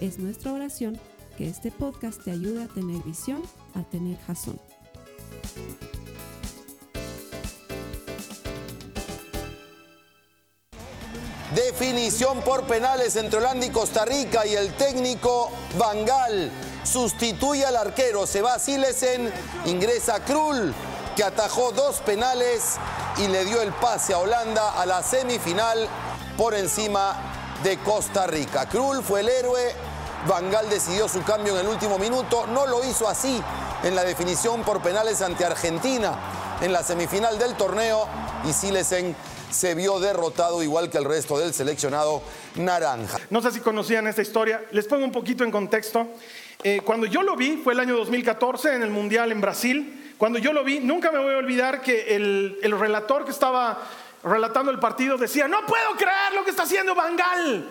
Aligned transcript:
Es 0.00 0.18
nuestra 0.18 0.52
oración 0.52 1.00
que 1.38 1.48
este 1.48 1.70
podcast 1.70 2.22
te 2.22 2.30
ayude 2.30 2.64
a 2.64 2.68
tener 2.68 3.02
visión, 3.02 3.42
a 3.74 3.82
tener 3.82 4.18
jazón. 4.26 4.60
Definición 11.54 12.42
por 12.42 12.64
penales 12.64 13.16
entre 13.16 13.38
Holanda 13.38 13.64
y 13.64 13.70
Costa 13.70 14.04
Rica 14.04 14.46
y 14.46 14.54
el 14.54 14.74
técnico 14.74 15.50
Bangal 15.78 16.50
sustituye 16.84 17.64
al 17.64 17.76
arquero. 17.76 18.26
Se 18.26 18.42
va 18.42 18.58
Silesen, 18.58 19.32
ingresa 19.64 20.22
Krul, 20.24 20.74
que 21.16 21.24
atajó 21.24 21.72
dos 21.72 22.00
penales 22.00 22.76
y 23.16 23.28
le 23.28 23.46
dio 23.46 23.62
el 23.62 23.72
pase 23.72 24.12
a 24.12 24.18
Holanda 24.18 24.78
a 24.78 24.84
la 24.84 25.02
semifinal 25.02 25.88
por 26.36 26.54
encima 26.54 27.16
de 27.62 27.78
Costa 27.78 28.26
Rica. 28.26 28.68
Krul 28.68 29.02
fue 29.02 29.20
el 29.20 29.28
héroe, 29.28 29.74
Bangal 30.26 30.68
decidió 30.68 31.08
su 31.08 31.22
cambio 31.22 31.54
en 31.54 31.60
el 31.60 31.68
último 31.68 31.98
minuto, 31.98 32.46
no 32.48 32.66
lo 32.66 32.84
hizo 32.84 33.08
así 33.08 33.40
en 33.84 33.94
la 33.94 34.02
definición 34.02 34.62
por 34.62 34.82
penales 34.82 35.22
ante 35.22 35.44
Argentina 35.44 36.14
en 36.60 36.72
la 36.72 36.82
semifinal 36.82 37.38
del 37.38 37.54
torneo 37.54 38.08
y 38.44 38.52
Silesen 38.52 39.14
se 39.50 39.74
vio 39.74 40.00
derrotado 40.00 40.62
igual 40.62 40.90
que 40.90 40.98
el 40.98 41.04
resto 41.04 41.38
del 41.38 41.54
seleccionado 41.54 42.22
naranja. 42.56 43.18
No 43.30 43.40
sé 43.40 43.52
si 43.52 43.60
conocían 43.60 44.06
esta 44.08 44.22
historia, 44.22 44.64
les 44.72 44.86
pongo 44.86 45.04
un 45.04 45.12
poquito 45.12 45.44
en 45.44 45.52
contexto. 45.52 46.08
Eh, 46.64 46.80
cuando 46.84 47.06
yo 47.06 47.22
lo 47.22 47.36
vi, 47.36 47.58
fue 47.62 47.74
el 47.74 47.80
año 47.80 47.96
2014 47.96 48.74
en 48.74 48.82
el 48.82 48.90
Mundial 48.90 49.30
en 49.30 49.40
Brasil, 49.40 50.14
cuando 50.18 50.38
yo 50.38 50.52
lo 50.52 50.64
vi, 50.64 50.80
nunca 50.80 51.12
me 51.12 51.18
voy 51.18 51.34
a 51.34 51.38
olvidar 51.38 51.82
que 51.82 52.16
el, 52.16 52.58
el 52.62 52.78
relator 52.78 53.24
que 53.24 53.30
estaba 53.30 53.78
relatando 54.24 54.70
el 54.70 54.78
partido 54.80 55.18
decía, 55.18 55.46
no 55.46 55.64
puedo 55.66 55.92
creer 55.96 56.32
lo 56.34 56.42
que 56.42 56.50
está 56.50 56.64
haciendo 56.64 56.94
Bangal. 56.94 57.68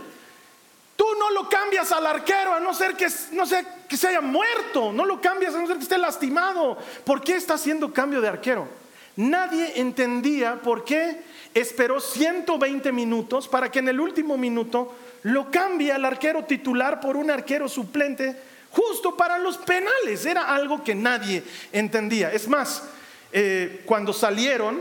No 1.26 1.32
lo 1.32 1.50
cambias 1.50 1.92
al 1.92 2.06
arquero 2.06 2.54
a 2.54 2.60
no 2.60 2.72
ser 2.72 2.96
que, 2.96 3.08
no 3.32 3.48
sé, 3.48 3.66
que 3.90 3.98
se 3.98 4.10
haya 4.10 4.22
muerto, 4.22 4.92
no 4.94 5.06
lo 5.06 5.20
cambias 5.20 5.56
a 5.56 5.60
no 5.60 5.66
ser 5.66 5.78
que 5.78 5.84
esté 5.84 5.98
lastimado. 5.98 6.78
¿Por 7.04 7.22
qué 7.22 7.36
está 7.36 7.56
haciendo 7.56 7.92
cambio 7.92 8.22
de 8.22 8.28
arquero? 8.28 8.68
Nadie 9.16 9.80
entendía 9.80 10.62
por 10.62 10.86
qué 10.86 11.24
esperó 11.52 12.00
120 12.00 12.92
minutos 12.92 13.48
para 13.48 13.72
que 13.72 13.80
en 13.80 13.88
el 13.88 14.00
último 14.00 14.38
minuto 14.38 14.94
lo 15.24 15.50
cambie 15.50 15.92
al 15.92 16.06
arquero 16.06 16.44
titular 16.44 17.00
por 17.00 17.18
un 17.18 17.32
arquero 17.32 17.68
suplente 17.68 18.40
justo 18.70 19.18
para 19.18 19.40
los 19.40 19.58
penales. 19.58 20.28
Era 20.28 20.54
algo 20.54 20.84
que 20.84 20.94
nadie 20.94 21.44
entendía. 21.72 22.32
Es 22.32 22.48
más, 22.48 22.84
eh, 23.32 23.82
cuando 23.86 24.14
salieron, 24.14 24.80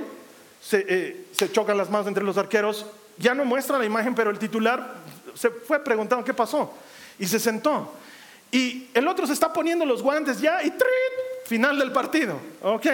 se, 0.60 0.84
eh, 0.86 1.24
se 1.32 1.50
chocan 1.50 1.78
las 1.78 1.88
manos 1.88 2.06
entre 2.06 2.22
los 2.22 2.36
arqueros, 2.36 2.84
ya 3.16 3.34
no 3.34 3.46
muestra 3.46 3.78
la 3.78 3.86
imagen, 3.86 4.14
pero 4.14 4.30
el 4.30 4.38
titular 4.38 5.04
se 5.34 5.50
fue 5.50 5.82
preguntando 5.82 6.24
qué 6.24 6.34
pasó 6.34 6.72
y 7.18 7.26
se 7.26 7.38
sentó. 7.38 7.92
Y 8.50 8.88
el 8.94 9.08
otro 9.08 9.26
se 9.26 9.32
está 9.32 9.52
poniendo 9.52 9.84
los 9.84 10.02
guantes 10.02 10.40
ya 10.40 10.62
y 10.62 10.70
¡trit! 10.70 11.24
final 11.46 11.78
del 11.78 11.92
partido. 11.92 12.38
Ok, 12.62 12.86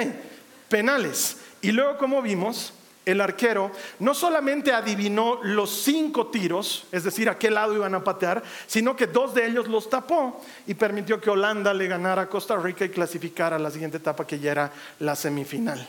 penales. 0.68 1.36
Y 1.62 1.72
luego, 1.72 1.98
como 1.98 2.22
vimos, 2.22 2.72
el 3.04 3.20
arquero 3.20 3.70
no 3.98 4.14
solamente 4.14 4.72
adivinó 4.72 5.40
los 5.42 5.70
cinco 5.70 6.28
tiros, 6.28 6.86
es 6.92 7.04
decir, 7.04 7.28
a 7.28 7.38
qué 7.38 7.50
lado 7.50 7.74
iban 7.74 7.94
a 7.94 8.04
patear, 8.04 8.42
sino 8.66 8.96
que 8.96 9.06
dos 9.06 9.34
de 9.34 9.46
ellos 9.46 9.68
los 9.68 9.88
tapó 9.88 10.40
y 10.66 10.74
permitió 10.74 11.20
que 11.20 11.30
Holanda 11.30 11.74
le 11.74 11.86
ganara 11.88 12.22
a 12.22 12.28
Costa 12.28 12.56
Rica 12.56 12.84
y 12.84 12.90
clasificara 12.90 13.56
a 13.56 13.58
la 13.58 13.70
siguiente 13.70 13.98
etapa 13.98 14.26
que 14.26 14.38
ya 14.38 14.52
era 14.52 14.72
la 14.98 15.16
semifinal. 15.16 15.86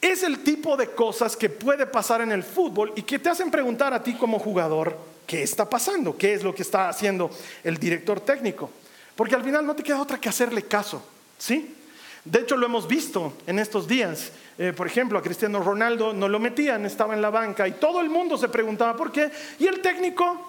Es 0.00 0.22
el 0.22 0.40
tipo 0.40 0.76
de 0.76 0.88
cosas 0.88 1.36
que 1.36 1.50
puede 1.50 1.86
pasar 1.86 2.22
en 2.22 2.32
el 2.32 2.42
fútbol 2.42 2.92
y 2.96 3.02
que 3.02 3.18
te 3.18 3.28
hacen 3.28 3.50
preguntar 3.50 3.92
a 3.92 4.02
ti 4.02 4.14
como 4.14 4.38
jugador, 4.38 4.96
¿qué 5.26 5.42
está 5.42 5.68
pasando? 5.68 6.16
¿Qué 6.16 6.32
es 6.34 6.42
lo 6.42 6.54
que 6.54 6.62
está 6.62 6.88
haciendo 6.88 7.30
el 7.62 7.76
director 7.76 8.20
técnico? 8.20 8.70
Porque 9.14 9.34
al 9.34 9.44
final 9.44 9.66
no 9.66 9.76
te 9.76 9.82
queda 9.82 10.00
otra 10.00 10.18
que 10.18 10.30
hacerle 10.30 10.62
caso, 10.62 11.02
¿sí? 11.38 11.76
De 12.24 12.40
hecho, 12.40 12.56
lo 12.56 12.66
hemos 12.66 12.88
visto 12.88 13.34
en 13.46 13.58
estos 13.58 13.86
días. 13.86 14.32
Eh, 14.58 14.72
por 14.74 14.86
ejemplo, 14.86 15.18
a 15.18 15.22
Cristiano 15.22 15.62
Ronaldo 15.62 16.12
no 16.12 16.28
lo 16.28 16.38
metían, 16.38 16.86
estaba 16.86 17.14
en 17.14 17.22
la 17.22 17.30
banca 17.30 17.68
y 17.68 17.72
todo 17.72 18.00
el 18.00 18.08
mundo 18.08 18.38
se 18.38 18.48
preguntaba 18.48 18.96
por 18.96 19.12
qué. 19.12 19.30
Y 19.58 19.66
el 19.66 19.80
técnico 19.80 20.48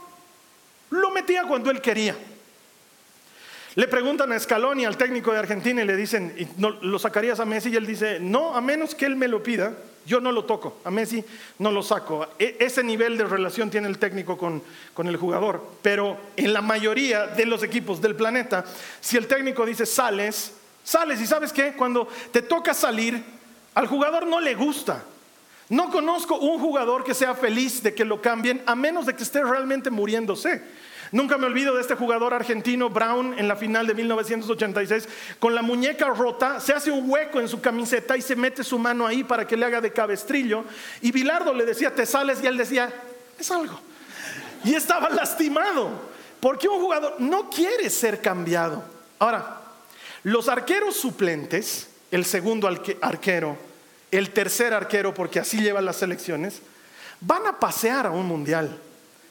lo 0.91 1.11
metía 1.11 1.43
cuando 1.43 1.71
él 1.71 1.81
quería. 1.81 2.15
Le 3.75 3.87
preguntan 3.87 4.31
a 4.31 4.39
Scaloni, 4.39 4.85
al 4.85 4.97
técnico 4.97 5.31
de 5.31 5.39
Argentina, 5.39 5.81
y 5.81 5.85
le 5.85 5.95
dicen, 5.95 6.35
¿lo 6.57 6.99
sacarías 6.99 7.39
a 7.39 7.45
Messi? 7.45 7.69
Y 7.69 7.77
él 7.77 7.85
dice, 7.85 8.19
no, 8.19 8.53
a 8.55 8.59
menos 8.59 8.93
que 8.93 9.05
él 9.05 9.15
me 9.15 9.29
lo 9.29 9.41
pida, 9.41 9.73
yo 10.05 10.19
no 10.19 10.31
lo 10.31 10.45
toco, 10.45 10.79
a 10.83 10.91
Messi 10.91 11.23
no 11.59 11.71
lo 11.71 11.81
saco. 11.81 12.27
E, 12.37 12.57
ese 12.59 12.83
nivel 12.83 13.17
de 13.17 13.23
relación 13.23 13.69
tiene 13.69 13.87
el 13.87 13.97
técnico 13.97 14.37
con, 14.37 14.61
con 14.93 15.07
el 15.07 15.15
jugador. 15.15 15.63
Pero 15.81 16.17
en 16.35 16.51
la 16.51 16.61
mayoría 16.61 17.27
de 17.27 17.45
los 17.45 17.63
equipos 17.63 18.01
del 18.01 18.15
planeta, 18.15 18.65
si 18.99 19.15
el 19.15 19.27
técnico 19.27 19.65
dice 19.65 19.85
sales, 19.85 20.53
sales. 20.83 21.21
Y 21.21 21.27
sabes 21.27 21.53
qué, 21.53 21.73
cuando 21.73 22.07
te 22.31 22.41
toca 22.41 22.73
salir, 22.73 23.23
al 23.73 23.87
jugador 23.87 24.27
no 24.27 24.39
le 24.39 24.55
gusta. 24.55 25.03
No 25.69 25.89
conozco 25.89 26.35
un 26.35 26.59
jugador 26.59 27.05
que 27.05 27.13
sea 27.13 27.33
feliz 27.35 27.81
de 27.81 27.93
que 27.93 28.03
lo 28.03 28.21
cambien, 28.21 28.61
a 28.65 28.75
menos 28.75 29.05
de 29.05 29.15
que 29.15 29.23
esté 29.23 29.41
realmente 29.41 29.89
muriéndose. 29.89 30.61
Nunca 31.11 31.37
me 31.37 31.47
olvido 31.47 31.75
de 31.75 31.81
este 31.81 31.95
jugador 31.95 32.33
argentino, 32.33 32.89
Brown, 32.89 33.37
en 33.37 33.47
la 33.47 33.57
final 33.57 33.85
de 33.85 33.93
1986, 33.93 35.09
con 35.39 35.53
la 35.53 35.61
muñeca 35.61 36.07
rota, 36.07 36.61
se 36.61 36.71
hace 36.71 36.89
un 36.89 37.09
hueco 37.09 37.41
en 37.41 37.49
su 37.49 37.59
camiseta 37.59 38.15
y 38.15 38.21
se 38.21 38.35
mete 38.35 38.63
su 38.63 38.79
mano 38.79 39.05
ahí 39.05 39.25
para 39.25 39.45
que 39.45 39.57
le 39.57 39.65
haga 39.65 39.81
de 39.81 39.91
cabestrillo. 39.91 40.63
Y 41.01 41.11
Bilardo 41.11 41.53
le 41.53 41.65
decía, 41.65 41.93
te 41.93 42.05
sales, 42.05 42.41
y 42.41 42.47
él 42.47 42.55
decía, 42.55 42.93
es 43.37 43.51
algo. 43.51 43.77
Y 44.63 44.73
estaba 44.73 45.09
lastimado, 45.09 45.89
porque 46.39 46.69
un 46.69 46.79
jugador 46.79 47.15
no 47.19 47.49
quiere 47.49 47.89
ser 47.89 48.21
cambiado. 48.21 48.81
Ahora, 49.19 49.59
los 50.23 50.47
arqueros 50.47 50.95
suplentes, 50.95 51.89
el 52.09 52.23
segundo 52.23 52.69
arquero, 53.01 53.57
el 54.11 54.29
tercer 54.29 54.73
arquero, 54.73 55.13
porque 55.13 55.39
así 55.39 55.59
llevan 55.61 55.83
las 55.83 55.97
selecciones, 55.97 56.61
van 57.19 57.47
a 57.47 57.59
pasear 57.59 58.07
a 58.07 58.11
un 58.11 58.27
mundial. 58.27 58.79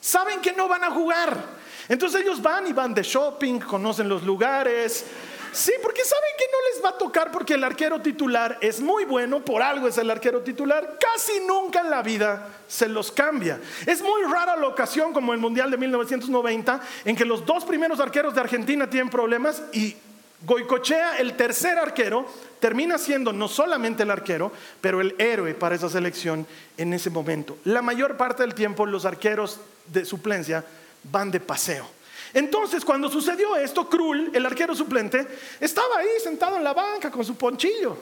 Saben 0.00 0.40
que 0.40 0.52
no 0.52 0.68
van 0.68 0.84
a 0.84 0.90
jugar. 0.90 1.59
Entonces 1.90 2.20
ellos 2.22 2.40
van 2.40 2.68
y 2.68 2.72
van 2.72 2.94
de 2.94 3.02
shopping, 3.02 3.58
conocen 3.58 4.08
los 4.08 4.22
lugares. 4.22 5.04
Sí, 5.52 5.72
porque 5.82 6.04
saben 6.04 6.30
que 6.38 6.44
no 6.44 6.58
les 6.72 6.84
va 6.84 6.90
a 6.90 6.98
tocar 6.98 7.32
porque 7.32 7.54
el 7.54 7.64
arquero 7.64 8.00
titular 8.00 8.56
es 8.60 8.80
muy 8.80 9.04
bueno, 9.04 9.44
por 9.44 9.60
algo 9.60 9.88
es 9.88 9.98
el 9.98 10.08
arquero 10.08 10.40
titular, 10.42 10.98
casi 11.00 11.40
nunca 11.40 11.80
en 11.80 11.90
la 11.90 12.00
vida 12.02 12.46
se 12.68 12.88
los 12.88 13.10
cambia. 13.10 13.58
Es 13.84 14.00
muy 14.02 14.22
rara 14.22 14.54
la 14.54 14.68
ocasión 14.68 15.12
como 15.12 15.32
el 15.32 15.40
Mundial 15.40 15.68
de 15.68 15.78
1990 15.78 16.80
en 17.04 17.16
que 17.16 17.24
los 17.24 17.44
dos 17.44 17.64
primeros 17.64 17.98
arqueros 17.98 18.36
de 18.36 18.40
Argentina 18.40 18.88
tienen 18.88 19.10
problemas 19.10 19.60
y 19.72 19.96
Goicochea, 20.42 21.16
el 21.18 21.36
tercer 21.36 21.76
arquero, 21.76 22.24
termina 22.60 22.98
siendo 22.98 23.32
no 23.32 23.48
solamente 23.48 24.04
el 24.04 24.10
arquero, 24.12 24.52
pero 24.80 25.00
el 25.00 25.16
héroe 25.18 25.54
para 25.54 25.74
esa 25.74 25.90
selección 25.90 26.46
en 26.76 26.94
ese 26.94 27.10
momento. 27.10 27.58
La 27.64 27.82
mayor 27.82 28.16
parte 28.16 28.44
del 28.44 28.54
tiempo 28.54 28.86
los 28.86 29.04
arqueros 29.04 29.58
de 29.88 30.04
suplencia 30.04 30.64
van 31.04 31.30
de 31.30 31.40
paseo. 31.40 31.86
Entonces, 32.32 32.84
cuando 32.84 33.08
sucedió 33.08 33.56
esto, 33.56 33.88
Krul, 33.88 34.30
el 34.32 34.46
arquero 34.46 34.74
suplente, 34.74 35.26
estaba 35.58 35.98
ahí 35.98 36.08
sentado 36.22 36.56
en 36.56 36.64
la 36.64 36.72
banca 36.72 37.10
con 37.10 37.24
su 37.24 37.36
ponchillo. 37.36 37.96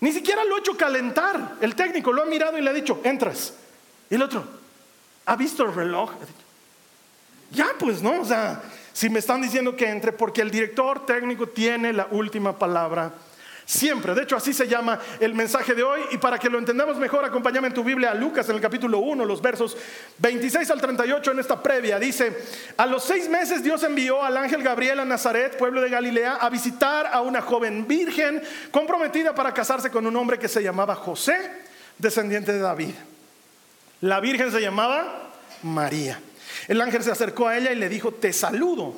Ni 0.00 0.12
siquiera 0.12 0.44
lo 0.44 0.56
ha 0.56 0.58
hecho 0.58 0.76
calentar. 0.76 1.56
El 1.60 1.74
técnico 1.74 2.12
lo 2.12 2.22
ha 2.22 2.26
mirado 2.26 2.58
y 2.58 2.62
le 2.62 2.70
ha 2.70 2.74
dicho, 2.74 3.00
entras. 3.04 3.54
Y 4.10 4.14
el 4.14 4.22
otro, 4.22 4.44
¿ha 5.26 5.36
visto 5.36 5.64
el 5.64 5.74
reloj? 5.74 6.12
Ya, 7.50 7.68
pues 7.78 8.02
no, 8.02 8.20
o 8.20 8.24
sea, 8.24 8.62
si 8.92 9.08
me 9.08 9.18
están 9.18 9.42
diciendo 9.42 9.76
que 9.76 9.88
entre, 9.88 10.12
porque 10.12 10.42
el 10.42 10.50
director 10.50 11.06
técnico 11.06 11.48
tiene 11.48 11.92
la 11.92 12.08
última 12.10 12.58
palabra 12.58 13.12
Siempre. 13.66 14.14
De 14.14 14.22
hecho, 14.22 14.36
así 14.36 14.52
se 14.52 14.68
llama 14.68 14.98
el 15.20 15.34
mensaje 15.34 15.74
de 15.74 15.82
hoy. 15.82 16.02
Y 16.10 16.18
para 16.18 16.38
que 16.38 16.50
lo 16.50 16.58
entendamos 16.58 16.96
mejor, 16.98 17.24
acompáñame 17.24 17.68
en 17.68 17.74
tu 17.74 17.82
Biblia 17.82 18.10
a 18.10 18.14
Lucas 18.14 18.48
en 18.48 18.56
el 18.56 18.60
capítulo 18.60 18.98
1, 18.98 19.24
los 19.24 19.40
versos 19.40 19.76
26 20.18 20.70
al 20.70 20.80
38 20.80 21.32
en 21.32 21.38
esta 21.38 21.62
previa. 21.62 21.98
Dice, 21.98 22.36
a 22.76 22.86
los 22.86 23.04
seis 23.04 23.28
meses 23.28 23.62
Dios 23.62 23.82
envió 23.82 24.22
al 24.22 24.36
ángel 24.36 24.62
Gabriel 24.62 25.00
a 25.00 25.04
Nazaret, 25.04 25.56
pueblo 25.56 25.80
de 25.80 25.88
Galilea, 25.88 26.34
a 26.34 26.50
visitar 26.50 27.06
a 27.06 27.20
una 27.22 27.40
joven 27.40 27.86
virgen 27.86 28.42
comprometida 28.70 29.34
para 29.34 29.54
casarse 29.54 29.90
con 29.90 30.06
un 30.06 30.16
hombre 30.16 30.38
que 30.38 30.48
se 30.48 30.62
llamaba 30.62 30.94
José, 30.94 31.36
descendiente 31.98 32.52
de 32.52 32.60
David. 32.60 32.94
La 34.02 34.20
virgen 34.20 34.52
se 34.52 34.60
llamaba 34.60 35.30
María. 35.62 36.20
El 36.68 36.80
ángel 36.80 37.02
se 37.02 37.10
acercó 37.10 37.48
a 37.48 37.56
ella 37.56 37.72
y 37.72 37.76
le 37.76 37.88
dijo, 37.88 38.12
te 38.12 38.32
saludo 38.32 38.94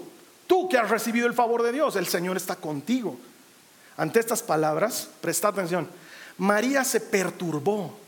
Tú 0.47 0.69
que 0.69 0.79
has 0.79 0.91
recibido 0.91 1.27
el 1.27 1.35
favor 1.35 1.63
de 1.63 1.73
Dios, 1.73 1.97
el 1.97 2.07
Señor 2.07 2.37
está 2.37 2.57
contigo. 2.57 3.19
Ante 3.97 4.21
estas 4.21 4.43
palabras, 4.43 5.09
presta 5.21 5.49
atención, 5.49 5.89
María 6.39 6.85
se 6.85 7.01
perturbó. 7.01 7.99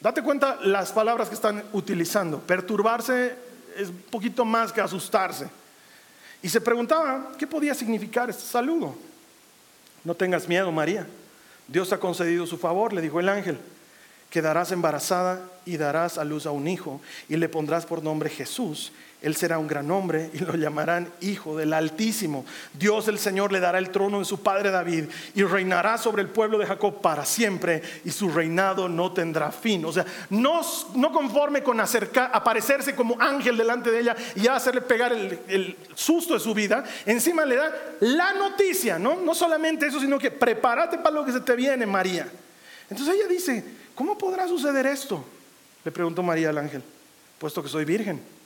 Date 0.00 0.22
cuenta 0.22 0.58
las 0.62 0.92
palabras 0.92 1.28
que 1.28 1.34
están 1.34 1.64
utilizando. 1.72 2.38
Perturbarse 2.38 3.34
es 3.76 3.88
un 3.88 4.02
poquito 4.10 4.44
más 4.44 4.72
que 4.72 4.80
asustarse. 4.80 5.48
Y 6.42 6.48
se 6.48 6.60
preguntaba, 6.60 7.32
¿qué 7.38 7.46
podía 7.46 7.74
significar 7.74 8.30
este 8.30 8.42
saludo? 8.42 8.94
No 10.04 10.14
tengas 10.14 10.46
miedo, 10.46 10.70
María. 10.70 11.06
Dios 11.66 11.92
ha 11.92 11.98
concedido 11.98 12.46
su 12.46 12.58
favor, 12.58 12.92
le 12.92 13.00
dijo 13.00 13.18
el 13.18 13.28
ángel. 13.28 13.58
Quedarás 14.30 14.72
embarazada 14.72 15.42
y 15.64 15.78
darás 15.78 16.18
a 16.18 16.24
luz 16.24 16.46
a 16.46 16.50
un 16.50 16.68
hijo 16.68 17.00
y 17.28 17.36
le 17.36 17.48
pondrás 17.48 17.86
por 17.86 18.02
nombre 18.02 18.28
Jesús 18.30 18.92
él 19.20 19.34
será 19.34 19.58
un 19.58 19.66
gran 19.66 19.90
hombre 19.90 20.30
y 20.32 20.38
lo 20.38 20.54
llamarán 20.54 21.12
Hijo 21.20 21.56
del 21.56 21.72
Altísimo. 21.72 22.44
Dios 22.72 23.08
el 23.08 23.18
Señor 23.18 23.50
le 23.50 23.58
dará 23.58 23.78
el 23.78 23.90
trono 23.90 24.20
de 24.20 24.24
su 24.24 24.40
padre 24.40 24.70
David 24.70 25.06
y 25.34 25.42
reinará 25.42 25.98
sobre 25.98 26.22
el 26.22 26.28
pueblo 26.28 26.56
de 26.56 26.66
Jacob 26.66 27.00
para 27.00 27.24
siempre 27.24 27.82
y 28.04 28.10
su 28.10 28.30
reinado 28.30 28.88
no 28.88 29.12
tendrá 29.12 29.50
fin. 29.50 29.84
O 29.84 29.92
sea, 29.92 30.06
no, 30.30 30.60
no 30.94 31.12
conforme 31.12 31.64
con 31.64 31.80
acercar, 31.80 32.30
aparecerse 32.32 32.94
como 32.94 33.20
ángel 33.20 33.56
delante 33.56 33.90
de 33.90 34.00
ella 34.00 34.16
y 34.36 34.46
hacerle 34.46 34.82
pegar 34.82 35.12
el, 35.12 35.40
el, 35.48 35.76
susto 35.94 36.34
de 36.34 36.40
su 36.40 36.54
vida, 36.54 36.84
encima 37.04 37.44
le 37.44 37.56
da 37.56 37.74
la 38.00 38.34
noticia, 38.34 39.00
¿no? 39.00 39.16
No 39.16 39.34
solamente 39.34 39.88
eso, 39.88 39.98
sino 39.98 40.16
que 40.18 40.30
prepárate 40.30 40.98
para 40.98 41.16
lo 41.16 41.24
que 41.24 41.32
se 41.32 41.40
te 41.40 41.56
viene, 41.56 41.86
María. 41.86 42.28
Entonces 42.88 43.16
ella 43.16 43.26
dice, 43.26 43.64
¿cómo 43.96 44.16
podrá 44.16 44.46
suceder 44.46 44.86
esto? 44.86 45.24
Le 45.84 45.90
preguntó 45.90 46.22
María 46.22 46.50
al 46.50 46.58
ángel, 46.58 46.84
puesto 47.38 47.64
que 47.64 47.68
soy 47.68 47.84
virgen. 47.84 48.37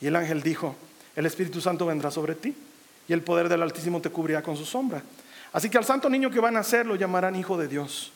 Y 0.00 0.06
el 0.06 0.16
ángel 0.16 0.42
dijo, 0.42 0.74
el 1.16 1.26
Espíritu 1.26 1.60
Santo 1.60 1.86
vendrá 1.86 2.10
sobre 2.10 2.34
ti 2.34 2.54
y 3.08 3.12
el 3.12 3.22
poder 3.22 3.48
del 3.48 3.62
Altísimo 3.62 4.00
te 4.00 4.10
cubrirá 4.10 4.42
con 4.42 4.56
su 4.56 4.64
sombra. 4.64 5.02
Así 5.52 5.68
que 5.68 5.78
al 5.78 5.84
santo 5.84 6.08
niño 6.08 6.30
que 6.30 6.40
van 6.40 6.56
a 6.56 6.60
nacer 6.60 6.86
lo 6.86 6.96
llamarán 6.96 7.36
hijo 7.36 7.58
de 7.58 7.68
Dios. 7.68 8.12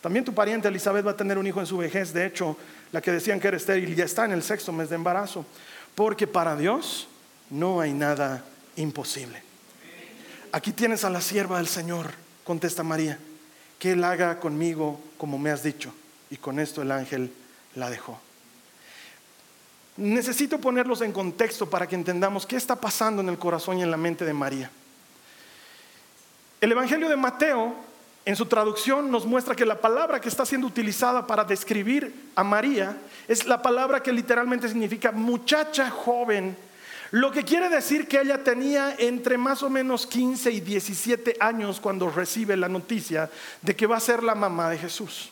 También 0.00 0.24
tu 0.24 0.32
pariente 0.32 0.68
Elizabeth 0.68 1.06
va 1.06 1.10
a 1.12 1.16
tener 1.16 1.38
un 1.38 1.46
hijo 1.46 1.60
en 1.60 1.66
su 1.66 1.76
vejez. 1.76 2.12
De 2.12 2.24
hecho, 2.24 2.56
la 2.92 3.00
que 3.00 3.12
decían 3.12 3.40
que 3.40 3.48
era 3.48 3.56
estéril 3.56 3.94
ya 3.94 4.04
está 4.04 4.24
en 4.24 4.32
el 4.32 4.42
sexto 4.42 4.72
mes 4.72 4.88
de 4.88 4.94
embarazo. 4.94 5.44
Porque 5.94 6.26
para 6.26 6.56
Dios 6.56 7.08
no 7.50 7.80
hay 7.80 7.92
nada 7.92 8.44
imposible. 8.76 9.42
Aquí 10.52 10.72
tienes 10.72 11.04
a 11.04 11.10
la 11.10 11.20
sierva 11.20 11.58
del 11.58 11.66
Señor, 11.66 12.06
contesta 12.44 12.82
María, 12.82 13.18
que 13.78 13.92
Él 13.92 14.04
haga 14.04 14.40
conmigo 14.40 15.00
como 15.18 15.38
me 15.38 15.50
has 15.50 15.62
dicho. 15.62 15.92
Y 16.30 16.36
con 16.36 16.58
esto 16.58 16.80
el 16.80 16.92
ángel 16.92 17.32
la 17.74 17.90
dejó. 17.90 18.20
Necesito 19.98 20.60
ponerlos 20.60 21.00
en 21.00 21.10
contexto 21.10 21.68
para 21.68 21.88
que 21.88 21.96
entendamos 21.96 22.46
qué 22.46 22.54
está 22.54 22.76
pasando 22.76 23.20
en 23.20 23.28
el 23.28 23.36
corazón 23.36 23.78
y 23.78 23.82
en 23.82 23.90
la 23.90 23.96
mente 23.96 24.24
de 24.24 24.32
María. 24.32 24.70
El 26.60 26.70
Evangelio 26.70 27.08
de 27.08 27.16
Mateo, 27.16 27.74
en 28.24 28.36
su 28.36 28.46
traducción, 28.46 29.10
nos 29.10 29.26
muestra 29.26 29.56
que 29.56 29.64
la 29.64 29.80
palabra 29.80 30.20
que 30.20 30.28
está 30.28 30.46
siendo 30.46 30.68
utilizada 30.68 31.26
para 31.26 31.42
describir 31.42 32.30
a 32.36 32.44
María 32.44 32.96
es 33.26 33.44
la 33.44 33.60
palabra 33.60 34.00
que 34.00 34.12
literalmente 34.12 34.68
significa 34.68 35.10
muchacha 35.10 35.90
joven, 35.90 36.56
lo 37.10 37.32
que 37.32 37.42
quiere 37.42 37.68
decir 37.68 38.06
que 38.06 38.20
ella 38.20 38.44
tenía 38.44 38.94
entre 39.00 39.36
más 39.36 39.64
o 39.64 39.70
menos 39.70 40.06
15 40.06 40.52
y 40.52 40.60
17 40.60 41.38
años 41.40 41.80
cuando 41.80 42.08
recibe 42.08 42.56
la 42.56 42.68
noticia 42.68 43.28
de 43.62 43.74
que 43.74 43.88
va 43.88 43.96
a 43.96 44.00
ser 44.00 44.22
la 44.22 44.36
mamá 44.36 44.70
de 44.70 44.78
Jesús. 44.78 45.30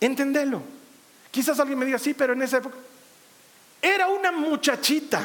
Entendelo. 0.00 0.62
Quizás 1.30 1.60
alguien 1.60 1.78
me 1.78 1.84
diga, 1.84 1.98
sí, 1.98 2.14
pero 2.14 2.32
en 2.32 2.42
esa 2.42 2.58
época, 2.58 2.76
era 3.84 4.08
una 4.08 4.32
muchachita. 4.32 5.20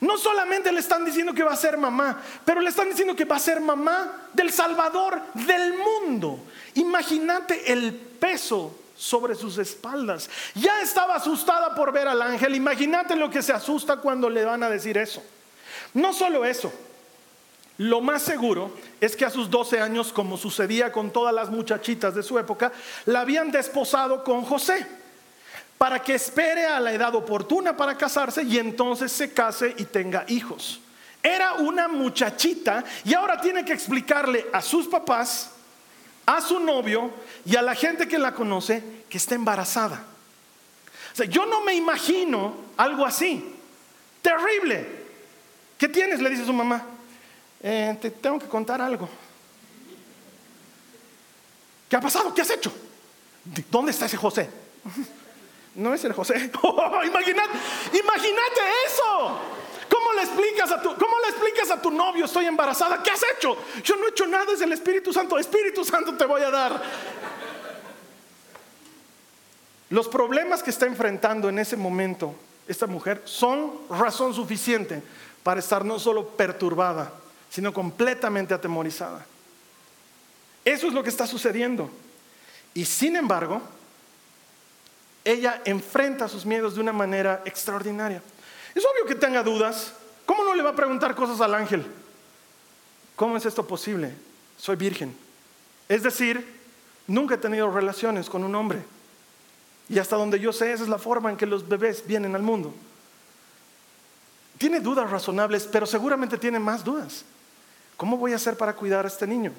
No 0.00 0.16
solamente 0.16 0.72
le 0.72 0.80
están 0.80 1.04
diciendo 1.04 1.34
que 1.34 1.42
va 1.42 1.52
a 1.52 1.56
ser 1.56 1.76
mamá, 1.76 2.22
pero 2.44 2.60
le 2.60 2.70
están 2.70 2.88
diciendo 2.88 3.14
que 3.14 3.24
va 3.24 3.36
a 3.36 3.40
ser 3.40 3.60
mamá 3.60 4.28
del 4.32 4.52
Salvador 4.52 5.20
del 5.34 5.74
mundo. 5.74 6.40
Imagínate 6.74 7.72
el 7.72 7.92
peso 7.92 8.76
sobre 8.96 9.34
sus 9.34 9.58
espaldas. 9.58 10.30
Ya 10.54 10.80
estaba 10.80 11.16
asustada 11.16 11.74
por 11.74 11.92
ver 11.92 12.06
al 12.06 12.22
ángel. 12.22 12.54
Imagínate 12.54 13.16
lo 13.16 13.30
que 13.30 13.42
se 13.42 13.52
asusta 13.52 13.96
cuando 13.96 14.30
le 14.30 14.44
van 14.44 14.62
a 14.62 14.70
decir 14.70 14.96
eso. 14.96 15.22
No 15.94 16.12
solo 16.12 16.44
eso. 16.44 16.72
Lo 17.78 18.00
más 18.00 18.22
seguro 18.22 18.72
es 19.00 19.16
que 19.16 19.24
a 19.24 19.30
sus 19.30 19.50
12 19.50 19.80
años, 19.80 20.12
como 20.12 20.36
sucedía 20.36 20.92
con 20.92 21.10
todas 21.10 21.34
las 21.34 21.50
muchachitas 21.50 22.14
de 22.14 22.22
su 22.22 22.38
época, 22.38 22.70
la 23.06 23.20
habían 23.20 23.50
desposado 23.50 24.22
con 24.22 24.44
José 24.44 24.86
para 25.82 26.00
que 26.00 26.14
espere 26.14 26.64
a 26.64 26.78
la 26.78 26.92
edad 26.92 27.12
oportuna 27.12 27.76
para 27.76 27.98
casarse 27.98 28.44
y 28.44 28.56
entonces 28.56 29.10
se 29.10 29.32
case 29.32 29.74
y 29.78 29.84
tenga 29.86 30.24
hijos. 30.28 30.78
Era 31.20 31.54
una 31.54 31.88
muchachita 31.88 32.84
y 33.04 33.14
ahora 33.14 33.40
tiene 33.40 33.64
que 33.64 33.72
explicarle 33.72 34.46
a 34.52 34.62
sus 34.62 34.86
papás, 34.86 35.50
a 36.24 36.40
su 36.40 36.60
novio 36.60 37.10
y 37.44 37.56
a 37.56 37.62
la 37.62 37.74
gente 37.74 38.06
que 38.06 38.16
la 38.16 38.32
conoce 38.32 39.02
que 39.08 39.18
está 39.18 39.34
embarazada. 39.34 40.04
O 41.12 41.16
sea, 41.16 41.26
yo 41.26 41.46
no 41.46 41.62
me 41.62 41.74
imagino 41.74 42.54
algo 42.76 43.04
así. 43.04 43.52
Terrible. 44.22 44.86
¿Qué 45.78 45.88
tienes? 45.88 46.20
Le 46.20 46.30
dice 46.30 46.46
su 46.46 46.52
mamá. 46.52 46.80
Eh, 47.60 47.98
te 48.00 48.12
tengo 48.12 48.38
que 48.38 48.46
contar 48.46 48.80
algo. 48.80 49.08
¿Qué 51.88 51.96
ha 51.96 52.00
pasado? 52.00 52.32
¿Qué 52.32 52.42
has 52.42 52.50
hecho? 52.50 52.72
¿Dónde 53.68 53.90
está 53.90 54.06
ese 54.06 54.16
José? 54.16 54.48
No 55.74 55.94
es 55.94 56.04
el 56.04 56.12
José. 56.12 56.50
Oh, 56.62 57.02
imagínate, 57.04 57.50
imagínate 57.92 58.60
eso. 58.86 59.38
¿Cómo 59.88 60.12
le, 60.14 60.22
explicas 60.22 60.70
a 60.70 60.80
tu, 60.80 60.94
¿Cómo 60.96 61.16
le 61.22 61.28
explicas 61.28 61.70
a 61.70 61.80
tu 61.80 61.90
novio 61.90 62.24
estoy 62.24 62.46
embarazada? 62.46 63.02
¿Qué 63.02 63.10
has 63.10 63.22
hecho? 63.36 63.56
Yo 63.82 63.96
no 63.96 64.06
he 64.06 64.10
hecho 64.10 64.26
nada, 64.26 64.52
es 64.52 64.60
el 64.60 64.72
Espíritu 64.72 65.12
Santo. 65.12 65.38
Espíritu 65.38 65.84
Santo 65.84 66.16
te 66.16 66.24
voy 66.24 66.42
a 66.42 66.50
dar. 66.50 66.82
Los 69.90 70.08
problemas 70.08 70.62
que 70.62 70.70
está 70.70 70.86
enfrentando 70.86 71.48
en 71.48 71.58
ese 71.58 71.76
momento 71.76 72.34
esta 72.66 72.86
mujer 72.86 73.20
son 73.24 73.72
razón 73.90 74.32
suficiente 74.32 75.02
para 75.42 75.60
estar 75.60 75.84
no 75.84 75.98
solo 75.98 76.28
perturbada, 76.28 77.12
sino 77.50 77.72
completamente 77.72 78.54
atemorizada. 78.54 79.26
Eso 80.64 80.86
es 80.86 80.94
lo 80.94 81.02
que 81.02 81.10
está 81.10 81.26
sucediendo. 81.26 81.90
Y 82.72 82.84
sin 82.84 83.16
embargo, 83.16 83.60
ella 85.24 85.62
enfrenta 85.64 86.28
sus 86.28 86.44
miedos 86.44 86.74
de 86.74 86.80
una 86.80 86.92
manera 86.92 87.42
extraordinaria. 87.44 88.22
Es 88.74 88.84
obvio 88.84 89.06
que 89.06 89.14
tenga 89.14 89.42
dudas. 89.42 89.92
¿Cómo 90.26 90.44
no 90.44 90.54
le 90.54 90.62
va 90.62 90.70
a 90.70 90.76
preguntar 90.76 91.14
cosas 91.14 91.40
al 91.40 91.54
ángel? 91.54 91.86
¿Cómo 93.16 93.36
es 93.36 93.46
esto 93.46 93.66
posible? 93.66 94.14
Soy 94.56 94.76
virgen. 94.76 95.14
Es 95.88 96.02
decir, 96.02 96.44
nunca 97.06 97.34
he 97.34 97.38
tenido 97.38 97.70
relaciones 97.70 98.28
con 98.28 98.42
un 98.44 98.54
hombre. 98.54 98.82
Y 99.88 99.98
hasta 99.98 100.16
donde 100.16 100.40
yo 100.40 100.52
sé, 100.52 100.72
esa 100.72 100.84
es 100.84 100.88
la 100.88 100.98
forma 100.98 101.30
en 101.30 101.36
que 101.36 101.46
los 101.46 101.68
bebés 101.68 102.06
vienen 102.06 102.34
al 102.34 102.42
mundo. 102.42 102.72
Tiene 104.58 104.80
dudas 104.80 105.10
razonables, 105.10 105.68
pero 105.70 105.86
seguramente 105.86 106.38
tiene 106.38 106.58
más 106.58 106.84
dudas. 106.84 107.24
¿Cómo 107.96 108.16
voy 108.16 108.32
a 108.32 108.36
hacer 108.36 108.56
para 108.56 108.74
cuidar 108.74 109.04
a 109.04 109.08
este 109.08 109.26
niño? 109.26 109.52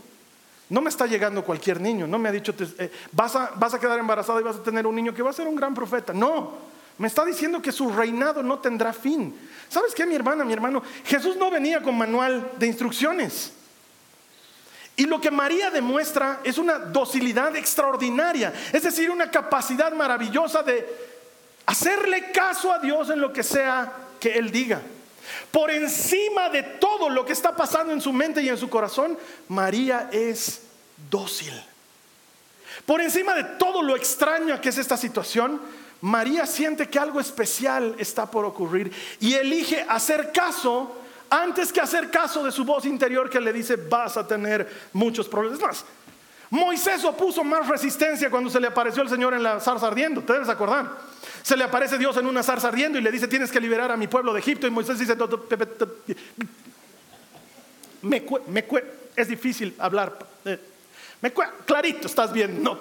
No 0.70 0.82
me 0.82 0.90
está 0.90 1.06
llegando 1.06 1.44
cualquier 1.44 1.80
niño, 1.82 2.08
no 2.08 2.18
me 2.18 2.30
ha 2.30 2.32
dicho, 2.32 2.54
eh, 2.80 2.92
vas, 3.12 3.36
a, 3.36 3.52
vas 3.56 3.74
a 3.74 3.80
quedar 3.80 4.00
embarazada 4.00 4.40
y 4.40 4.44
vas 4.44 4.56
a 4.56 4.64
tener 4.64 4.88
un 4.88 4.96
niño 4.96 5.14
que 5.14 5.22
va 5.22 5.30
a 5.30 5.34
ser 5.34 5.48
un 5.48 5.56
gran 5.56 5.74
profeta. 5.74 6.14
No, 6.14 6.54
me 6.98 7.08
está 7.08 7.26
diciendo 7.26 7.62
que 7.62 7.72
su 7.72 7.90
reinado 7.90 8.42
no 8.42 8.60
tendrá 8.60 8.94
fin. 8.94 9.36
¿Sabes 9.70 9.94
qué, 9.94 10.06
mi 10.06 10.16
hermana, 10.16 10.46
mi 10.46 10.54
hermano? 10.54 10.82
Jesús 11.06 11.36
no 11.36 11.52
venía 11.52 11.82
con 11.82 11.98
manual 11.98 12.52
de 12.58 12.68
instrucciones. 12.68 13.54
Y 14.96 15.06
lo 15.06 15.20
que 15.20 15.32
María 15.32 15.72
demuestra 15.72 16.42
es 16.44 16.58
una 16.58 16.78
docilidad 16.78 17.56
extraordinaria, 17.56 18.54
es 18.72 18.84
decir, 18.84 19.10
una 19.10 19.32
capacidad 19.32 19.92
maravillosa 19.92 20.62
de 20.62 20.88
hacerle 21.66 22.32
caso 22.32 22.72
a 22.72 22.78
Dios 22.78 23.10
en 23.10 23.20
lo 23.20 23.34
que 23.34 23.42
sea 23.42 23.92
que 24.20 24.34
Él 24.34 24.52
diga. 24.52 24.82
Por 25.52 25.72
encima 25.72 26.50
de 26.50 26.64
todo 26.64 27.10
lo 27.10 27.26
que 27.26 27.34
está 27.34 27.56
pasando 27.56 27.94
en 27.94 28.02
su 28.02 28.12
mente 28.14 28.42
y 28.42 28.50
en 28.50 28.58
su 28.58 28.70
corazón, 28.70 29.18
María 29.48 30.10
es 30.12 30.62
dócil. 31.10 31.54
Por 32.86 33.02
encima 33.02 33.36
de 33.36 33.44
todo 33.44 33.82
lo 33.82 33.96
extraño 33.96 34.60
que 34.60 34.70
es 34.70 34.78
esta 34.78 34.98
situación, 34.98 35.62
María 36.02 36.46
siente 36.46 36.90
que 36.90 37.00
algo 37.00 37.20
especial 37.20 37.96
está 37.98 38.30
por 38.30 38.44
ocurrir 38.44 38.92
y 39.20 39.36
elige 39.36 39.86
hacer 39.88 40.32
caso 40.34 40.98
antes 41.30 41.72
que 41.72 41.82
hacer 41.82 42.12
caso 42.12 42.44
de 42.44 42.52
su 42.52 42.66
voz 42.66 42.86
interior 42.86 43.30
que 43.30 43.40
le 43.40 43.54
dice 43.54 43.76
vas 43.76 44.18
a 44.18 44.28
tener 44.28 44.90
muchos 44.92 45.28
problemas. 45.28 45.62
más, 45.62 45.86
Moisés 46.54 47.04
opuso 47.04 47.44
más 47.44 47.68
resistencia 47.68 48.30
cuando 48.30 48.48
se 48.48 48.60
le 48.60 48.68
apareció 48.68 49.02
el 49.02 49.10
Señor 49.10 49.34
en 49.34 49.42
la 49.42 49.60
zarza 49.60 49.88
ardiendo, 49.88 50.22
te 50.22 50.34
debes 50.34 50.50
acordar. 50.50 50.88
Se 51.42 51.58
le 51.58 51.64
aparece 51.64 51.98
Dios 51.98 52.16
en 52.18 52.28
una 52.28 52.44
zarza 52.44 52.68
ardiendo 52.68 53.00
y 53.00 53.02
le 53.02 53.12
dice, 53.12 53.28
tienes 53.28 53.52
que 53.52 53.60
liberar 53.60 53.92
a 53.92 53.98
mi 53.98 54.08
pueblo 54.08 54.32
de 54.32 54.40
Egipto. 54.40 54.68
Y 54.68 54.70
Moisés 54.70 55.00
dice, 55.00 55.18
me, 58.04 58.24
me 58.50 58.66
es 59.16 59.28
difícil 59.28 59.74
hablar. 59.80 60.16
Eh, 60.46 60.60
me 61.22 61.34
clarito, 61.66 62.06
estás 62.06 62.32
bien, 62.32 62.62
no. 62.62 62.78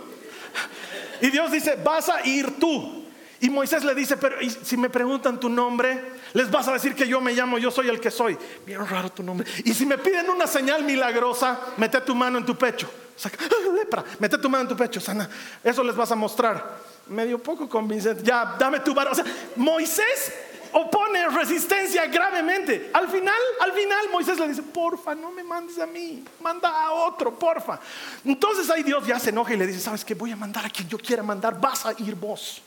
Y 1.23 1.31
Dios 1.31 1.51
dice, 1.51 1.79
vas 1.83 2.11
a 2.11 2.27
ir 2.27 2.59
tú. 2.59 3.02
Y 3.43 3.51
Moisés 3.51 3.83
le 3.83 3.93
dice, 3.93 4.17
pero 4.17 4.37
si 4.63 4.77
me 4.77 4.89
preguntan 4.89 5.41
tu 5.41 5.49
nombre, 5.49 6.13
les 6.33 6.49
vas 6.49 6.69
a 6.69 6.75
decir 6.75 6.95
que 6.95 7.09
yo 7.09 7.21
me 7.21 7.33
llamo, 7.33 7.59
yo 7.59 7.73
soy 7.73 7.89
el 7.89 7.99
que 7.99 8.09
soy. 8.09 8.39
Bien 8.65 8.87
raro 8.87 9.11
tu 9.11 9.25
nombre. 9.25 9.45
Y 9.65 9.75
si 9.75 9.85
me 9.85 9.99
piden 9.99 10.31
una 10.31 10.47
señal 10.47 10.85
milagrosa, 10.85 11.59
mete 11.77 12.01
tu 12.03 12.15
mano 12.15 12.39
en 12.39 12.47
tu 12.47 12.57
pecho. 12.57 12.89
lepra, 13.75 14.05
mete 14.21 14.39
tu 14.39 14.49
mano 14.49 14.63
en 14.63 14.69
tu 14.69 14.77
pecho, 14.77 15.01
sana. 15.01 15.29
Eso 15.65 15.83
les 15.83 15.97
vas 15.97 16.13
a 16.13 16.15
mostrar. 16.15 16.79
Medio 17.09 17.37
poco 17.41 17.69
convincente. 17.69 18.23
Ya, 18.23 18.55
dame 18.57 18.79
tu 18.79 18.95
sea, 18.95 19.25
Moisés 19.57 20.33
opone 20.71 21.29
resistencia 21.31 22.07
gravemente. 22.07 22.91
Al 22.95 23.09
final, 23.09 23.35
al 23.59 23.73
final 23.73 24.09
Moisés 24.13 24.39
le 24.39 24.47
dice, 24.47 24.63
porfa, 24.63 25.17
no 25.17 25.33
me 25.33 25.43
mandes 25.43 25.81
a 25.81 25.87
mí, 25.87 26.23
manda 26.41 26.69
a 26.69 26.93
otro, 26.93 27.37
porfa. 27.37 27.81
Entonces 28.25 28.71
ahí 28.71 28.85
Dios 28.85 29.05
ya 29.05 29.19
se 29.19 29.31
enoja 29.31 29.53
y 29.53 29.57
le 29.57 29.67
dice, 29.67 29.81
¿sabes 29.81 30.05
qué? 30.05 30.15
Voy 30.15 30.31
a 30.31 30.37
mandar 30.37 30.65
a 30.65 30.71
quien 30.71 30.89
yo 30.89 30.97
quiera 30.97 31.25
mandar, 31.25 31.61
vas 31.61 31.87
a 31.87 31.93
ir 31.99 32.15
vos. 32.15 32.63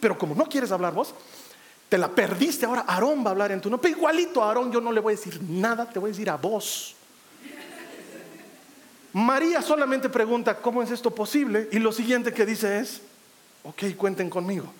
Pero 0.00 0.18
como 0.18 0.34
no 0.34 0.46
quieres 0.46 0.70
hablar 0.72 0.92
vos, 0.92 1.14
te 1.88 1.98
la 1.98 2.08
perdiste, 2.08 2.66
ahora 2.66 2.84
Aarón 2.86 3.24
va 3.24 3.28
a 3.28 3.30
hablar 3.30 3.52
en 3.52 3.60
tu 3.60 3.70
nombre. 3.70 3.90
igualito 3.90 4.42
a 4.42 4.48
Aarón 4.48 4.72
yo 4.72 4.80
no 4.80 4.92
le 4.92 5.00
voy 5.00 5.14
a 5.14 5.16
decir 5.16 5.40
nada, 5.42 5.88
te 5.88 5.98
voy 5.98 6.10
a 6.10 6.12
decir 6.12 6.30
a 6.30 6.36
vos. 6.36 6.94
María 9.12 9.62
solamente 9.62 10.08
pregunta, 10.08 10.56
¿cómo 10.58 10.82
es 10.82 10.90
esto 10.90 11.10
posible? 11.10 11.68
Y 11.72 11.78
lo 11.78 11.90
siguiente 11.90 12.32
que 12.32 12.44
dice 12.44 12.80
es, 12.80 13.00
ok, 13.62 13.96
cuenten 13.96 14.28
conmigo. 14.28 14.70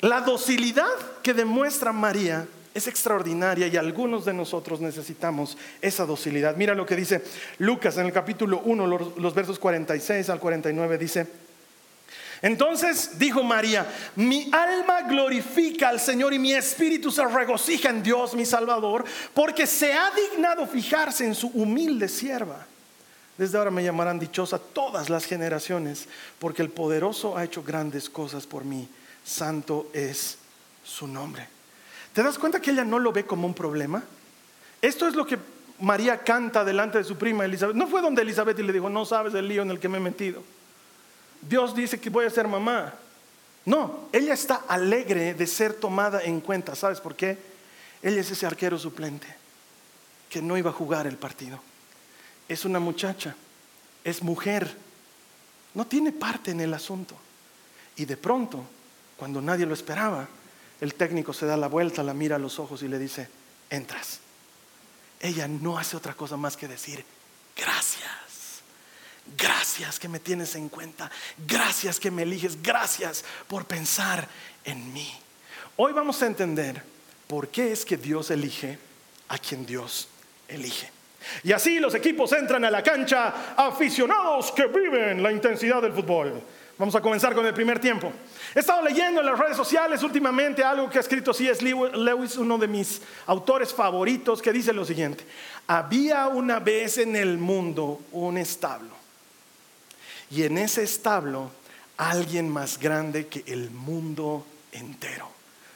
La 0.00 0.20
docilidad 0.20 0.88
que 1.22 1.34
demuestra 1.34 1.92
María 1.92 2.46
es 2.74 2.88
extraordinaria 2.88 3.68
y 3.68 3.76
algunos 3.76 4.24
de 4.24 4.32
nosotros 4.34 4.80
necesitamos 4.80 5.56
esa 5.80 6.04
docilidad. 6.04 6.56
Mira 6.56 6.74
lo 6.74 6.84
que 6.84 6.96
dice 6.96 7.22
Lucas 7.58 7.96
en 7.98 8.06
el 8.06 8.12
capítulo 8.12 8.60
1, 8.64 8.86
los, 8.86 9.34
versos 9.34 9.58
46 9.58 10.28
al 10.28 10.40
49, 10.40 10.98
dice, 10.98 11.26
entonces 12.44 13.18
dijo 13.18 13.42
María, 13.42 13.86
mi 14.16 14.50
alma 14.52 15.00
glorifica 15.00 15.88
al 15.88 15.98
Señor 15.98 16.34
y 16.34 16.38
mi 16.38 16.52
espíritu 16.52 17.10
se 17.10 17.24
regocija 17.24 17.88
en 17.88 18.02
Dios 18.02 18.34
mi 18.34 18.44
Salvador, 18.44 19.02
porque 19.32 19.66
se 19.66 19.94
ha 19.94 20.10
dignado 20.10 20.66
fijarse 20.66 21.24
en 21.24 21.34
su 21.34 21.48
humilde 21.54 22.06
sierva. 22.06 22.66
Desde 23.38 23.56
ahora 23.56 23.70
me 23.70 23.82
llamarán 23.82 24.18
dichosa 24.18 24.58
todas 24.58 25.08
las 25.08 25.24
generaciones, 25.24 26.06
porque 26.38 26.60
el 26.60 26.68
poderoso 26.68 27.34
ha 27.34 27.44
hecho 27.44 27.62
grandes 27.62 28.10
cosas 28.10 28.46
por 28.46 28.62
mí. 28.62 28.90
Santo 29.24 29.88
es 29.94 30.36
su 30.84 31.06
nombre. 31.06 31.48
¿Te 32.12 32.22
das 32.22 32.38
cuenta 32.38 32.60
que 32.60 32.72
ella 32.72 32.84
no 32.84 32.98
lo 32.98 33.10
ve 33.10 33.24
como 33.24 33.46
un 33.46 33.54
problema? 33.54 34.04
Esto 34.82 35.08
es 35.08 35.14
lo 35.14 35.24
que 35.24 35.38
María 35.80 36.18
canta 36.18 36.62
delante 36.62 36.98
de 36.98 37.04
su 37.04 37.16
prima 37.16 37.46
Elizabeth. 37.46 37.74
No 37.74 37.86
fue 37.86 38.02
donde 38.02 38.20
Elizabeth 38.20 38.58
y 38.58 38.64
le 38.64 38.74
dijo, 38.74 38.90
no 38.90 39.06
sabes 39.06 39.32
el 39.32 39.48
lío 39.48 39.62
en 39.62 39.70
el 39.70 39.80
que 39.80 39.88
me 39.88 39.96
he 39.96 40.02
metido. 40.02 40.42
Dios 41.48 41.74
dice 41.74 42.00
que 42.00 42.10
voy 42.10 42.26
a 42.26 42.30
ser 42.30 42.48
mamá. 42.48 42.94
No, 43.66 44.08
ella 44.12 44.34
está 44.34 44.62
alegre 44.68 45.34
de 45.34 45.46
ser 45.46 45.74
tomada 45.74 46.22
en 46.22 46.40
cuenta. 46.40 46.74
¿Sabes 46.74 47.00
por 47.00 47.16
qué? 47.16 47.38
Ella 48.02 48.20
es 48.20 48.30
ese 48.30 48.46
arquero 48.46 48.78
suplente 48.78 49.26
que 50.28 50.42
no 50.42 50.58
iba 50.58 50.70
a 50.70 50.74
jugar 50.74 51.06
el 51.06 51.16
partido. 51.16 51.60
Es 52.48 52.64
una 52.64 52.78
muchacha, 52.78 53.34
es 54.02 54.22
mujer, 54.22 54.76
no 55.72 55.86
tiene 55.86 56.12
parte 56.12 56.50
en 56.50 56.60
el 56.60 56.74
asunto. 56.74 57.16
Y 57.96 58.04
de 58.04 58.16
pronto, 58.16 58.64
cuando 59.16 59.40
nadie 59.40 59.64
lo 59.64 59.74
esperaba, 59.74 60.28
el 60.80 60.94
técnico 60.94 61.32
se 61.32 61.46
da 61.46 61.56
la 61.56 61.68
vuelta, 61.68 62.02
la 62.02 62.14
mira 62.14 62.36
a 62.36 62.38
los 62.38 62.58
ojos 62.58 62.82
y 62.82 62.88
le 62.88 62.98
dice, 62.98 63.28
entras. 63.70 64.20
Ella 65.20 65.48
no 65.48 65.78
hace 65.78 65.96
otra 65.96 66.14
cosa 66.14 66.36
más 66.36 66.56
que 66.56 66.68
decir, 66.68 67.04
gracias. 67.56 68.23
Gracias 69.36 69.98
que 69.98 70.08
me 70.08 70.20
tienes 70.20 70.54
en 70.54 70.68
cuenta. 70.68 71.10
Gracias 71.46 71.98
que 71.98 72.10
me 72.10 72.22
eliges. 72.22 72.62
Gracias 72.62 73.24
por 73.48 73.64
pensar 73.64 74.28
en 74.64 74.92
mí. 74.92 75.12
Hoy 75.76 75.92
vamos 75.92 76.22
a 76.22 76.26
entender 76.26 76.82
por 77.26 77.48
qué 77.48 77.72
es 77.72 77.84
que 77.84 77.96
Dios 77.96 78.30
elige 78.30 78.78
a 79.28 79.38
quien 79.38 79.64
Dios 79.64 80.08
elige. 80.46 80.90
Y 81.42 81.52
así 81.52 81.80
los 81.80 81.94
equipos 81.94 82.32
entran 82.32 82.64
a 82.66 82.70
la 82.70 82.82
cancha 82.82 83.54
aficionados 83.56 84.52
que 84.52 84.66
viven 84.66 85.22
la 85.22 85.32
intensidad 85.32 85.80
del 85.80 85.94
fútbol. 85.94 86.42
Vamos 86.76 86.94
a 86.94 87.00
comenzar 87.00 87.34
con 87.34 87.46
el 87.46 87.54
primer 87.54 87.78
tiempo. 87.78 88.12
He 88.54 88.58
estado 88.58 88.82
leyendo 88.82 89.20
en 89.20 89.26
las 89.26 89.38
redes 89.38 89.56
sociales 89.56 90.02
últimamente 90.02 90.62
algo 90.62 90.90
que 90.90 90.98
ha 90.98 91.00
escrito 91.00 91.32
C.S. 91.32 91.64
Lewis, 91.64 92.36
uno 92.36 92.58
de 92.58 92.68
mis 92.68 93.00
autores 93.26 93.72
favoritos, 93.72 94.42
que 94.42 94.52
dice 94.52 94.72
lo 94.72 94.84
siguiente. 94.84 95.24
Había 95.66 96.26
una 96.26 96.58
vez 96.58 96.98
en 96.98 97.16
el 97.16 97.38
mundo 97.38 98.02
un 98.12 98.36
establo 98.36 99.03
y 100.30 100.42
en 100.42 100.58
ese 100.58 100.82
establo 100.82 101.50
alguien 101.96 102.48
más 102.48 102.78
grande 102.78 103.28
que 103.28 103.44
el 103.46 103.70
mundo 103.70 104.46
entero. 104.72 105.28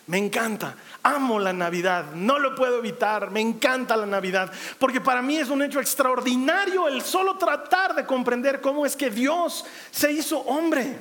Me 0.07 0.17
encanta, 0.17 0.75
amo 1.03 1.39
la 1.39 1.53
Navidad, 1.53 2.13
no 2.15 2.39
lo 2.39 2.55
puedo 2.55 2.79
evitar, 2.79 3.31
me 3.31 3.43
encanta 3.43 3.95
la 3.95 4.07
Navidad, 4.07 4.51
porque 4.79 5.03
para 5.03 5.21
mí 5.21 5.37
es 5.37 5.51
un 5.51 5.63
hecho 5.63 5.81
extraordinario 5.81 6.89
el 6.89 7.03
solo 7.03 7.37
tratar 7.37 7.95
de 7.95 8.07
comprender 8.07 8.63
cómo 8.63 8.87
es 8.87 8.97
que 8.97 9.11
Dios 9.11 9.67
se 9.91 10.11
hizo 10.11 10.39
hombre 10.41 10.97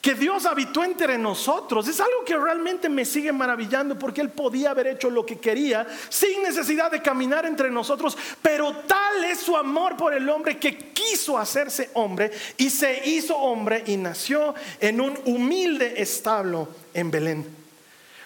que 0.00 0.14
Dios 0.14 0.46
habitó 0.46 0.84
entre 0.84 1.18
nosotros. 1.18 1.88
Es 1.88 2.00
algo 2.00 2.24
que 2.24 2.36
realmente 2.36 2.88
me 2.88 3.04
sigue 3.04 3.32
maravillando 3.32 3.98
porque 3.98 4.20
Él 4.20 4.30
podía 4.30 4.70
haber 4.70 4.86
hecho 4.86 5.10
lo 5.10 5.26
que 5.26 5.38
quería 5.38 5.86
sin 6.08 6.42
necesidad 6.42 6.90
de 6.90 7.02
caminar 7.02 7.46
entre 7.46 7.70
nosotros, 7.70 8.16
pero 8.40 8.72
tal 8.86 9.24
es 9.24 9.40
su 9.40 9.56
amor 9.56 9.96
por 9.96 10.14
el 10.14 10.28
hombre 10.28 10.58
que 10.58 10.76
quiso 10.76 11.36
hacerse 11.36 11.90
hombre 11.94 12.30
y 12.56 12.70
se 12.70 13.08
hizo 13.08 13.36
hombre 13.36 13.82
y 13.86 13.96
nació 13.96 14.54
en 14.80 15.00
un 15.00 15.18
humilde 15.24 15.94
establo 16.00 16.68
en 16.94 17.10
Belén. 17.10 17.46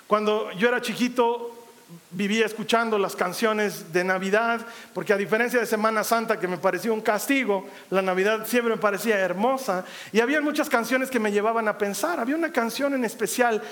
Cuando 0.06 0.52
yo 0.52 0.68
era 0.68 0.82
chiquito, 0.82 1.61
vivía 2.10 2.46
escuchando 2.46 2.98
las 2.98 3.16
canciones 3.16 3.92
de 3.92 4.04
Navidad, 4.04 4.60
porque 4.94 5.12
a 5.12 5.16
diferencia 5.16 5.60
de 5.60 5.66
Semana 5.66 6.04
Santa, 6.04 6.38
que 6.38 6.48
me 6.48 6.58
parecía 6.58 6.92
un 6.92 7.00
castigo, 7.00 7.66
la 7.90 8.02
Navidad 8.02 8.46
siempre 8.46 8.74
me 8.74 8.80
parecía 8.80 9.18
hermosa, 9.18 9.84
y 10.12 10.20
había 10.20 10.40
muchas 10.40 10.68
canciones 10.68 11.10
que 11.10 11.18
me 11.18 11.32
llevaban 11.32 11.68
a 11.68 11.78
pensar. 11.78 12.20
Había 12.20 12.36
una 12.36 12.52
canción 12.52 12.94
en 12.94 13.04
especial 13.04 13.62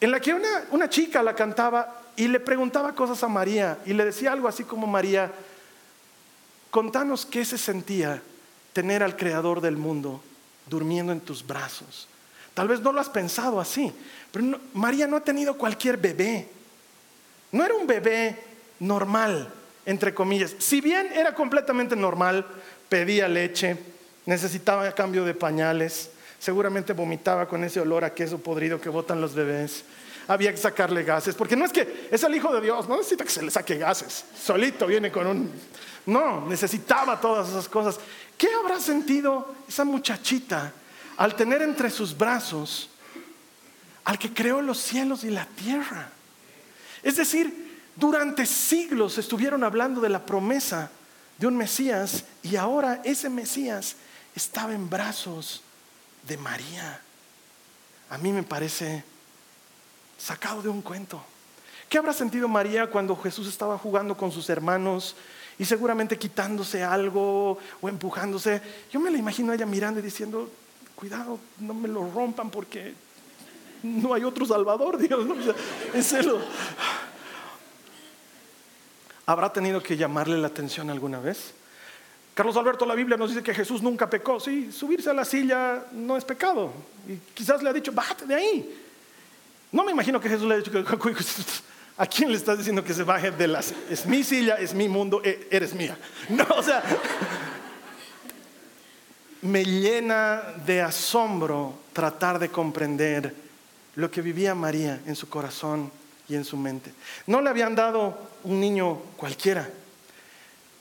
en 0.00 0.10
la 0.10 0.20
que 0.20 0.34
una, 0.34 0.64
una 0.70 0.88
chica 0.88 1.22
la 1.22 1.34
cantaba 1.34 2.00
y 2.16 2.28
le 2.28 2.40
preguntaba 2.40 2.94
cosas 2.94 3.22
a 3.22 3.28
María, 3.28 3.78
y 3.86 3.92
le 3.92 4.04
decía 4.04 4.32
algo 4.32 4.48
así 4.48 4.64
como 4.64 4.86
María, 4.86 5.30
contanos 6.70 7.26
qué 7.26 7.44
se 7.44 7.58
sentía 7.58 8.22
tener 8.72 9.02
al 9.02 9.16
Creador 9.16 9.60
del 9.60 9.76
mundo 9.76 10.22
durmiendo 10.66 11.12
en 11.12 11.20
tus 11.20 11.46
brazos. 11.46 12.08
Tal 12.54 12.68
vez 12.68 12.80
no 12.80 12.92
lo 12.92 13.00
has 13.00 13.08
pensado 13.08 13.60
así, 13.60 13.92
pero 14.32 14.58
María 14.74 15.06
no 15.06 15.16
ha 15.16 15.24
tenido 15.24 15.56
cualquier 15.56 15.96
bebé. 15.96 16.48
No 17.52 17.64
era 17.64 17.74
un 17.74 17.86
bebé 17.86 18.36
normal, 18.80 19.52
entre 19.86 20.14
comillas. 20.14 20.54
Si 20.58 20.80
bien 20.80 21.10
era 21.12 21.34
completamente 21.34 21.96
normal, 21.96 22.46
pedía 22.88 23.28
leche, 23.28 23.76
necesitaba 24.26 24.90
cambio 24.92 25.24
de 25.24 25.34
pañales, 25.34 26.10
seguramente 26.38 26.92
vomitaba 26.92 27.48
con 27.48 27.64
ese 27.64 27.80
olor 27.80 28.04
a 28.04 28.14
queso 28.14 28.38
podrido 28.38 28.80
que 28.80 28.88
botan 28.88 29.20
los 29.20 29.34
bebés. 29.34 29.84
Había 30.28 30.52
que 30.52 30.58
sacarle 30.58 31.02
gases, 31.02 31.34
porque 31.34 31.56
no 31.56 31.64
es 31.64 31.72
que 31.72 32.08
es 32.10 32.22
el 32.22 32.34
hijo 32.34 32.52
de 32.54 32.60
Dios, 32.60 32.88
no 32.88 32.96
necesita 32.96 33.24
que 33.24 33.30
se 33.30 33.42
le 33.42 33.50
saque 33.50 33.78
gases, 33.78 34.24
solito 34.40 34.86
viene 34.86 35.10
con 35.10 35.26
un... 35.26 35.50
No, 36.06 36.46
necesitaba 36.46 37.20
todas 37.20 37.48
esas 37.50 37.68
cosas. 37.68 38.00
¿Qué 38.38 38.48
habrá 38.54 38.80
sentido 38.80 39.54
esa 39.68 39.84
muchachita 39.84 40.72
al 41.16 41.34
tener 41.34 41.62
entre 41.62 41.90
sus 41.90 42.16
brazos 42.16 42.88
al 44.04 44.18
que 44.18 44.32
creó 44.32 44.62
los 44.62 44.78
cielos 44.78 45.24
y 45.24 45.30
la 45.30 45.46
tierra? 45.46 46.10
Es 47.02 47.16
decir, 47.16 47.70
durante 47.96 48.46
siglos 48.46 49.18
estuvieron 49.18 49.64
hablando 49.64 50.00
de 50.00 50.08
la 50.08 50.24
promesa 50.24 50.90
de 51.38 51.46
un 51.46 51.56
Mesías 51.56 52.24
y 52.42 52.56
ahora 52.56 53.00
ese 53.04 53.28
Mesías 53.28 53.96
estaba 54.34 54.74
en 54.74 54.88
brazos 54.88 55.62
de 56.26 56.36
María. 56.36 57.00
A 58.10 58.18
mí 58.18 58.32
me 58.32 58.42
parece 58.42 59.04
sacado 60.18 60.62
de 60.62 60.68
un 60.68 60.82
cuento. 60.82 61.24
¿Qué 61.88 61.98
habrá 61.98 62.12
sentido 62.12 62.46
María 62.46 62.88
cuando 62.88 63.16
Jesús 63.16 63.48
estaba 63.48 63.76
jugando 63.78 64.16
con 64.16 64.30
sus 64.30 64.48
hermanos 64.48 65.16
y 65.58 65.64
seguramente 65.64 66.18
quitándose 66.18 66.84
algo 66.84 67.58
o 67.80 67.88
empujándose? 67.88 68.62
Yo 68.92 69.00
me 69.00 69.10
la 69.10 69.18
imagino 69.18 69.50
a 69.50 69.54
ella 69.54 69.66
mirando 69.66 69.98
y 69.98 70.02
diciendo, 70.02 70.50
cuidado, 70.94 71.38
no 71.58 71.74
me 71.74 71.88
lo 71.88 72.08
rompan 72.12 72.50
porque 72.50 72.94
no 73.82 74.14
hay 74.14 74.24
otro 74.24 74.44
Salvador, 74.46 74.98
Dios. 74.98 75.26
¿no? 75.26 75.36
¿Habrá 79.26 79.52
tenido 79.52 79.82
que 79.82 79.96
llamarle 79.96 80.38
la 80.38 80.48
atención 80.48 80.90
alguna 80.90 81.20
vez? 81.20 81.54
Carlos 82.34 82.56
Alberto, 82.56 82.86
la 82.86 82.94
Biblia 82.94 83.16
nos 83.16 83.30
dice 83.30 83.42
que 83.42 83.54
Jesús 83.54 83.82
nunca 83.82 84.08
pecó. 84.08 84.40
Sí, 84.40 84.72
subirse 84.72 85.10
a 85.10 85.12
la 85.12 85.24
silla 85.24 85.84
no 85.92 86.16
es 86.16 86.24
pecado. 86.24 86.72
Y 87.08 87.16
quizás 87.34 87.62
le 87.62 87.70
ha 87.70 87.72
dicho, 87.72 87.92
bájate 87.92 88.26
de 88.26 88.34
ahí. 88.34 88.80
No 89.72 89.84
me 89.84 89.92
imagino 89.92 90.20
que 90.20 90.28
Jesús 90.28 90.48
le 90.48 90.54
ha 90.54 90.58
dicho, 90.58 90.72
¿a 91.96 92.06
quién 92.06 92.30
le 92.30 92.36
estás 92.36 92.58
diciendo 92.58 92.82
que 92.82 92.94
se 92.94 93.02
baje 93.02 93.30
de 93.30 93.46
la 93.46 93.60
Es 93.90 94.06
mi 94.06 94.24
silla, 94.24 94.56
es 94.56 94.74
mi 94.74 94.88
mundo, 94.88 95.20
e, 95.24 95.48
eres 95.50 95.74
mía. 95.74 95.96
No, 96.28 96.44
o 96.56 96.62
sea, 96.62 96.82
me 99.42 99.64
llena 99.64 100.42
de 100.64 100.82
asombro 100.82 101.74
tratar 101.92 102.38
de 102.38 102.48
comprender 102.48 103.34
lo 104.00 104.10
que 104.10 104.22
vivía 104.22 104.54
María 104.54 105.00
en 105.06 105.14
su 105.14 105.28
corazón 105.28 105.92
y 106.28 106.34
en 106.34 106.44
su 106.44 106.56
mente. 106.56 106.92
No 107.26 107.40
le 107.40 107.50
habían 107.50 107.74
dado 107.74 108.18
un 108.44 108.58
niño 108.58 108.98
cualquiera. 109.16 109.68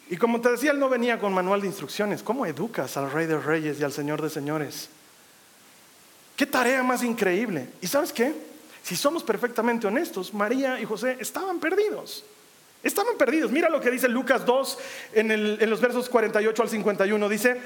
Y 0.10 0.18
como 0.18 0.40
te 0.42 0.50
decía, 0.50 0.72
él 0.72 0.80
no 0.80 0.90
venía 0.90 1.20
con 1.20 1.34
manual 1.34 1.62
de 1.62 1.68
instrucciones. 1.68 2.24
¿Cómo 2.24 2.46
educas 2.46 2.96
al 2.98 3.12
Rey 3.12 3.28
de 3.28 3.38
Reyes 3.38 3.80
y 3.80 3.84
al 3.84 3.92
Señor 3.92 4.22
de 4.22 4.30
Señores? 4.30 4.90
Qué 6.36 6.46
tarea 6.46 6.82
más 6.82 7.04
increíble. 7.04 7.68
¿Y 7.82 7.88
sabes 7.88 8.14
qué? 8.14 8.34
Si 8.82 8.96
somos 8.96 9.24
perfectamente 9.24 9.86
honestos, 9.86 10.34
María 10.34 10.80
y 10.80 10.86
José 10.86 11.18
estaban 11.20 11.60
perdidos. 11.60 12.24
Estaban 12.82 13.18
perdidos. 13.18 13.52
Mira 13.52 13.70
lo 13.70 13.82
que 13.82 13.92
dice 13.92 14.08
Lucas 14.08 14.46
2 14.46 14.78
en, 15.16 15.32
en 15.32 15.70
los 15.70 15.82
versos 15.82 16.08
48 16.08 16.64
al 16.64 16.70
51. 16.70 17.30
Dice, 17.30 17.60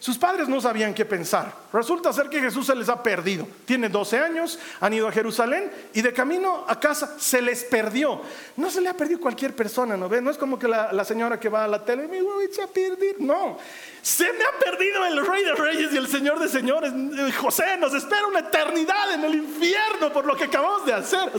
sus 0.00 0.16
padres 0.16 0.48
no 0.48 0.62
sabían 0.62 0.94
qué 0.94 1.04
pensar. 1.04 1.52
Resulta 1.70 2.10
ser 2.10 2.30
que 2.30 2.40
Jesús 2.40 2.66
se 2.66 2.74
les 2.74 2.88
ha 2.88 3.02
perdido. 3.02 3.46
Tiene 3.66 3.90
12 3.90 4.18
años, 4.18 4.58
han 4.80 4.94
ido 4.94 5.06
a 5.06 5.12
Jerusalén 5.12 5.70
y 5.92 6.00
de 6.00 6.14
camino 6.14 6.64
a 6.66 6.80
casa 6.80 7.16
se 7.18 7.42
les 7.42 7.64
perdió. 7.64 8.22
No 8.56 8.70
se 8.70 8.80
le 8.80 8.88
ha 8.88 8.96
perdido 8.96 9.20
cualquier 9.20 9.54
persona, 9.54 9.98
¿no 9.98 10.08
ve? 10.08 10.22
No 10.22 10.30
es 10.30 10.38
como 10.38 10.58
que 10.58 10.66
la, 10.66 11.04
señora 11.04 11.38
que 11.38 11.50
va 11.50 11.64
a 11.64 11.68
la 11.68 11.84
tele 11.84 12.08
me 12.08 12.22
voy 12.22 12.46
a 12.46 12.66
perder. 12.66 13.20
No, 13.20 13.58
se 14.00 14.32
me 14.32 14.42
ha 14.42 14.58
perdido 14.58 15.04
el 15.04 15.26
Rey 15.26 15.44
de 15.44 15.54
Reyes 15.54 15.92
y 15.92 15.98
el 15.98 16.08
Señor 16.08 16.38
de 16.38 16.48
Señores. 16.48 16.94
José, 17.36 17.76
nos 17.78 17.92
espera 17.92 18.26
una 18.26 18.40
eternidad 18.40 19.12
en 19.12 19.24
el 19.24 19.34
infierno 19.34 20.10
por 20.14 20.24
lo 20.24 20.34
que 20.34 20.44
acabamos 20.44 20.86
de 20.86 20.94
hacer. 20.94 21.30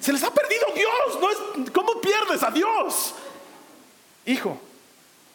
se 0.00 0.10
les 0.10 0.24
ha 0.24 0.32
perdido 0.32 0.64
Dios. 0.74 1.20
¿no 1.20 1.30
es, 1.30 1.70
¿Cómo 1.70 2.00
pierdes 2.00 2.42
a 2.42 2.50
Dios? 2.50 3.14
Hijo, 4.24 4.58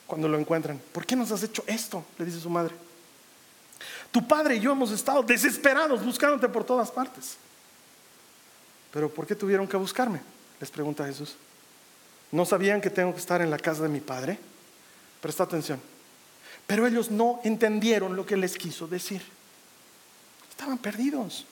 cuando 0.08 0.28
lo 0.28 0.38
encuentran. 0.38 0.80
¿Por 0.92 1.06
qué 1.06 1.16
nos 1.16 1.32
has 1.32 1.44
hecho 1.44 1.64
esto? 1.68 2.04
Le 2.18 2.26
dice 2.26 2.40
su 2.40 2.50
madre. 2.50 2.74
Tu 4.12 4.26
padre 4.26 4.56
y 4.56 4.60
yo 4.60 4.72
hemos 4.72 4.92
estado 4.92 5.24
desesperados 5.24 6.04
buscándote 6.04 6.48
por 6.48 6.64
todas 6.64 6.92
partes. 6.92 7.38
Pero 8.92 9.10
¿por 9.10 9.28
qué 9.28 9.36
tuvieron 9.36 9.68
que 9.68 9.78
buscarme? 9.78 10.22
Les 10.60 10.72
pregunta 10.72 11.06
Jesús. 11.06 11.36
¿No 12.32 12.46
sabían 12.46 12.82
que 12.82 12.90
tengo 12.90 13.14
que 13.14 13.20
estar 13.20 13.42
en 13.42 13.50
la 13.50 13.58
casa 13.60 13.84
de 13.84 13.90
mi 13.90 14.00
padre? 14.00 14.40
Presta 15.22 15.44
atención. 15.44 15.82
Pero 16.66 16.88
ellos 16.88 17.12
no 17.12 17.42
entendieron 17.44 18.16
lo 18.16 18.26
que 18.26 18.38
les 18.38 18.58
quiso 18.58 18.88
decir. 18.88 19.22
Estaban 20.50 20.78
perdidos. 20.78 21.46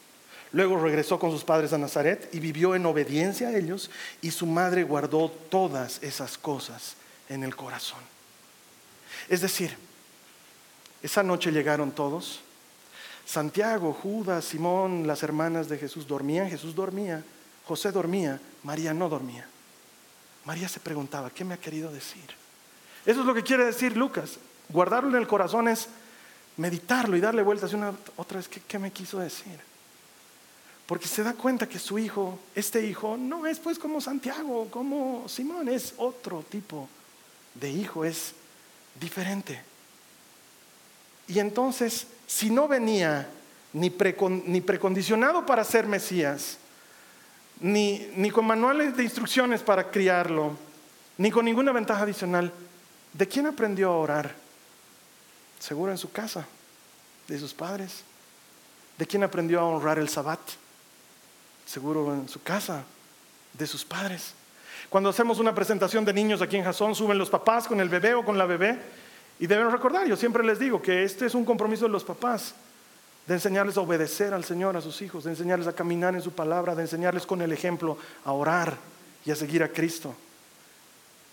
Luego 0.53 0.79
regresó 0.79 1.19
con 1.19 1.31
sus 1.31 1.43
padres 1.43 1.73
a 1.73 1.77
Nazaret 1.77 2.29
y 2.31 2.39
vivió 2.39 2.75
en 2.75 2.85
obediencia 2.85 3.49
a 3.49 3.57
ellos 3.57 3.89
y 4.21 4.31
su 4.31 4.45
madre 4.45 4.83
guardó 4.83 5.29
todas 5.49 6.01
esas 6.03 6.37
cosas 6.37 6.95
en 7.27 7.43
el 7.43 7.55
corazón. 7.55 8.12
Es 9.29 9.41
decir, 9.41 9.75
esa 11.01 11.23
noche 11.23 11.51
llegaron 11.51 11.91
todos. 11.91 12.39
Santiago, 13.25 13.93
Judas, 13.93 14.45
Simón, 14.45 15.07
las 15.07 15.23
hermanas 15.23 15.69
de 15.69 15.77
Jesús 15.77 16.07
dormían, 16.07 16.49
Jesús 16.49 16.75
dormía, 16.75 17.23
José 17.65 17.91
dormía, 17.91 18.39
María 18.63 18.93
no 18.93 19.09
dormía. 19.09 19.47
María 20.45 20.67
se 20.67 20.79
preguntaba, 20.79 21.29
¿qué 21.29 21.45
me 21.45 21.53
ha 21.53 21.57
querido 21.57 21.91
decir? 21.91 22.25
Eso 23.05 23.21
es 23.21 23.25
lo 23.25 23.33
que 23.33 23.43
quiere 23.43 23.65
decir 23.65 23.95
Lucas. 23.95 24.37
Guardarlo 24.69 25.09
en 25.09 25.21
el 25.21 25.27
corazón 25.27 25.67
es 25.67 25.87
meditarlo 26.57 27.15
y 27.17 27.21
darle 27.21 27.43
vueltas 27.43 27.73
una 27.73 27.93
otra 28.17 28.37
vez, 28.37 28.47
¿qué, 28.47 28.61
¿qué, 28.61 28.79
me 28.79 28.91
quiso 28.91 29.19
decir? 29.19 29.59
Porque 30.85 31.07
se 31.07 31.23
da 31.23 31.33
cuenta 31.33 31.67
que 31.67 31.79
su 31.79 31.97
hijo, 31.97 32.39
este 32.55 32.85
hijo, 32.85 33.17
no 33.17 33.45
es 33.45 33.59
pues 33.59 33.79
como 33.79 34.01
Santiago, 34.01 34.67
como 34.69 35.27
Simón, 35.27 35.69
es 35.69 35.93
otro 35.97 36.43
tipo 36.49 36.89
de 37.55 37.69
hijo, 37.69 38.03
es 38.03 38.35
diferente. 38.99 39.61
Y 41.27 41.39
entonces, 41.39 42.07
si 42.27 42.49
no 42.49 42.67
venía 42.67 43.29
ni, 43.73 43.89
precondicionado 43.89 45.45
para 45.45 45.63
ser 45.63 45.87
Mesías, 45.87 46.57
ni, 47.59 48.09
ni 48.15 48.29
con 48.29 48.45
manuales 48.45 48.95
de 48.97 49.03
instrucciones 49.03 49.61
para 49.61 49.89
criarlo, 49.89 50.57
ni 51.17 51.31
con 51.31 51.45
ninguna 51.45 51.71
ventaja 51.71 52.03
adicional, 52.03 52.51
¿de 53.13 53.27
quién 53.27 53.47
aprendió 53.47 53.89
a 53.89 53.97
orar? 53.97 54.35
Seguro 55.59 55.91
en 55.91 55.97
su 55.97 56.11
casa, 56.11 56.45
de 57.27 57.39
sus 57.39 57.53
padres. 57.53 58.03
¿De 58.97 59.07
quién 59.07 59.23
aprendió 59.23 59.59
a 59.59 59.65
honrar 59.65 59.97
el 59.97 60.09
sabbat? 60.09 60.39
Seguro 61.65 62.13
en 62.13 62.29
su 62.29 62.41
casa, 62.41 62.83
de 63.53 63.65
sus 63.65 63.83
padres. 63.83 64.33
Cuando 64.93 65.09
hacemos 65.09 65.39
una 65.39 65.55
presentación 65.55 66.05
de 66.05 66.13
niños 66.13 66.43
aquí 66.43 66.55
en 66.55 66.63
Jasón, 66.63 66.93
suben 66.93 67.17
los 67.17 67.31
papás 67.31 67.67
con 67.67 67.79
el 67.79 67.89
bebé 67.89 68.13
o 68.13 68.23
con 68.23 68.37
la 68.37 68.45
bebé. 68.45 68.77
Y 69.39 69.47
deben 69.47 69.71
recordar, 69.71 70.05
yo 70.05 70.15
siempre 70.15 70.43
les 70.43 70.59
digo 70.59 70.83
que 70.83 71.03
este 71.03 71.25
es 71.25 71.33
un 71.33 71.45
compromiso 71.45 71.85
de 71.85 71.89
los 71.89 72.03
papás, 72.03 72.53
de 73.25 73.33
enseñarles 73.33 73.75
a 73.75 73.81
obedecer 73.81 74.35
al 74.35 74.43
Señor, 74.43 74.77
a 74.77 74.81
sus 74.81 75.01
hijos, 75.01 75.23
de 75.23 75.31
enseñarles 75.31 75.65
a 75.65 75.73
caminar 75.73 76.13
en 76.13 76.21
su 76.21 76.31
palabra, 76.31 76.75
de 76.75 76.83
enseñarles 76.83 77.25
con 77.25 77.41
el 77.41 77.51
ejemplo 77.51 77.97
a 78.23 78.33
orar 78.33 78.77
y 79.25 79.31
a 79.31 79.35
seguir 79.35 79.63
a 79.63 79.69
Cristo. 79.69 80.13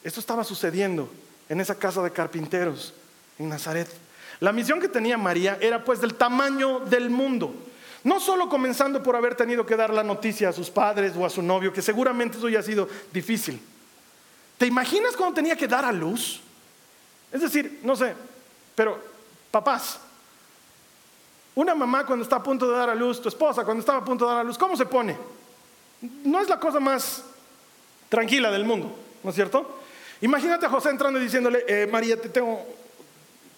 Esto 0.03 0.21
estaba 0.21 0.43
sucediendo 0.43 1.11
en 1.51 1.61
esa 1.61 1.75
casa 1.75 2.03
de 2.03 2.13
carpinteros 2.13 2.95
en 3.39 3.51
Nazaret. 3.51 3.89
La 4.41 4.53
misión 4.53 4.81
que 4.81 4.89
tenía 4.89 5.19
María 5.19 5.59
era 5.61 5.85
pues 5.85 6.01
del 6.01 6.15
tamaño 6.15 6.81
del 6.81 7.11
mundo. 7.11 7.55
No 8.03 8.19
solo 8.19 8.49
comenzando 8.49 9.03
por 9.03 9.15
haber 9.15 9.35
tenido 9.35 9.67
que 9.67 9.77
dar 9.77 9.93
la 9.93 10.03
noticia 10.03 10.49
a 10.49 10.53
sus 10.53 10.71
padres 10.71 11.13
o 11.17 11.27
a 11.27 11.31
su 11.31 11.43
novio, 11.43 11.73
que 11.73 11.83
seguramente 11.83 12.39
eso 12.39 12.49
ya 12.49 12.61
ha 12.61 12.63
sido 12.63 12.89
difícil. 13.13 13.61
¿Te 14.57 14.67
imaginas 14.67 15.17
cuando 15.17 15.35
tenía 15.35 15.57
que 15.57 15.69
dar 15.69 15.85
a 15.85 15.93
luz? 15.93 16.41
Es 17.33 17.41
decir, 17.43 17.81
no 17.83 17.95
sé, 17.95 18.15
pero 18.75 18.99
papás, 19.51 20.01
una 21.55 21.75
mamá 21.75 22.07
cuando 22.07 22.23
está 22.23 22.37
a 22.37 22.43
punto 22.43 22.71
de 22.71 22.77
dar 22.77 22.91
a 22.91 22.95
luz, 22.95 23.21
tu 23.21 23.29
esposa 23.29 23.65
cuando 23.65 23.81
estaba 23.81 23.99
a 23.99 24.05
punto 24.05 24.25
de 24.25 24.33
dar 24.33 24.41
a 24.41 24.45
luz, 24.45 24.57
¿cómo 24.57 24.77
se 24.77 24.87
pone? 24.87 25.17
No 26.25 26.41
es 26.41 26.49
la 26.49 26.59
cosa 26.59 26.81
más 26.81 27.23
tranquila 28.09 28.51
del 28.51 28.65
mundo, 28.65 28.97
¿no 29.23 29.31
es 29.31 29.37
cierto? 29.37 29.79
Imagínate 30.23 30.67
a 30.67 30.71
José 30.71 30.91
entrando 30.91 31.19
y 31.19 31.25
diciéndole, 31.25 31.65
eh, 31.67 31.87
María, 31.87 32.21
te 32.21 32.29
tengo 32.29 32.65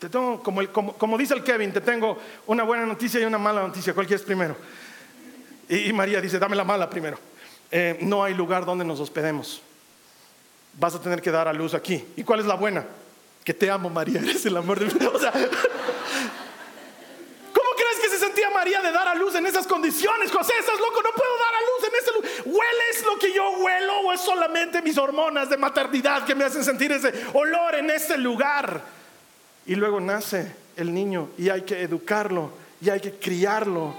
te 0.02 0.08
tengo, 0.08 0.42
como, 0.42 1.16
dice 1.16 1.32
el 1.34 1.44
Kevin, 1.44 1.72
te 1.72 1.80
tengo 1.80 2.18
una 2.48 2.64
buena 2.64 2.84
noticia 2.84 3.20
y 3.20 3.24
una 3.24 3.38
mala 3.38 3.62
noticia. 3.62 3.94
¿Cuál 3.94 4.08
quieres 4.08 4.26
primero? 4.26 4.56
Y, 5.68 5.92
María 5.92 6.20
dice, 6.20 6.40
dame 6.40 6.56
la 6.56 6.64
mala 6.64 6.90
primero. 6.90 7.16
Eh, 7.70 7.98
no 8.00 8.24
hay 8.24 8.34
lugar 8.34 8.64
donde 8.64 8.84
nos 8.84 8.98
hospedemos. 8.98 9.62
Vas 10.76 10.96
a 10.96 11.00
tener 11.00 11.22
que 11.22 11.30
dar 11.30 11.46
a 11.46 11.52
luz 11.52 11.72
aquí. 11.74 12.04
¿Y 12.16 12.24
cuál 12.24 12.40
es 12.40 12.46
la 12.46 12.56
buena? 12.56 12.84
Que 13.44 13.54
te 13.54 13.70
amo, 13.70 13.88
María. 13.90 14.18
Eres 14.24 14.44
el 14.44 14.56
amor 14.56 14.80
de 14.80 14.86
mi 14.86 14.92
vida. 14.92 15.08
¿cómo 17.54 17.70
crees 17.76 18.00
que 18.02 18.08
se 18.08 18.18
sentía 18.18 18.50
María 18.50 18.82
de 18.82 18.90
dar 18.90 19.06
a 19.06 19.14
luz 19.14 19.36
en 19.36 19.46
esas 19.46 19.68
condiciones? 19.68 20.32
José, 20.32 20.54
estás 20.58 20.80
loco, 20.80 21.00
no 21.00 21.10
puedo 21.14 21.38
dar 21.38 21.54
a 21.54 21.60
luz 21.60 21.84
en 21.88 21.94
ese 22.02 22.10
lugar. 22.12 22.30
¿Hueles 22.44 23.06
lo 23.06 23.18
que 23.20 23.32
yo 23.32 23.50
huelo 23.50 24.00
o 24.00 24.12
es 24.12 24.20
solamente 24.20 24.82
mis 24.82 24.98
hormonas 24.98 25.48
de 25.48 25.56
maternidad 25.58 26.24
que 26.24 26.34
me 26.34 26.42
hacen 26.42 26.64
sentir 26.64 26.90
ese 26.90 27.12
olor 27.34 27.76
en 27.76 27.88
ese 27.88 28.18
lugar? 28.18 29.00
Y 29.66 29.74
luego 29.74 30.00
nace 30.00 30.52
el 30.76 30.92
niño 30.92 31.28
y 31.38 31.48
hay 31.48 31.62
que 31.62 31.82
educarlo 31.82 32.50
y 32.80 32.90
hay 32.90 33.00
que 33.00 33.12
criarlo. 33.12 33.94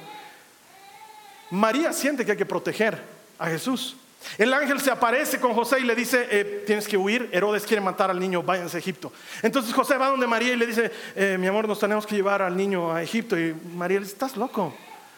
María 1.52 1.94
siente 1.94 2.26
que 2.26 2.32
hay 2.32 2.38
que 2.38 2.46
proteger 2.46 3.00
a 3.40 3.48
Jesús. 3.48 3.96
El 4.38 4.54
ángel 4.54 4.80
se 4.80 4.90
aparece 4.90 5.40
con 5.40 5.54
José 5.54 5.80
y 5.80 5.84
le 5.84 5.96
dice, 5.96 6.28
eh, 6.32 6.64
tienes 6.66 6.88
que 6.88 6.98
huir, 6.98 7.30
Herodes 7.32 7.66
quiere 7.66 7.82
matar 7.82 8.10
al 8.10 8.20
niño, 8.20 8.42
váyanse 8.42 8.78
a 8.78 8.80
Egipto. 8.80 9.12
Entonces 9.42 9.74
José 9.74 9.98
va 9.98 10.08
donde 10.08 10.28
María 10.28 10.54
y 10.54 10.56
le 10.56 10.66
dice, 10.66 10.92
eh, 11.16 11.38
mi 11.40 11.48
amor, 11.48 11.68
nos 11.68 11.80
tenemos 11.80 12.08
que 12.08 12.16
llevar 12.16 12.42
al 12.42 12.56
niño 12.56 12.92
a 12.94 13.04
Egipto. 13.04 13.38
Y 13.38 13.54
María 13.76 14.00
le 14.00 14.06
dice, 14.06 14.14
estás 14.14 14.38
loco, 14.38 14.74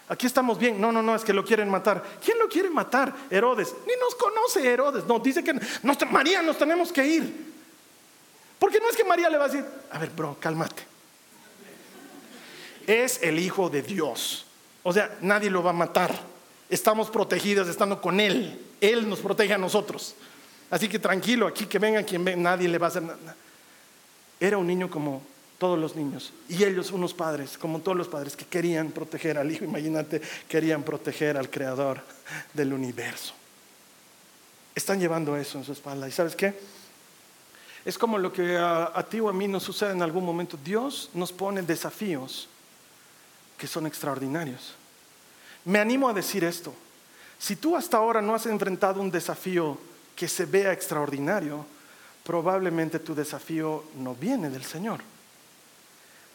aquí 0.09 0.25
estamos 0.25 0.57
bien. 0.57 0.81
No, 0.81 0.91
no, 0.91 1.01
no, 1.01 1.15
es 1.15 1.23
que 1.23 1.33
lo 1.33 1.45
quieren 1.45 1.69
matar. 1.69 2.03
¿Quién 2.23 2.39
lo 2.39 2.47
quiere 2.47 2.69
matar? 2.69 3.13
Herodes. 3.29 3.73
Ni 3.87 3.93
nos 3.99 4.15
conoce 4.15 4.67
Herodes. 4.67 5.05
No, 5.05 5.19
dice 5.19 5.43
que 5.43 5.53
María, 6.09 6.41
nos 6.41 6.57
tenemos 6.57 6.91
que 6.91 7.05
ir. 7.05 7.54
Porque 8.65 8.79
no 8.79 8.89
es 8.89 8.97
que 8.97 9.03
María 9.03 9.29
le 9.29 9.37
va 9.37 9.45
a 9.45 9.47
decir, 9.47 9.63
a 9.91 9.99
ver, 9.99 10.09
bro, 10.09 10.37
cálmate. 10.39 10.81
Es 12.87 13.21
el 13.21 13.37
Hijo 13.37 13.69
de 13.69 13.83
Dios. 13.83 14.47
O 14.81 14.91
sea, 14.91 15.15
nadie 15.21 15.51
lo 15.51 15.61
va 15.61 15.69
a 15.69 15.73
matar. 15.73 16.19
Estamos 16.67 17.11
protegidas 17.11 17.67
estando 17.67 18.01
con 18.01 18.19
Él. 18.19 18.59
Él 18.81 19.07
nos 19.07 19.19
protege 19.19 19.53
a 19.53 19.59
nosotros. 19.59 20.15
Así 20.71 20.89
que 20.89 20.97
tranquilo, 20.97 21.45
aquí 21.45 21.67
que 21.67 21.77
venga 21.77 22.01
quien 22.01 22.25
venga, 22.25 22.41
nadie 22.41 22.67
le 22.67 22.79
va 22.79 22.87
a 22.87 22.89
hacer 22.89 23.03
nada. 23.03 23.35
Era 24.39 24.57
un 24.57 24.65
niño 24.65 24.89
como 24.89 25.21
todos 25.59 25.77
los 25.77 25.95
niños. 25.95 26.33
Y 26.49 26.63
ellos, 26.63 26.89
unos 26.89 27.13
padres, 27.13 27.59
como 27.59 27.81
todos 27.81 27.95
los 27.95 28.07
padres, 28.07 28.35
que 28.35 28.45
querían 28.45 28.89
proteger 28.89 29.37
al 29.37 29.51
Hijo. 29.51 29.63
Imagínate, 29.63 30.23
querían 30.49 30.81
proteger 30.81 31.37
al 31.37 31.51
Creador 31.51 32.01
del 32.51 32.73
universo. 32.73 33.35
Están 34.73 34.99
llevando 34.99 35.37
eso 35.37 35.59
en 35.59 35.63
su 35.63 35.71
espalda. 35.71 36.07
¿Y 36.07 36.11
sabes 36.11 36.35
qué? 36.35 36.74
Es 37.85 37.99
como 37.99 38.17
lo 38.17 38.33
que 38.33 38.57
a, 38.57 39.05
ti 39.07 39.19
o 39.19 39.29
a 39.29 39.33
mí 39.33 39.47
nos 39.47 39.61
sucede 39.61 39.91
en 39.91 40.01
algún 40.01 40.25
momento. 40.25 40.57
Dios 40.63 41.11
nos 41.13 41.31
pone 41.31 41.61
desafíos 41.61 42.49
que 43.59 43.67
son 43.67 43.85
extraordinarios. 43.85 44.73
Me 45.65 45.79
animo 45.79 46.09
a 46.09 46.13
decir 46.13 46.43
esto. 46.43 46.73
Si 47.37 47.55
tú 47.55 47.75
hasta 47.75 47.97
ahora 47.97 48.23
no 48.23 48.33
has 48.33 48.47
enfrentado 48.47 49.01
un 49.01 49.11
desafío 49.11 49.77
que 50.15 50.27
se 50.27 50.45
vea 50.45 50.73
extraordinario, 50.73 51.63
probablemente 52.23 52.97
tu 52.97 53.13
desafío 53.13 53.83
no 53.97 54.15
viene 54.15 54.49
del 54.49 54.63
Señor. 54.63 55.01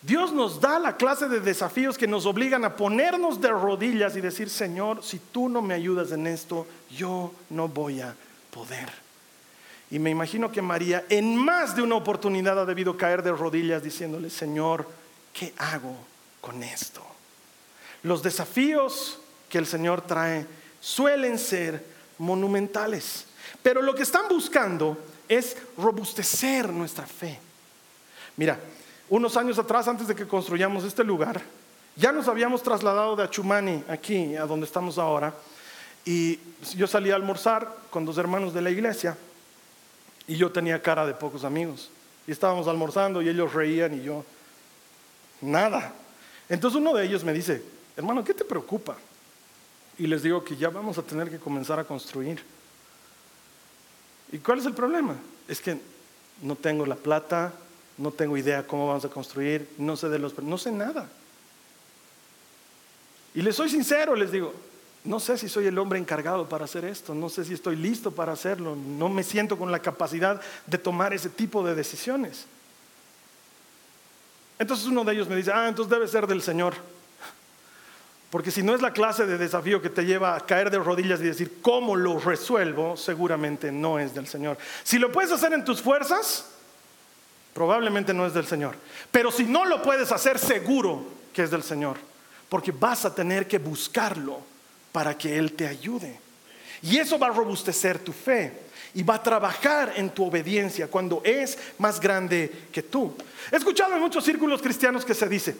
Dios 0.03 0.33
nos 0.33 0.61
da 0.61 0.79
la 0.79 0.97
clase 0.97 1.29
de 1.29 1.41
desafíos 1.41 1.99
que 1.99 2.07
nos 2.07 2.27
obligan 2.27 2.65
a 2.65 2.77
ponernos 2.77 3.41
de 3.41 3.49
rodillas 3.49 4.17
y 4.17 4.21
decir, 4.21 4.49
Señor, 4.49 5.03
si 5.03 5.19
tú 5.19 5.49
no 5.49 5.61
me 5.63 5.75
ayudas 5.75 6.13
en 6.13 6.27
esto, 6.29 6.67
yo 6.91 7.33
no 7.51 7.69
voy 7.69 8.01
a 8.01 8.15
poder. 8.51 9.10
Y 9.91 9.99
me 9.99 10.11
imagino 10.11 10.53
que 10.53 10.63
María 10.63 11.05
en 11.09 11.37
más 11.37 11.75
de 11.75 11.83
una 11.83 11.97
oportunidad 11.97 12.61
ha 12.61 12.65
debido 12.65 12.97
caer 12.97 13.23
de 13.23 13.33
rodillas 13.33 13.83
diciéndole, 13.83 14.31
Señor, 14.31 14.87
¿qué 15.33 15.53
hago 15.59 15.97
con 16.41 16.63
esto? 16.63 17.03
Los 18.03 18.23
desafíos 18.23 19.19
que 19.49 19.59
el 19.59 19.67
Señor 19.67 20.03
trae 20.03 20.47
suelen 20.81 21.39
ser 21.39 21.85
monumentales, 22.19 23.27
pero 23.63 23.83
lo 23.83 23.95
que 23.95 24.05
están 24.05 24.29
buscando 24.29 24.97
es 25.29 25.57
robustecer 25.77 26.69
nuestra 26.71 27.07
fe. 27.07 27.39
Mira, 28.37 28.59
unos 29.09 29.37
años 29.37 29.59
atrás, 29.59 29.89
antes 29.89 30.07
de 30.07 30.15
que 30.15 30.27
construyamos 30.27 30.85
este 30.85 31.03
lugar, 31.03 31.43
ya 31.97 32.13
nos 32.13 32.29
habíamos 32.29 32.63
trasladado 32.63 33.17
de 33.17 33.25
Achumani, 33.25 33.85
aquí, 33.89 34.37
a 34.37 34.47
donde 34.47 34.67
estamos 34.67 34.99
ahora, 34.99 35.35
y 36.05 36.39
yo 36.77 36.87
salí 36.87 37.11
a 37.11 37.17
almorzar 37.17 37.77
con 37.91 38.05
dos 38.05 38.17
hermanos 38.19 38.55
de 38.55 38.63
la 38.63 38.71
iglesia, 38.71 39.17
y 40.31 40.37
yo 40.37 40.53
tenía 40.53 40.81
cara 40.81 41.05
de 41.05 41.13
pocos 41.13 41.43
amigos, 41.43 41.91
y 42.25 42.31
estábamos 42.31 42.69
almorzando 42.69 43.21
y 43.21 43.29
ellos 43.29 43.53
reían 43.53 43.99
y 43.99 44.05
yo, 44.05 44.25
nada. 45.41 45.93
Entonces 46.49 46.81
uno 46.81 46.95
de 46.95 47.05
ellos 47.05 47.25
me 47.25 47.33
dice, 47.33 47.65
hermano, 47.97 48.23
¿qué 48.23 48.33
te 48.33 48.45
preocupa? 48.45 48.97
Y 49.99 50.07
les 50.07 50.23
digo 50.23 50.45
que 50.45 50.57
ya 50.57 50.69
vamos 50.69 50.99
a 50.99 51.03
tener 51.03 51.31
que 51.31 51.41
comenzar 51.41 51.81
a 51.81 51.85
construir. 51.85 52.41
¿Y 54.31 54.39
cuál 54.39 54.61
es 54.61 54.67
el 54.67 54.73
problema? 54.73 55.17
Es 55.49 55.61
que 55.61 55.81
no 56.43 56.55
tengo 56.55 56.87
la 56.87 56.95
plata, 56.95 57.53
no 57.99 58.13
tengo 58.13 58.37
idea 58.37 58.65
cómo 58.65 58.87
vamos 58.87 59.05
a 59.05 59.09
construir, 59.09 59.69
no 59.79 59.97
sé 59.97 60.11
de 60.11 60.21
los, 60.21 60.39
no 60.39 60.59
sé 60.59 60.71
nada. 60.71 61.09
Y 63.35 63.43
les 63.43 63.57
soy 63.57 63.69
sincero, 63.69 64.15
les 64.15 64.31
digo, 64.31 64.55
no 65.05 65.19
sé 65.19 65.39
si 65.39 65.49
soy 65.49 65.67
el 65.67 65.79
hombre 65.79 65.99
encargado 65.99 66.49
para 66.49 66.67
hacer 66.67 66.85
esto, 66.85 67.15
no 67.15 67.29
sé 67.29 67.45
si 67.45 67.55
estoy 67.55 67.77
listo 67.77 68.11
para 68.11 68.33
hacerlo, 68.33 68.77
no 68.77 69.09
me 69.09 69.23
siento 69.23 69.57
con 69.57 69.73
la 69.73 69.79
capacidad 69.79 70.41
de 70.67 70.79
tomar 70.79 71.15
ese 71.15 71.31
tipo 71.31 71.65
de 71.65 71.75
decisiones. 71.75 72.47
Entonces 74.59 74.87
uno 74.87 75.05
de 75.05 75.15
ellos 75.15 75.29
me 75.29 75.37
dice, 75.37 75.53
ah, 75.53 75.69
entonces 75.69 75.91
debe 75.91 76.07
ser 76.07 76.27
del 76.27 76.43
Señor. 76.43 76.75
Porque 78.31 78.51
si 78.51 78.63
no 78.63 78.75
es 78.75 78.83
la 78.83 78.93
clase 78.93 79.27
de 79.27 79.39
desafío 79.39 79.81
que 79.81 79.89
te 79.89 80.05
lleva 80.05 80.37
a 80.37 80.41
caer 80.41 80.71
de 80.71 80.79
rodillas 80.79 81.19
y 81.21 81.25
decir, 81.25 81.61
¿cómo 81.63 81.97
lo 81.97 82.21
resuelvo? 82.21 82.97
Seguramente 82.97 83.73
no 83.73 83.99
es 83.99 84.15
del 84.15 84.29
Señor. 84.29 84.59
Si 84.85 84.99
lo 84.99 85.11
puedes 85.11 85.33
hacer 85.33 85.55
en 85.55 85.65
tus 85.65 85.81
fuerzas, 85.81 86.45
probablemente 87.55 88.13
no 88.13 88.27
es 88.27 88.35
del 88.35 88.47
Señor. 88.47 88.77
Pero 89.11 89.33
si 89.33 89.47
no 89.47 89.65
lo 89.65 89.83
puedes 89.83 90.13
hacer, 90.13 90.39
seguro 90.39 91.07
que 91.33 91.43
es 91.43 91.51
del 91.51 91.63
Señor. 91.63 91.97
Porque 92.51 92.71
vas 92.71 93.07
a 93.07 93.15
tener 93.15 93.49
que 93.49 93.59
buscarlo 93.59 94.43
para 94.93 95.17
que 95.17 95.37
Él 95.39 95.53
te 95.53 95.67
ayude. 95.67 96.19
Y 96.83 96.99
eso 96.99 97.19
va 97.19 97.29
a 97.29 97.31
robustecer 97.31 97.99
tu 97.99 98.13
fe 98.13 98.53
y 98.95 99.03
va 99.03 99.17
a 99.17 99.23
trabajar 99.23 99.93
en 99.97 100.11
tu 100.11 100.27
obediencia 100.27 100.89
cuando 100.89 101.21
es 101.25 101.59
más 101.79 102.01
grande 102.01 102.51
que 102.73 102.83
tú. 102.83 103.15
He 103.53 103.57
escuchado 103.57 103.95
en 103.95 104.01
muchos 104.01 104.25
círculos 104.25 104.63
cristianos 104.63 105.05
que 105.05 105.15
se 105.15 105.29
dice, 105.29 105.57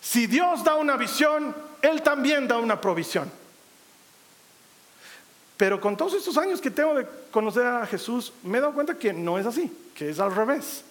si 0.00 0.26
Dios 0.26 0.64
da 0.64 0.74
una 0.74 0.96
visión, 0.96 1.54
Él 1.82 2.02
también 2.02 2.48
da 2.48 2.58
una 2.58 2.80
provisión. 2.80 3.30
Pero 5.56 5.80
con 5.80 5.96
todos 5.96 6.14
estos 6.14 6.38
años 6.38 6.60
que 6.60 6.70
tengo 6.70 6.94
de 6.94 7.06
conocer 7.30 7.66
a 7.66 7.86
Jesús, 7.86 8.32
me 8.42 8.58
he 8.58 8.60
dado 8.60 8.72
cuenta 8.72 8.98
que 8.98 9.12
no 9.12 9.38
es 9.38 9.44
así, 9.44 9.70
que 9.94 10.08
es 10.08 10.18
al 10.18 10.34
revés. 10.34 10.84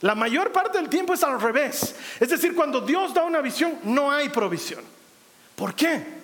La 0.00 0.14
mayor 0.14 0.50
parte 0.50 0.78
del 0.78 0.88
tiempo 0.88 1.14
es 1.14 1.22
al 1.22 1.40
revés. 1.40 1.94
Es 2.18 2.28
decir, 2.28 2.54
cuando 2.54 2.80
Dios 2.80 3.12
da 3.12 3.24
una 3.24 3.40
visión, 3.40 3.78
no 3.84 4.10
hay 4.10 4.28
provisión. 4.30 4.82
¿Por 5.54 5.74
qué? 5.74 6.15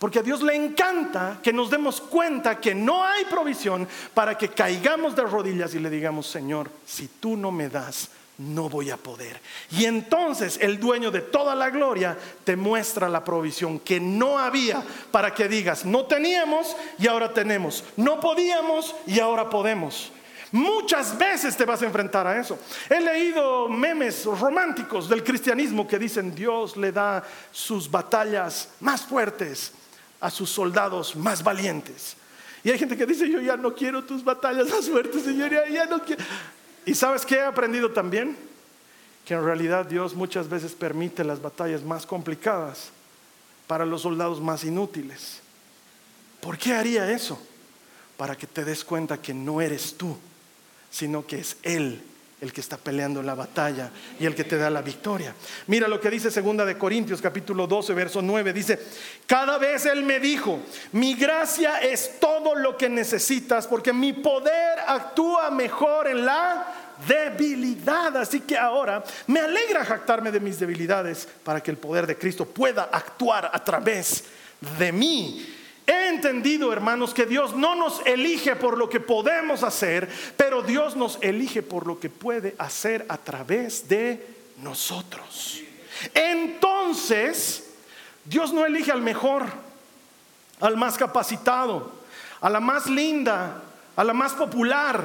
Porque 0.00 0.20
a 0.20 0.22
Dios 0.22 0.40
le 0.40 0.54
encanta 0.54 1.40
que 1.42 1.52
nos 1.52 1.68
demos 1.68 2.00
cuenta 2.00 2.58
que 2.58 2.74
no 2.74 3.04
hay 3.04 3.26
provisión 3.26 3.86
para 4.14 4.36
que 4.38 4.48
caigamos 4.48 5.14
de 5.14 5.24
rodillas 5.24 5.74
y 5.74 5.78
le 5.78 5.90
digamos, 5.90 6.26
Señor, 6.26 6.70
si 6.86 7.06
tú 7.06 7.36
no 7.36 7.50
me 7.50 7.68
das, 7.68 8.08
no 8.38 8.70
voy 8.70 8.88
a 8.88 8.96
poder. 8.96 9.38
Y 9.70 9.84
entonces 9.84 10.58
el 10.62 10.80
dueño 10.80 11.10
de 11.10 11.20
toda 11.20 11.54
la 11.54 11.68
gloria 11.68 12.16
te 12.44 12.56
muestra 12.56 13.10
la 13.10 13.22
provisión 13.22 13.78
que 13.78 14.00
no 14.00 14.38
había 14.38 14.82
para 15.10 15.34
que 15.34 15.48
digas, 15.48 15.84
no 15.84 16.06
teníamos 16.06 16.74
y 16.98 17.06
ahora 17.06 17.34
tenemos, 17.34 17.84
no 17.98 18.20
podíamos 18.20 18.96
y 19.06 19.20
ahora 19.20 19.50
podemos. 19.50 20.12
Muchas 20.50 21.18
veces 21.18 21.58
te 21.58 21.66
vas 21.66 21.82
a 21.82 21.84
enfrentar 21.84 22.26
a 22.26 22.40
eso. 22.40 22.58
He 22.88 23.02
leído 23.02 23.68
memes 23.68 24.24
románticos 24.24 25.10
del 25.10 25.22
cristianismo 25.22 25.86
que 25.86 25.98
dicen 25.98 26.34
Dios 26.34 26.78
le 26.78 26.90
da 26.90 27.22
sus 27.52 27.90
batallas 27.90 28.70
más 28.80 29.02
fuertes 29.02 29.74
a 30.20 30.30
sus 30.30 30.50
soldados 30.50 31.16
más 31.16 31.42
valientes. 31.42 32.16
Y 32.62 32.70
hay 32.70 32.78
gente 32.78 32.96
que 32.96 33.06
dice, 33.06 33.28
yo 33.28 33.40
ya 33.40 33.56
no 33.56 33.74
quiero 33.74 34.04
tus 34.04 34.22
batallas 34.22 34.68
más 34.68 34.88
fuertes, 34.88 35.22
Señor, 35.22 35.50
ya, 35.50 35.86
no 35.86 36.02
quiero. 36.02 36.22
¿Y 36.84 36.94
sabes 36.94 37.24
qué 37.24 37.36
he 37.36 37.44
aprendido 37.44 37.90
también? 37.90 38.36
Que 39.24 39.34
en 39.34 39.44
realidad 39.44 39.86
Dios 39.86 40.14
muchas 40.14 40.48
veces 40.48 40.72
permite 40.72 41.24
las 41.24 41.40
batallas 41.40 41.82
más 41.82 42.06
complicadas 42.06 42.90
para 43.66 43.86
los 43.86 44.02
soldados 44.02 44.40
más 44.40 44.64
inútiles. 44.64 45.40
¿Por 46.40 46.58
qué 46.58 46.74
haría 46.74 47.10
eso? 47.10 47.40
Para 48.16 48.36
que 48.36 48.46
te 48.46 48.64
des 48.64 48.84
cuenta 48.84 49.20
que 49.20 49.32
no 49.32 49.60
eres 49.60 49.96
tú 49.96 50.16
sino 50.90 51.24
que 51.26 51.38
es 51.38 51.56
Él 51.62 52.02
el 52.40 52.52
que 52.52 52.60
está 52.60 52.76
peleando 52.76 53.22
la 53.22 53.34
batalla 53.34 53.90
y 54.18 54.26
el 54.26 54.34
que 54.34 54.44
te 54.44 54.56
da 54.56 54.70
la 54.70 54.82
victoria. 54.82 55.34
Mira 55.66 55.86
lo 55.88 56.00
que 56.00 56.10
dice 56.10 56.30
segunda 56.30 56.64
de 56.64 56.78
Corintios 56.78 57.20
capítulo 57.20 57.66
12 57.66 57.92
verso 57.94 58.22
9 58.22 58.52
dice, 58.52 58.78
"Cada 59.26 59.58
vez 59.58 59.86
él 59.86 60.02
me 60.04 60.20
dijo, 60.20 60.60
mi 60.92 61.14
gracia 61.14 61.78
es 61.78 62.18
todo 62.18 62.54
lo 62.54 62.76
que 62.76 62.88
necesitas 62.88 63.66
porque 63.66 63.92
mi 63.92 64.12
poder 64.12 64.78
actúa 64.86 65.50
mejor 65.50 66.08
en 66.08 66.24
la 66.24 66.66
debilidad, 67.06 68.16
así 68.16 68.40
que 68.40 68.56
ahora 68.56 69.02
me 69.26 69.40
alegra 69.40 69.84
jactarme 69.84 70.30
de 70.30 70.40
mis 70.40 70.58
debilidades 70.58 71.28
para 71.44 71.62
que 71.62 71.70
el 71.70 71.78
poder 71.78 72.06
de 72.06 72.16
Cristo 72.16 72.44
pueda 72.46 72.84
actuar 72.92 73.50
a 73.52 73.62
través 73.62 74.24
de 74.78 74.92
mí." 74.92 75.56
He 75.90 76.06
entendido, 76.06 76.72
hermanos, 76.72 77.12
que 77.12 77.26
Dios 77.26 77.56
no 77.56 77.74
nos 77.74 78.00
elige 78.06 78.54
por 78.54 78.78
lo 78.78 78.88
que 78.88 79.00
podemos 79.00 79.64
hacer, 79.64 80.08
pero 80.36 80.62
Dios 80.62 80.94
nos 80.94 81.18
elige 81.20 81.64
por 81.64 81.84
lo 81.84 81.98
que 81.98 82.08
puede 82.08 82.54
hacer 82.58 83.04
a 83.08 83.16
través 83.16 83.88
de 83.88 84.24
nosotros. 84.58 85.60
Entonces, 86.14 87.70
Dios 88.24 88.52
no 88.52 88.64
elige 88.64 88.92
al 88.92 89.02
mejor, 89.02 89.46
al 90.60 90.76
más 90.76 90.96
capacitado, 90.96 91.90
a 92.40 92.48
la 92.48 92.60
más 92.60 92.86
linda, 92.86 93.60
a 93.96 94.04
la 94.04 94.12
más 94.12 94.34
popular, 94.34 95.04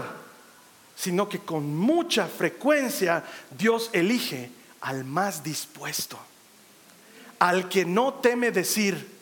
sino 0.95 1.27
que 1.27 1.39
con 1.39 1.75
mucha 1.75 2.27
frecuencia 2.27 3.23
Dios 3.57 3.89
elige 3.91 4.51
al 4.81 5.03
más 5.03 5.41
dispuesto, 5.41 6.19
al 7.39 7.69
que 7.69 7.85
no 7.85 8.13
teme 8.13 8.51
decir, 8.51 9.14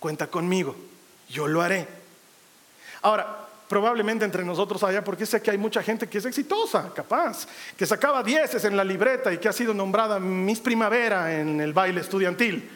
cuenta 0.00 0.26
conmigo, 0.26 0.74
yo 1.28 1.46
lo 1.46 1.62
haré. 1.62 1.86
Ahora, 3.02 3.46
probablemente 3.68 4.24
entre 4.24 4.44
nosotros 4.44 4.82
haya, 4.82 5.04
porque 5.04 5.24
sé 5.24 5.40
que 5.40 5.52
hay 5.52 5.58
mucha 5.58 5.80
gente 5.80 6.08
que 6.08 6.18
es 6.18 6.24
exitosa, 6.24 6.92
capaz, 6.92 7.46
que 7.76 7.86
sacaba 7.86 8.20
dieces 8.24 8.64
en 8.64 8.76
la 8.76 8.82
libreta 8.82 9.32
y 9.32 9.38
que 9.38 9.48
ha 9.48 9.52
sido 9.52 9.72
nombrada 9.72 10.18
Miss 10.18 10.58
Primavera 10.58 11.32
en 11.38 11.60
el 11.60 11.72
baile 11.72 12.00
estudiantil. 12.00 12.68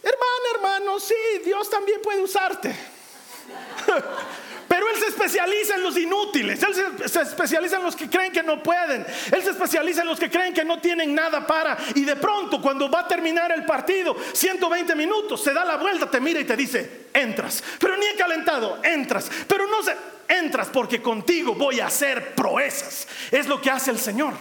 Hermano, 0.00 0.44
hermano, 0.54 1.00
sí, 1.00 1.14
Dios 1.44 1.68
también 1.68 2.00
puede 2.02 2.22
usarte. 2.22 2.72
Pero 4.84 4.96
Él 4.96 5.02
se 5.02 5.08
especializa 5.08 5.76
en 5.76 5.82
los 5.82 5.96
inútiles, 5.96 6.62
Él 6.62 6.74
se, 7.08 7.22
especializa 7.22 7.76
en 7.76 7.84
los 7.84 7.96
que 7.96 8.10
creen 8.10 8.30
que 8.30 8.42
no 8.42 8.62
pueden, 8.62 9.06
Él 9.32 9.42
se 9.42 9.50
especializa 9.50 10.02
en 10.02 10.08
los 10.08 10.18
que 10.18 10.30
creen 10.30 10.52
que 10.52 10.62
no 10.62 10.78
tienen 10.78 11.14
nada 11.14 11.46
para. 11.46 11.78
Y 11.94 12.04
de 12.04 12.16
pronto, 12.16 12.60
cuando 12.60 12.90
va 12.90 13.00
a 13.00 13.08
terminar 13.08 13.50
el 13.52 13.64
partido, 13.64 14.14
120 14.34 14.94
minutos, 14.94 15.42
se 15.42 15.54
da 15.54 15.64
la 15.64 15.76
vuelta, 15.76 16.10
te 16.10 16.20
mira 16.20 16.38
y 16.38 16.44
te 16.44 16.54
dice, 16.54 17.06
entras. 17.14 17.64
Pero 17.78 17.96
ni 17.96 18.04
he 18.04 18.14
calentado, 18.14 18.78
entras. 18.82 19.30
Pero 19.48 19.66
no 19.66 19.82
sé, 19.82 19.96
entras 20.28 20.68
porque 20.68 21.00
contigo 21.00 21.54
voy 21.54 21.80
a 21.80 21.86
hacer 21.86 22.34
proezas. 22.34 23.08
Es 23.30 23.46
lo 23.46 23.62
que 23.62 23.70
hace 23.70 23.90
el 23.90 23.98
Señor. 23.98 24.34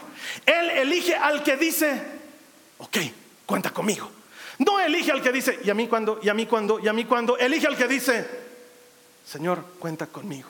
Él 0.46 0.72
elige 0.72 1.16
al 1.16 1.42
que 1.42 1.56
dice, 1.56 2.02
ok, 2.80 2.98
cuenta 3.46 3.70
conmigo. 3.70 4.12
No 4.58 4.78
elige 4.78 5.14
al 5.14 5.22
que 5.22 5.32
dice, 5.32 5.60
y 5.64 5.70
a 5.70 5.74
mí 5.74 5.88
cuando, 5.88 6.20
y 6.22 6.28
a 6.28 6.34
mí 6.34 6.46
cuando, 6.48 6.80
y 6.82 6.90
a 6.90 6.94
mí 6.94 7.06
cuando. 7.06 7.38
Elige 7.38 7.68
al 7.68 7.78
que 7.78 7.88
dice, 7.88 8.43
Señor, 9.26 9.64
cuenta 9.80 10.08
conmigo. 10.08 10.50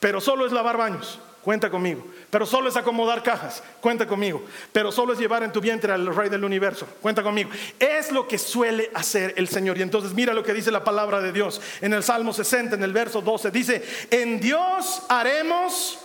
Pero 0.00 0.20
solo 0.20 0.46
es 0.46 0.52
lavar 0.52 0.76
baños, 0.76 1.18
cuenta 1.42 1.70
conmigo. 1.70 2.06
Pero 2.30 2.44
solo 2.44 2.68
es 2.68 2.76
acomodar 2.76 3.22
cajas, 3.22 3.62
cuenta 3.80 4.06
conmigo. 4.06 4.44
Pero 4.72 4.92
solo 4.92 5.12
es 5.12 5.18
llevar 5.18 5.42
en 5.42 5.52
tu 5.52 5.60
vientre 5.60 5.92
al 5.92 6.14
Rey 6.14 6.28
del 6.28 6.44
universo, 6.44 6.86
cuenta 7.00 7.22
conmigo. 7.22 7.50
Es 7.78 8.12
lo 8.12 8.26
que 8.28 8.36
suele 8.36 8.90
hacer 8.94 9.34
el 9.36 9.48
Señor. 9.48 9.78
Y 9.78 9.82
entonces 9.82 10.12
mira 10.12 10.34
lo 10.34 10.42
que 10.42 10.52
dice 10.52 10.70
la 10.70 10.84
palabra 10.84 11.20
de 11.20 11.32
Dios. 11.32 11.60
En 11.80 11.92
el 11.92 12.02
Salmo 12.02 12.32
60, 12.32 12.74
en 12.74 12.82
el 12.82 12.92
verso 12.92 13.22
12, 13.22 13.50
dice, 13.50 13.84
en 14.10 14.40
Dios 14.40 15.02
haremos 15.08 15.98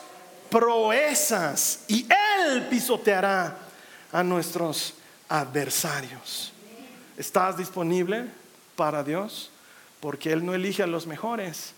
proezas 0.50 1.86
y 1.88 2.06
Él 2.46 2.68
pisoteará 2.70 3.58
a 4.12 4.24
nuestros 4.24 4.94
adversarios. 5.28 6.52
¿Estás 7.18 7.58
disponible 7.58 8.26
para 8.76 9.04
Dios? 9.04 9.50
Porque 10.02 10.34
Él 10.34 10.46
no 10.46 10.54
elige 10.54 10.84
a 10.84 10.88
los 10.88 11.08
mejores, 11.08 11.74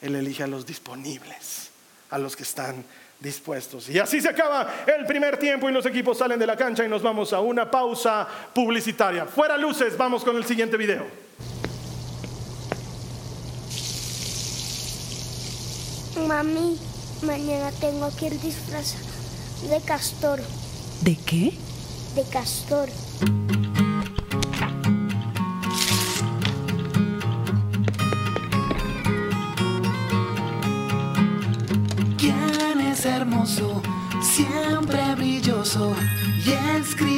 Él 0.00 0.14
elige 0.14 0.44
a 0.44 0.46
los 0.46 0.64
disponibles, 0.64 1.70
a 2.10 2.18
los 2.18 2.36
que 2.36 2.44
están 2.44 2.84
dispuestos. 3.18 3.88
Y 3.88 3.98
así 3.98 4.20
se 4.20 4.28
acaba 4.28 4.84
el 4.86 5.06
primer 5.06 5.38
tiempo 5.38 5.68
y 5.68 5.72
los 5.72 5.86
equipos 5.86 6.18
salen 6.18 6.38
de 6.38 6.46
la 6.46 6.56
cancha 6.56 6.84
y 6.84 6.88
nos 6.88 7.02
vamos 7.02 7.32
a 7.32 7.40
una 7.40 7.70
pausa 7.70 8.28
publicitaria. 8.54 9.26
Fuera 9.26 9.56
luces, 9.56 9.96
vamos 9.96 10.22
con 10.22 10.36
el 10.36 10.44
siguiente 10.44 10.76
video. 10.76 11.04
Mami, 16.26 16.78
mañana 17.22 17.70
tengo 17.80 18.14
que 18.16 18.26
ir 18.26 18.40
disfrazado 18.40 19.06
de 19.70 19.80
castor. 19.80 20.40
¿De 21.02 21.16
qué? 21.16 21.52
De 22.14 22.24
castor. 22.30 22.88
Siempre 33.46 35.14
brilloso 35.14 35.94
y 36.44 36.50
escribe 36.76 37.15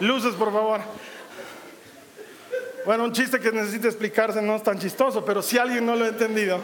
luces 0.00 0.34
por 0.34 0.52
favor. 0.52 0.80
Bueno, 2.84 3.04
un 3.04 3.12
chiste 3.12 3.38
que 3.38 3.52
necesita 3.52 3.88
explicarse 3.88 4.40
no 4.40 4.56
es 4.56 4.62
tan 4.62 4.78
chistoso, 4.78 5.24
pero 5.24 5.42
si 5.42 5.58
alguien 5.58 5.84
no 5.84 5.94
lo 5.94 6.04
ha 6.04 6.08
entendido. 6.08 6.60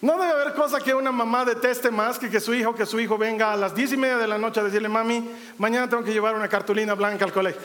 No 0.00 0.18
debe 0.18 0.32
haber 0.32 0.54
cosa 0.54 0.80
que 0.80 0.92
una 0.92 1.12
mamá 1.12 1.44
deteste 1.44 1.88
más 1.90 2.18
que 2.18 2.28
que 2.28 2.40
su 2.40 2.52
hijo, 2.52 2.74
que 2.74 2.86
su 2.86 2.98
hijo 2.98 3.16
venga 3.16 3.52
a 3.52 3.56
las 3.56 3.72
diez 3.72 3.92
y 3.92 3.96
media 3.96 4.18
de 4.18 4.26
la 4.26 4.36
noche 4.36 4.58
a 4.58 4.64
decirle, 4.64 4.88
mami, 4.88 5.30
mañana 5.58 5.88
tengo 5.88 6.02
que 6.02 6.12
llevar 6.12 6.34
una 6.34 6.48
cartulina 6.48 6.94
blanca 6.94 7.24
al 7.24 7.32
colegio. 7.32 7.60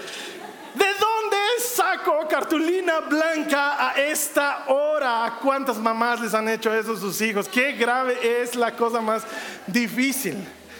¿De 0.75 0.85
dónde 0.85 1.37
saco 1.59 2.27
cartulina 2.29 2.99
blanca 2.99 3.89
a 3.89 3.93
esta 3.93 4.65
hora? 4.67 5.39
¿Cuántas 5.41 5.77
mamás 5.77 6.21
les 6.21 6.35
han 6.35 6.47
hecho 6.47 6.71
eso 6.71 6.93
a 6.93 6.97
sus 6.97 7.19
hijos? 7.21 7.47
Qué 7.47 7.71
grave 7.71 8.41
es 8.41 8.55
la 8.55 8.75
cosa 8.75 9.01
más 9.01 9.23
difícil. 9.65 10.37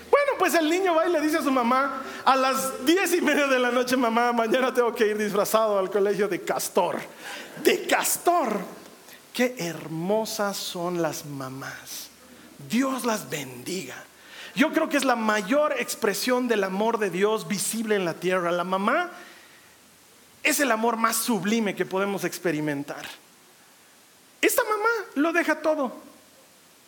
Bueno, 0.09 0.31
pues 0.39 0.53
el 0.53 0.69
niño 0.69 0.95
va 0.95 1.07
y 1.07 1.11
le 1.11 1.21
dice 1.21 1.37
a 1.37 1.41
su 1.41 1.51
mamá, 1.51 2.03
a 2.23 2.35
las 2.35 2.85
diez 2.85 3.13
y 3.13 3.21
media 3.21 3.47
de 3.47 3.59
la 3.59 3.71
noche, 3.71 3.97
mamá, 3.97 4.31
mañana 4.31 4.73
tengo 4.73 4.93
que 4.93 5.07
ir 5.07 5.17
disfrazado 5.17 5.77
al 5.77 5.89
colegio 5.89 6.27
de 6.27 6.41
castor. 6.41 6.97
De 7.63 7.85
castor. 7.85 8.59
Qué 9.33 9.55
hermosas 9.59 10.57
son 10.57 11.01
las 11.01 11.25
mamás. 11.25 12.09
Dios 12.69 13.05
las 13.05 13.29
bendiga. 13.29 13.95
Yo 14.55 14.73
creo 14.73 14.89
que 14.89 14.97
es 14.97 15.05
la 15.05 15.15
mayor 15.15 15.73
expresión 15.77 16.47
del 16.47 16.63
amor 16.63 16.97
de 16.97 17.11
Dios 17.11 17.47
visible 17.47 17.95
en 17.95 18.05
la 18.05 18.15
tierra. 18.15 18.51
La 18.51 18.63
mamá 18.63 19.11
es 20.41 20.59
el 20.59 20.71
amor 20.71 20.97
más 20.97 21.17
sublime 21.17 21.75
que 21.75 21.85
podemos 21.85 22.23
experimentar. 22.23 23.05
Esta 24.41 24.63
mamá 24.63 24.89
lo 25.15 25.31
deja 25.33 25.61
todo. 25.61 25.93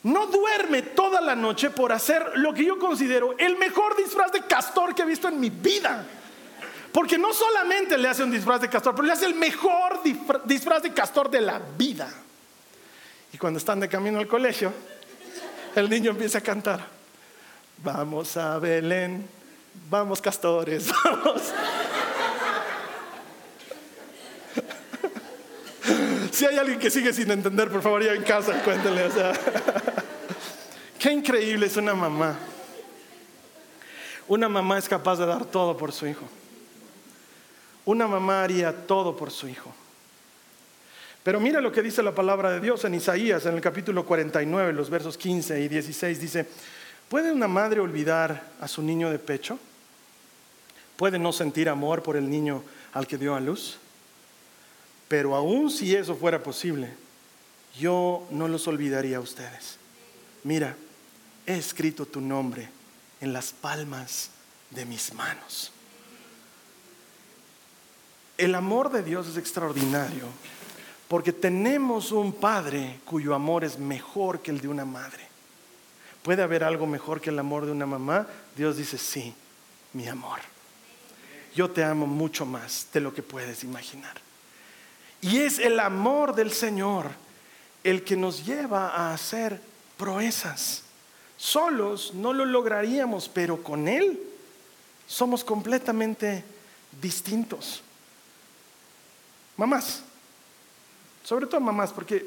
No 0.04 0.28
duerme 0.28 0.82
toda 0.82 1.20
la 1.20 1.36
noche 1.36 1.70
por 1.70 1.92
hacer 1.92 2.32
lo 2.36 2.54
que 2.54 2.64
yo 2.64 2.80
considero 2.80 3.36
el 3.38 3.58
mejor 3.58 3.98
disfraz 3.98 4.32
de 4.32 4.42
castor 4.44 4.96
que 4.96 5.02
he 5.02 5.06
visto 5.06 5.28
en 5.28 5.40
mi 5.40 5.50
vida. 5.50 6.06
Porque 6.94 7.18
no 7.18 7.34
solamente 7.34 7.98
le 7.98 8.08
hace 8.08 8.24
un 8.24 8.32
disfraz 8.32 8.62
de 8.62 8.70
castor, 8.70 8.96
pero 8.96 9.06
le 9.06 9.14
hace 9.14 9.26
el 9.26 9.36
mejor 9.36 10.02
disfra- 10.04 10.42
disfraz 10.46 10.82
de 10.84 10.94
castor 10.94 11.30
de 11.30 11.42
la 11.42 11.60
vida. 11.78 12.10
Y 13.34 13.38
cuando 13.38 13.60
están 13.60 13.80
de 13.80 13.88
camino 13.90 14.20
al 14.20 14.28
colegio, 14.28 14.74
el 15.76 15.90
niño 15.90 16.12
empieza 16.12 16.40
a 16.40 16.42
cantar. 16.42 16.80
Vamos 17.84 18.36
a 18.38 18.58
Belén, 18.58 19.28
vamos 19.90 20.20
castores, 20.22 20.90
vamos. 21.04 21.42
Si 26.40 26.46
hay 26.46 26.58
alguien 26.58 26.80
que 26.80 26.90
sigue 26.90 27.12
sin 27.12 27.30
entender, 27.32 27.70
por 27.70 27.82
favor, 27.82 28.02
ya 28.02 28.14
en 28.14 28.24
casa, 28.24 28.64
cuéntenle. 28.64 29.04
o 29.04 29.12
sea. 29.12 29.34
Qué 30.98 31.12
increíble 31.12 31.66
es 31.66 31.76
una 31.76 31.94
mamá. 31.94 32.40
Una 34.26 34.48
mamá 34.48 34.78
es 34.78 34.88
capaz 34.88 35.18
de 35.18 35.26
dar 35.26 35.44
todo 35.44 35.76
por 35.76 35.92
su 35.92 36.08
hijo. 36.08 36.26
Una 37.84 38.08
mamá 38.08 38.42
haría 38.42 38.72
todo 38.88 39.18
por 39.18 39.32
su 39.32 39.50
hijo. 39.50 39.76
Pero 41.24 41.42
mira 41.42 41.60
lo 41.60 41.74
que 41.74 41.82
dice 41.82 42.02
la 42.02 42.16
palabra 42.16 42.52
de 42.52 42.62
Dios 42.62 42.86
en 42.86 42.94
Isaías, 42.94 43.46
en 43.46 43.56
el 43.56 43.62
capítulo 43.62 44.06
49, 44.06 44.72
los 44.72 44.90
versos 44.90 45.18
15 45.18 45.60
y 45.60 45.68
16. 45.68 46.22
Dice, 46.22 46.48
¿puede 47.10 47.34
una 47.34 47.50
madre 47.50 47.82
olvidar 47.82 48.44
a 48.62 48.70
su 48.70 48.82
niño 48.82 49.10
de 49.10 49.20
pecho? 49.20 49.60
¿Puede 50.96 51.20
no 51.20 51.34
sentir 51.34 51.68
amor 51.68 52.02
por 52.02 52.16
el 52.16 52.30
niño 52.30 52.64
al 52.94 53.08
que 53.08 53.18
dio 53.18 53.36
a 53.36 53.42
luz? 53.42 53.78
Pero 55.10 55.36
aun 55.36 55.70
si 55.70 55.94
eso 55.94 56.16
fuera 56.16 56.42
posible, 56.42 56.94
yo 57.78 58.26
no 58.30 58.48
los 58.48 58.68
olvidaría 58.68 59.18
a 59.18 59.22
ustedes. 59.22 59.78
Mira, 60.44 60.78
he 61.46 61.58
escrito 61.58 62.06
tu 62.06 62.22
nombre 62.22 62.70
en 63.20 63.34
las 63.34 63.52
palmas 63.52 64.30
de 64.70 64.86
mis 64.86 65.14
manos. 65.14 65.72
El 68.38 68.56
amor 68.56 68.92
de 68.92 69.04
Dios 69.04 69.28
es 69.28 69.36
extraordinario 69.36 70.28
porque 71.08 71.34
tenemos 71.34 72.12
un 72.12 72.32
Padre 72.32 73.00
cuyo 73.04 73.34
amor 73.34 73.64
es 73.64 73.80
mejor 73.80 74.42
que 74.42 74.52
el 74.52 74.62
de 74.62 74.68
una 74.68 74.86
madre. 74.86 75.28
¿Puede 76.22 76.44
haber 76.44 76.64
algo 76.64 76.86
mejor 76.86 77.20
que 77.20 77.32
el 77.32 77.40
amor 77.40 77.66
de 77.66 77.72
una 77.72 77.88
mamá? 77.88 78.28
Dios 78.56 78.78
dice, 78.78 79.00
sí, 79.00 79.34
mi 79.94 80.08
amor. 80.08 80.40
Yo 81.56 81.72
te 81.72 81.84
amo 81.84 82.06
mucho 82.06 82.46
más 82.46 82.88
de 82.94 83.02
lo 83.02 83.12
que 83.12 83.24
puedes 83.24 83.64
imaginar. 83.64 84.29
Y 85.22 85.40
es 85.40 85.60
el 85.60 85.80
amor 85.80 86.34
del 86.36 86.52
Señor 86.52 87.08
el 87.84 88.04
que 88.04 88.16
nos 88.16 88.46
lleva 88.46 88.90
a 88.90 89.14
hacer 89.14 89.62
proezas. 89.98 90.84
Solos 91.38 92.14
no 92.14 92.34
lo 92.34 92.46
lograríamos, 92.46 93.30
pero 93.30 93.62
con 93.64 93.88
Él 93.88 94.20
somos 95.08 95.44
completamente 95.44 96.44
distintos. 97.02 97.82
Mamás, 99.58 100.04
sobre 101.24 101.48
todo 101.48 101.60
mamás, 101.60 101.92
porque 101.92 102.26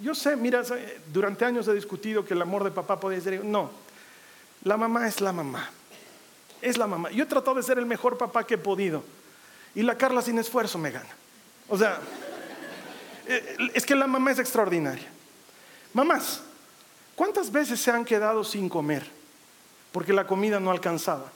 yo 0.00 0.14
sé, 0.14 0.36
mira, 0.36 0.62
durante 1.12 1.44
años 1.44 1.66
he 1.66 1.74
discutido 1.74 2.24
que 2.24 2.34
el 2.34 2.42
amor 2.42 2.64
de 2.64 2.70
papá 2.70 3.00
podía 3.00 3.20
ser... 3.20 3.44
No, 3.44 3.70
la 4.64 4.76
mamá 4.76 5.08
es 5.08 5.20
la 5.20 5.32
mamá. 5.32 5.70
Es 6.60 6.76
la 6.76 6.86
mamá. 6.86 7.10
Yo 7.10 7.24
he 7.24 7.26
tratado 7.26 7.56
de 7.56 7.62
ser 7.62 7.78
el 7.78 7.86
mejor 7.86 8.18
papá 8.18 8.44
que 8.44 8.54
he 8.54 8.58
podido. 8.58 9.02
Y 9.74 9.82
la 9.82 9.96
Carla 9.96 10.22
sin 10.22 10.38
esfuerzo 10.38 10.78
me 10.78 10.90
gana. 10.90 11.10
O 11.68 11.76
sea, 11.76 12.00
eh, 13.26 13.70
es 13.74 13.84
que 13.84 13.94
la 13.94 14.06
mamá 14.06 14.32
es 14.32 14.38
extraordinaria. 14.38 15.06
Mamás, 15.92 16.40
¿cuántas 17.14 17.50
veces 17.52 17.80
se 17.80 17.90
han 17.90 18.04
quedado 18.04 18.42
sin 18.44 18.68
comer 18.68 19.06
porque 19.92 20.12
la 20.12 20.26
comida 20.26 20.58
no 20.58 20.70
alcanzaba? 20.70 21.30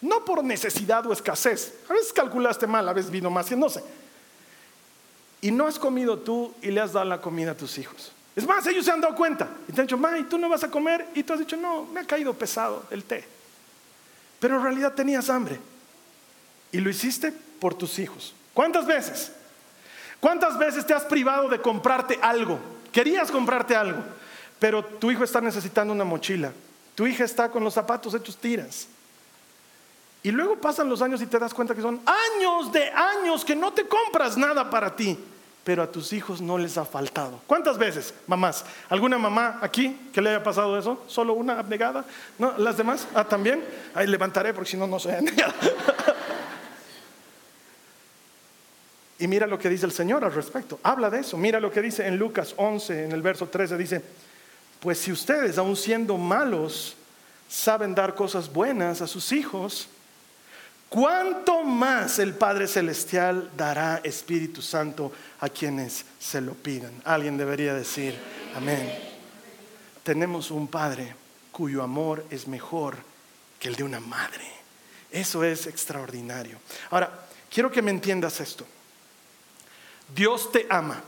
No 0.00 0.24
por 0.24 0.42
necesidad 0.44 1.06
o 1.06 1.12
escasez. 1.12 1.74
A 1.88 1.92
veces 1.92 2.12
calculaste 2.12 2.66
mal, 2.66 2.88
a 2.88 2.92
veces 2.92 3.10
vino 3.10 3.30
más, 3.30 3.50
no 3.52 3.68
sé. 3.68 3.82
Y 5.40 5.50
no 5.50 5.66
has 5.66 5.78
comido 5.78 6.18
tú 6.18 6.54
y 6.62 6.70
le 6.70 6.80
has 6.80 6.92
dado 6.92 7.06
la 7.06 7.20
comida 7.20 7.52
a 7.52 7.56
tus 7.56 7.76
hijos. 7.78 8.12
Es 8.34 8.46
más, 8.46 8.66
ellos 8.66 8.84
se 8.84 8.90
han 8.90 9.00
dado 9.00 9.14
cuenta 9.14 9.48
y 9.68 9.72
te 9.72 9.80
han 9.80 9.86
dicho, 9.86 9.98
ma, 9.98 10.18
¿y 10.18 10.24
tú 10.24 10.38
no 10.38 10.48
vas 10.48 10.64
a 10.64 10.70
comer? 10.70 11.06
Y 11.14 11.22
tú 11.22 11.34
has 11.34 11.38
dicho, 11.38 11.56
no, 11.56 11.84
me 11.84 12.00
ha 12.00 12.06
caído 12.06 12.34
pesado 12.34 12.84
el 12.90 13.04
té. 13.04 13.24
Pero 14.40 14.56
en 14.56 14.62
realidad 14.62 14.94
tenías 14.94 15.30
hambre. 15.30 15.60
Y 16.72 16.80
lo 16.80 16.90
hiciste 16.90 17.32
por 17.60 17.74
tus 17.74 17.98
hijos. 17.98 18.34
¿Cuántas 18.52 18.86
veces? 18.86 19.32
¿Cuántas 20.24 20.56
veces 20.56 20.86
te 20.86 20.94
has 20.94 21.04
privado 21.04 21.50
de 21.50 21.60
comprarte 21.60 22.18
algo? 22.22 22.58
Querías 22.90 23.30
comprarte 23.30 23.76
algo, 23.76 23.98
pero 24.58 24.82
tu 24.82 25.10
hijo 25.10 25.22
está 25.22 25.38
necesitando 25.38 25.92
una 25.92 26.04
mochila. 26.04 26.50
Tu 26.94 27.06
hija 27.06 27.24
está 27.24 27.50
con 27.50 27.62
los 27.62 27.74
zapatos 27.74 28.14
hechos 28.14 28.38
tiras. 28.38 28.88
Y 30.22 30.30
luego 30.30 30.56
pasan 30.56 30.88
los 30.88 31.02
años 31.02 31.20
y 31.20 31.26
te 31.26 31.38
das 31.38 31.52
cuenta 31.52 31.74
que 31.74 31.82
son 31.82 32.00
años 32.06 32.72
de 32.72 32.90
años 32.90 33.44
que 33.44 33.54
no 33.54 33.74
te 33.74 33.86
compras 33.86 34.38
nada 34.38 34.70
para 34.70 34.96
ti, 34.96 35.18
pero 35.62 35.82
a 35.82 35.92
tus 35.92 36.10
hijos 36.14 36.40
no 36.40 36.56
les 36.56 36.78
ha 36.78 36.86
faltado. 36.86 37.42
¿Cuántas 37.46 37.76
veces, 37.76 38.14
mamás? 38.26 38.64
¿Alguna 38.88 39.18
mamá 39.18 39.58
aquí 39.60 40.08
que 40.10 40.22
le 40.22 40.30
haya 40.30 40.42
pasado 40.42 40.78
eso? 40.78 41.04
¿Solo 41.06 41.34
una 41.34 41.58
abnegada? 41.58 42.02
¿No? 42.38 42.54
¿Las 42.56 42.78
demás? 42.78 43.06
Ah, 43.14 43.24
también. 43.24 43.62
Ahí 43.94 44.06
levantaré 44.06 44.54
porque 44.54 44.70
si 44.70 44.78
no, 44.78 44.86
no 44.86 44.98
soy 44.98 45.12
abnegada. 45.12 45.52
Y 49.18 49.28
mira 49.28 49.46
lo 49.46 49.58
que 49.58 49.68
dice 49.68 49.86
el 49.86 49.92
Señor 49.92 50.24
al 50.24 50.34
respecto. 50.34 50.80
Habla 50.82 51.10
de 51.10 51.20
eso. 51.20 51.36
Mira 51.36 51.60
lo 51.60 51.70
que 51.70 51.80
dice 51.80 52.06
en 52.06 52.16
Lucas 52.16 52.54
11, 52.56 53.04
en 53.04 53.12
el 53.12 53.22
verso 53.22 53.48
13. 53.48 53.76
Dice, 53.76 54.02
pues 54.80 54.98
si 54.98 55.12
ustedes, 55.12 55.56
aun 55.56 55.76
siendo 55.76 56.18
malos, 56.18 56.96
saben 57.48 57.94
dar 57.94 58.14
cosas 58.14 58.52
buenas 58.52 59.00
a 59.00 59.06
sus 59.06 59.32
hijos, 59.32 59.88
¿cuánto 60.88 61.62
más 61.62 62.18
el 62.18 62.34
Padre 62.34 62.66
Celestial 62.66 63.50
dará 63.56 64.00
Espíritu 64.02 64.60
Santo 64.60 65.12
a 65.40 65.48
quienes 65.48 66.04
se 66.18 66.40
lo 66.40 66.54
pidan? 66.54 66.92
Alguien 67.04 67.36
debería 67.36 67.74
decir, 67.74 68.14
amén. 68.56 68.92
Tenemos 70.02 70.50
un 70.50 70.66
Padre 70.66 71.14
cuyo 71.52 71.82
amor 71.82 72.26
es 72.30 72.48
mejor 72.48 72.96
que 73.60 73.68
el 73.68 73.76
de 73.76 73.84
una 73.84 74.00
madre. 74.00 74.44
Eso 75.10 75.44
es 75.44 75.68
extraordinario. 75.68 76.58
Ahora, 76.90 77.10
quiero 77.48 77.70
que 77.70 77.80
me 77.80 77.92
entiendas 77.92 78.40
esto. 78.40 78.66
Dios 80.14 80.52
te 80.52 80.66
ama. 80.70 81.02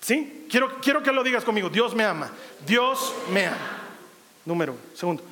¿Sí? 0.00 0.46
Quiero, 0.50 0.80
quiero 0.80 1.02
que 1.02 1.12
lo 1.12 1.22
digas 1.22 1.44
conmigo. 1.44 1.68
Dios 1.68 1.94
me 1.94 2.04
ama. 2.04 2.30
Dios 2.66 3.14
me 3.30 3.46
ama. 3.46 3.82
Número. 4.44 4.76
Segundo. 4.94 5.22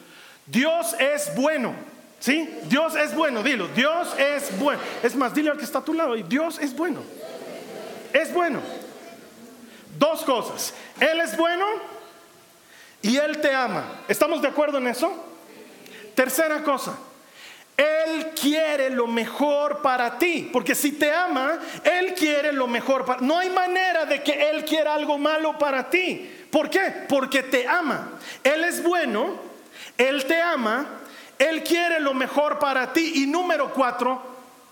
Dios 0.47 0.95
es 0.99 1.35
bueno. 1.35 1.75
¿Sí? 2.21 2.49
Dios 2.65 2.95
es 2.95 3.15
bueno. 3.15 3.43
Dilo. 3.43 3.69
Dios 3.69 4.09
es 4.19 4.59
bueno. 4.59 4.81
Es 5.03 5.15
más, 5.17 5.35
dile 5.35 5.51
al 5.51 5.59
que 5.59 5.65
está 5.65 5.79
a 5.79 5.85
tu 5.85 5.95
lado. 5.95 6.15
Dios 6.15 6.59
es 6.59 6.75
bueno. 6.75 7.03
Es 8.13 8.33
bueno. 8.33 8.61
Dos 9.99 10.23
cosas. 10.23 10.75
Él 11.01 11.21
es 11.21 11.37
bueno 11.37 11.67
y 13.03 13.17
Él 13.17 13.41
te 13.41 13.55
ama. 13.55 13.85
¿Estamos 14.09 14.43
de 14.43 14.49
acuerdo 14.49 14.79
en 14.79 14.89
eso? 14.89 15.25
Tercera 16.15 16.63
cosa. 16.63 16.99
Él 17.77 18.33
quiere 18.41 18.89
lo 18.89 19.07
mejor 19.07 19.83
para 19.83 20.19
ti, 20.19 20.49
porque 20.51 20.75
si 20.75 20.93
te 20.93 21.13
ama, 21.13 21.59
Él 21.85 22.15
quiere 22.15 22.53
lo 22.53 22.67
mejor 22.67 23.05
para 23.05 23.21
No 23.21 23.39
hay 23.39 23.51
manera 23.51 24.07
de 24.07 24.23
que 24.23 24.49
Él 24.51 24.65
quiera 24.65 24.95
algo 24.95 25.19
malo 25.19 25.59
para 25.59 25.91
ti. 25.91 26.31
¿Por 26.51 26.71
qué? 26.71 27.05
Porque 27.09 27.43
te 27.43 27.69
ama. 27.69 28.13
Él 28.43 28.65
es 28.65 28.83
bueno, 28.83 29.39
Él 29.99 30.25
te 30.25 30.41
ama, 30.41 30.87
Él 31.39 31.63
quiere 31.63 32.01
lo 32.01 32.15
mejor 32.15 32.59
para 32.59 32.95
ti. 32.95 33.13
Y 33.17 33.27
número 33.27 33.71
cuatro, 33.75 34.23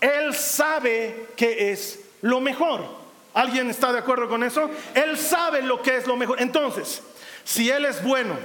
Él 0.01 0.33
sabe 0.33 1.27
que 1.35 1.71
es 1.71 1.99
lo 2.21 2.41
mejor. 2.41 3.05
¿Alguien 3.35 3.69
está 3.69 3.91
de 3.93 3.99
acuerdo 3.99 4.27
con 4.27 4.43
eso? 4.43 4.71
Él 4.95 5.15
sabe 5.17 5.61
lo 5.61 5.81
que 5.81 5.97
es 5.97 6.07
lo 6.07 6.15
mejor. 6.15 6.41
Entonces, 6.41 7.03
si 7.43 7.69
Él 7.69 7.85
es 7.85 8.01
bueno, 8.01 8.35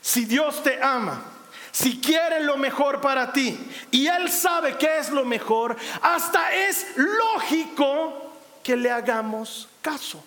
si 0.00 0.24
Dios 0.24 0.62
te 0.62 0.82
ama, 0.82 1.33
si 1.74 2.00
quiere 2.00 2.38
lo 2.38 2.56
mejor 2.56 3.00
para 3.00 3.32
ti 3.32 3.58
y 3.90 4.06
Él 4.06 4.30
sabe 4.30 4.78
que 4.78 4.98
es 4.98 5.10
lo 5.10 5.24
mejor, 5.24 5.76
hasta 6.00 6.54
es 6.54 6.86
lógico 6.94 8.32
que 8.62 8.76
le 8.76 8.92
hagamos 8.92 9.68
caso. 9.82 10.24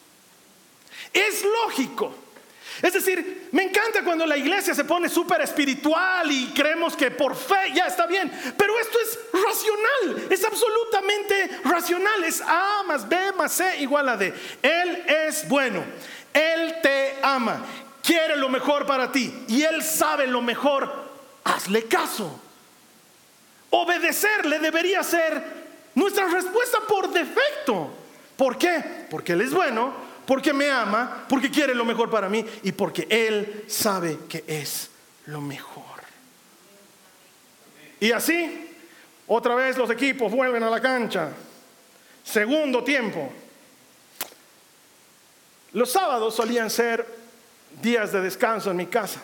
Es 1.13 1.45
lógico. 1.45 2.13
Es 2.81 2.91
decir, 2.91 3.47
me 3.53 3.63
encanta 3.63 4.03
cuando 4.03 4.25
la 4.25 4.35
iglesia 4.35 4.75
se 4.75 4.83
pone 4.83 5.07
súper 5.07 5.39
espiritual 5.39 6.29
y 6.29 6.47
creemos 6.47 6.97
que 6.97 7.11
por 7.11 7.33
fe 7.33 7.71
ya 7.73 7.87
está 7.87 8.05
bien, 8.07 8.29
pero 8.57 8.77
esto 8.77 8.97
es 8.99 9.17
racional, 9.31 10.27
es 10.29 10.43
absolutamente 10.43 11.61
racional, 11.63 12.25
es 12.25 12.41
A 12.41 12.83
más 12.85 13.07
B 13.07 13.31
más 13.37 13.53
C 13.53 13.77
igual 13.79 14.09
a 14.09 14.17
D. 14.17 14.33
Él 14.61 15.03
es 15.07 15.47
bueno, 15.47 15.81
Él 16.33 16.75
te 16.83 17.15
ama, 17.23 17.63
quiere 18.03 18.35
lo 18.35 18.49
mejor 18.49 18.85
para 18.85 19.13
ti 19.13 19.45
y 19.47 19.63
Él 19.63 19.81
sabe 19.81 20.27
lo 20.27 20.41
mejor 20.41 21.06
hazle 21.47 21.87
caso. 21.87 22.39
Obedecerle 23.69 24.59
debería 24.59 25.03
ser 25.03 25.43
nuestra 25.95 26.27
respuesta 26.27 26.79
por 26.87 27.11
defecto. 27.11 27.89
¿Por 28.35 28.57
qué? 28.57 29.07
Porque 29.09 29.33
Él 29.33 29.41
es 29.41 29.53
bueno, 29.53 29.93
porque 30.25 30.53
me 30.53 30.69
ama, 30.69 31.25
porque 31.27 31.49
quiere 31.49 31.73
lo 31.73 31.85
mejor 31.85 32.09
para 32.09 32.29
mí 32.29 32.45
y 32.63 32.71
porque 32.71 33.07
Él 33.09 33.65
sabe 33.67 34.19
que 34.29 34.43
es 34.47 34.89
lo 35.25 35.41
mejor. 35.41 35.83
Y 37.99 38.11
así, 38.11 38.69
otra 39.27 39.55
vez 39.55 39.77
los 39.77 39.89
equipos 39.89 40.31
vuelven 40.31 40.63
a 40.63 40.69
la 40.69 40.79
cancha. 40.79 41.31
Segundo 42.23 42.83
tiempo. 42.83 43.31
Los 45.73 45.91
sábados 45.91 46.35
solían 46.35 46.69
ser 46.69 47.05
días 47.81 48.11
de 48.11 48.21
descanso 48.21 48.71
en 48.71 48.77
mi 48.77 48.85
casa. 48.85 49.21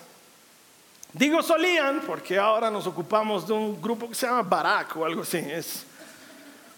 Digo 1.14 1.44
solían 1.44 2.02
porque 2.02 2.40
ahora 2.40 2.72
nos 2.72 2.88
ocupamos 2.88 3.48
de 3.48 3.54
un 3.54 3.80
grupo 3.80 4.10
que 4.10 4.16
se 4.16 4.26
llama 4.26 4.42
Barak 4.42 4.98
o 4.98 5.06
algo 5.06 5.22
así. 5.22 5.38
Es 5.38 5.86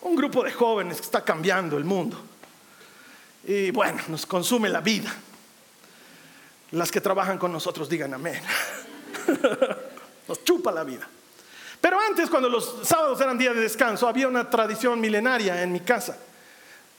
un 0.01 0.15
grupo 0.15 0.43
de 0.43 0.51
jóvenes 0.51 0.97
que 0.97 1.03
está 1.03 1.23
cambiando 1.23 1.77
el 1.77 1.85
mundo. 1.85 2.21
Y 3.45 3.71
bueno, 3.71 4.01
nos 4.09 4.25
consume 4.25 4.67
la 4.67 4.81
vida. 4.81 5.13
Las 6.71 6.91
que 6.91 6.99
trabajan 6.99 7.37
con 7.37 7.53
nosotros 7.53 7.87
digan 7.87 8.13
amén. 8.13 8.41
Nos 10.27 10.43
chupa 10.43 10.71
la 10.71 10.83
vida. 10.83 11.07
Pero 11.79 11.99
antes, 11.99 12.29
cuando 12.29 12.49
los 12.49 12.79
sábados 12.83 13.21
eran 13.21 13.37
días 13.37 13.53
de 13.53 13.61
descanso, 13.61 14.07
había 14.07 14.27
una 14.27 14.49
tradición 14.49 14.99
milenaria 14.99 15.61
en 15.61 15.71
mi 15.71 15.81
casa. 15.81 16.17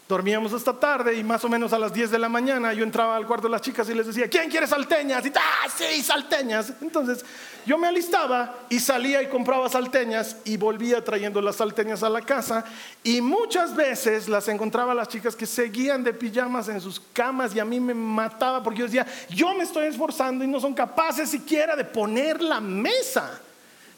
Dormíamos 0.08 0.52
hasta 0.52 0.72
tarde 0.78 1.16
y 1.16 1.24
más 1.24 1.44
o 1.44 1.48
menos 1.48 1.72
a 1.72 1.80
las 1.80 1.92
10 1.92 2.12
de 2.12 2.18
la 2.20 2.28
mañana 2.28 2.72
yo 2.72 2.84
entraba 2.84 3.16
al 3.16 3.26
cuarto 3.26 3.48
de 3.48 3.50
las 3.50 3.60
chicas 3.60 3.88
y 3.88 3.94
les 3.94 4.06
decía, 4.06 4.30
¿quién 4.30 4.48
quiere 4.48 4.68
salteñas? 4.68 5.26
Y, 5.26 5.32
¡ah, 5.34 5.68
sí, 5.76 6.00
salteñas! 6.00 6.74
Entonces 6.80 7.24
yo 7.66 7.76
me 7.76 7.88
alistaba 7.88 8.54
y 8.68 8.78
salía 8.78 9.20
y 9.20 9.26
compraba 9.26 9.68
salteñas 9.68 10.36
y 10.44 10.56
volvía 10.56 11.02
trayendo 11.02 11.42
las 11.42 11.56
salteñas 11.56 12.04
a 12.04 12.08
la 12.08 12.20
casa 12.22 12.64
y 13.02 13.20
muchas 13.20 13.74
veces 13.74 14.28
las 14.28 14.46
encontraba 14.46 14.94
las 14.94 15.08
chicas 15.08 15.34
que 15.34 15.44
seguían 15.44 16.04
de 16.04 16.14
pijamas 16.14 16.68
en 16.68 16.80
sus 16.80 17.00
camas 17.12 17.52
y 17.56 17.58
a 17.58 17.64
mí 17.64 17.80
me 17.80 17.92
mataba 17.92 18.62
porque 18.62 18.78
yo 18.78 18.84
decía, 18.84 19.04
yo 19.28 19.54
me 19.54 19.64
estoy 19.64 19.88
esforzando 19.88 20.44
y 20.44 20.46
no 20.46 20.60
son 20.60 20.72
capaces 20.72 21.28
siquiera 21.28 21.74
de 21.74 21.84
poner 21.84 22.40
la 22.40 22.60
mesa. 22.60 23.40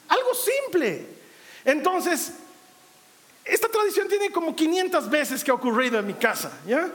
Algo 0.08 0.30
simple. 0.32 1.06
Entonces 1.66 2.32
esta 3.48 3.68
tradición 3.68 4.08
tiene 4.08 4.30
como 4.30 4.54
500 4.54 5.08
veces 5.08 5.42
que 5.42 5.50
ha 5.50 5.54
ocurrido 5.54 5.98
en 5.98 6.06
mi 6.06 6.14
casa, 6.14 6.52
¿ya? 6.66 6.90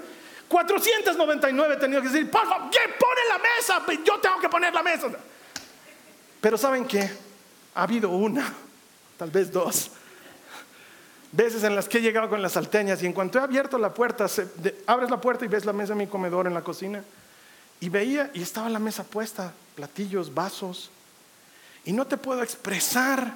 499 0.47 1.73
he 1.73 1.77
tenido 1.77 2.01
que 2.01 2.09
decir, 2.09 2.29
por 2.29 2.47
favor, 2.47 2.69
¿quién 2.69 2.91
pone 2.99 3.21
la 3.27 3.39
mesa? 3.39 4.03
Yo 4.05 4.19
tengo 4.19 4.39
que 4.39 4.49
poner 4.49 4.73
la 4.73 4.83
mesa. 4.83 5.07
Pero 6.39 6.57
¿saben 6.57 6.85
qué? 6.85 7.09
Ha 7.73 7.83
habido 7.83 8.09
una, 8.09 8.53
tal 9.17 9.31
vez 9.31 9.51
dos, 9.51 9.89
veces 11.31 11.63
en 11.63 11.75
las 11.75 11.89
que 11.89 11.97
he 11.97 12.01
llegado 12.01 12.29
con 12.29 12.41
las 12.41 12.51
salteñas 12.51 13.01
y 13.01 13.07
en 13.07 13.13
cuanto 13.13 13.39
he 13.39 13.41
abierto 13.41 13.79
la 13.79 13.93
puerta, 13.93 14.27
abres 14.85 15.09
la 15.09 15.19
puerta 15.19 15.45
y 15.45 15.47
ves 15.47 15.65
la 15.65 15.73
mesa 15.73 15.93
de 15.93 15.99
mi 15.99 16.07
comedor 16.07 16.45
en 16.45 16.53
la 16.53 16.61
cocina 16.61 17.03
y 17.79 17.89
veía 17.89 18.29
y 18.33 18.43
estaba 18.43 18.69
la 18.69 18.79
mesa 18.79 19.03
puesta, 19.03 19.51
platillos, 19.75 20.33
vasos, 20.33 20.91
y 21.85 21.91
no 21.91 22.05
te 22.05 22.17
puedo 22.17 22.43
expresar 22.43 23.33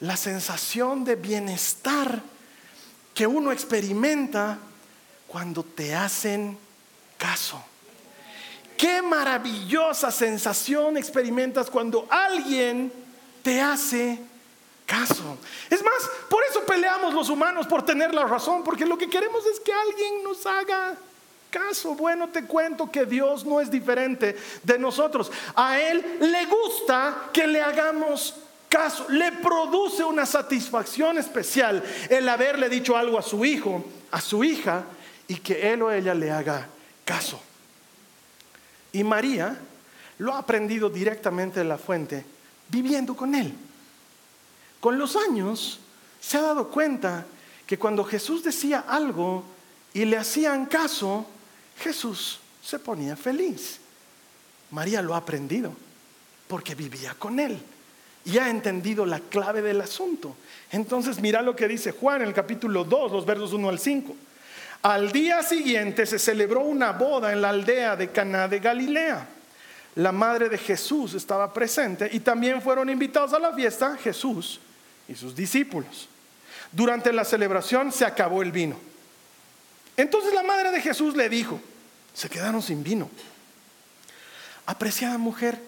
la 0.00 0.16
sensación 0.16 1.04
de 1.04 1.14
bienestar 1.14 2.20
que 3.18 3.26
uno 3.26 3.50
experimenta 3.50 4.60
cuando 5.26 5.64
te 5.64 5.92
hacen 5.92 6.56
caso. 7.16 7.60
Qué 8.76 9.02
maravillosa 9.02 10.12
sensación 10.12 10.96
experimentas 10.96 11.68
cuando 11.68 12.06
alguien 12.08 12.92
te 13.42 13.60
hace 13.60 14.20
caso. 14.86 15.36
Es 15.68 15.82
más, 15.82 16.08
por 16.30 16.44
eso 16.48 16.64
peleamos 16.64 17.12
los 17.12 17.28
humanos 17.28 17.66
por 17.66 17.84
tener 17.84 18.14
la 18.14 18.22
razón, 18.22 18.62
porque 18.62 18.86
lo 18.86 18.96
que 18.96 19.10
queremos 19.10 19.44
es 19.46 19.58
que 19.58 19.72
alguien 19.72 20.22
nos 20.22 20.46
haga 20.46 20.96
caso. 21.50 21.96
Bueno, 21.96 22.28
te 22.28 22.44
cuento 22.44 22.88
que 22.88 23.04
Dios 23.04 23.44
no 23.44 23.60
es 23.60 23.68
diferente 23.68 24.36
de 24.62 24.78
nosotros. 24.78 25.32
A 25.56 25.80
Él 25.80 26.18
le 26.20 26.46
gusta 26.46 27.30
que 27.32 27.48
le 27.48 27.60
hagamos 27.62 28.36
caso, 28.68 29.08
le 29.08 29.32
produce 29.32 30.04
una 30.04 30.26
satisfacción 30.26 31.18
especial 31.18 31.82
el 32.08 32.28
haberle 32.28 32.68
dicho 32.68 32.96
algo 32.96 33.18
a 33.18 33.22
su 33.22 33.44
hijo, 33.44 33.84
a 34.10 34.20
su 34.20 34.44
hija, 34.44 34.84
y 35.26 35.36
que 35.36 35.72
él 35.72 35.82
o 35.82 35.92
ella 35.92 36.14
le 36.14 36.30
haga 36.30 36.66
caso. 37.04 37.40
Y 38.92 39.04
María 39.04 39.58
lo 40.18 40.34
ha 40.34 40.38
aprendido 40.38 40.88
directamente 40.88 41.60
de 41.60 41.64
la 41.64 41.78
fuente, 41.78 42.24
viviendo 42.68 43.14
con 43.14 43.34
él. 43.34 43.54
Con 44.80 44.98
los 44.98 45.16
años 45.16 45.80
se 46.20 46.38
ha 46.38 46.42
dado 46.42 46.68
cuenta 46.68 47.26
que 47.66 47.78
cuando 47.78 48.04
Jesús 48.04 48.42
decía 48.42 48.84
algo 48.88 49.44
y 49.92 50.04
le 50.04 50.16
hacían 50.16 50.66
caso, 50.66 51.26
Jesús 51.78 52.40
se 52.64 52.78
ponía 52.78 53.16
feliz. 53.16 53.78
María 54.70 55.02
lo 55.02 55.14
ha 55.14 55.18
aprendido 55.18 55.72
porque 56.46 56.74
vivía 56.74 57.14
con 57.14 57.38
él 57.40 57.60
y 58.28 58.36
ha 58.38 58.50
entendido 58.50 59.06
la 59.06 59.20
clave 59.20 59.62
del 59.62 59.80
asunto. 59.80 60.36
Entonces 60.70 61.18
mira 61.20 61.40
lo 61.40 61.56
que 61.56 61.66
dice 61.66 61.92
Juan 61.92 62.20
en 62.20 62.28
el 62.28 62.34
capítulo 62.34 62.84
2, 62.84 63.12
los 63.12 63.24
versos 63.24 63.54
1 63.54 63.68
al 63.70 63.78
5. 63.78 64.16
Al 64.82 65.10
día 65.10 65.42
siguiente 65.42 66.04
se 66.04 66.18
celebró 66.18 66.60
una 66.60 66.92
boda 66.92 67.32
en 67.32 67.40
la 67.40 67.48
aldea 67.48 67.96
de 67.96 68.10
Caná 68.10 68.46
de 68.46 68.60
Galilea. 68.60 69.26
La 69.94 70.12
madre 70.12 70.50
de 70.50 70.58
Jesús 70.58 71.14
estaba 71.14 71.54
presente 71.54 72.10
y 72.12 72.20
también 72.20 72.60
fueron 72.60 72.90
invitados 72.90 73.32
a 73.32 73.38
la 73.38 73.54
fiesta 73.54 73.96
Jesús 73.96 74.60
y 75.08 75.14
sus 75.14 75.34
discípulos. 75.34 76.08
Durante 76.70 77.14
la 77.14 77.24
celebración 77.24 77.90
se 77.90 78.04
acabó 78.04 78.42
el 78.42 78.52
vino. 78.52 78.76
Entonces 79.96 80.34
la 80.34 80.42
madre 80.42 80.70
de 80.70 80.82
Jesús 80.82 81.16
le 81.16 81.30
dijo, 81.30 81.58
se 82.12 82.28
quedaron 82.28 82.60
sin 82.60 82.84
vino. 82.84 83.08
Apreciada 84.66 85.16
mujer, 85.16 85.58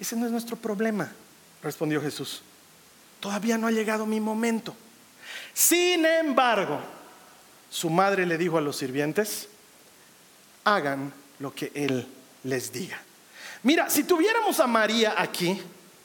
ese 0.00 0.16
no 0.16 0.26
es 0.26 0.32
nuestro 0.32 0.56
problema, 0.56 1.12
respondió 1.62 2.00
Jesús. 2.00 2.42
Todavía 3.20 3.58
no 3.58 3.66
ha 3.66 3.70
llegado 3.70 4.06
mi 4.06 4.20
momento. 4.20 4.74
Sin 5.52 6.04
embargo, 6.06 6.80
su 7.70 7.90
madre 7.90 8.26
le 8.26 8.38
dijo 8.38 8.58
a 8.58 8.60
los 8.60 8.76
sirvientes, 8.76 9.48
hagan 10.64 11.12
lo 11.38 11.54
que 11.54 11.70
él 11.74 12.06
les 12.44 12.72
diga. 12.72 13.00
Mira, 13.62 13.90
si 13.90 14.04
tuviéramos 14.04 14.58
a 14.60 14.66
María 14.66 15.14
aquí, 15.16 15.60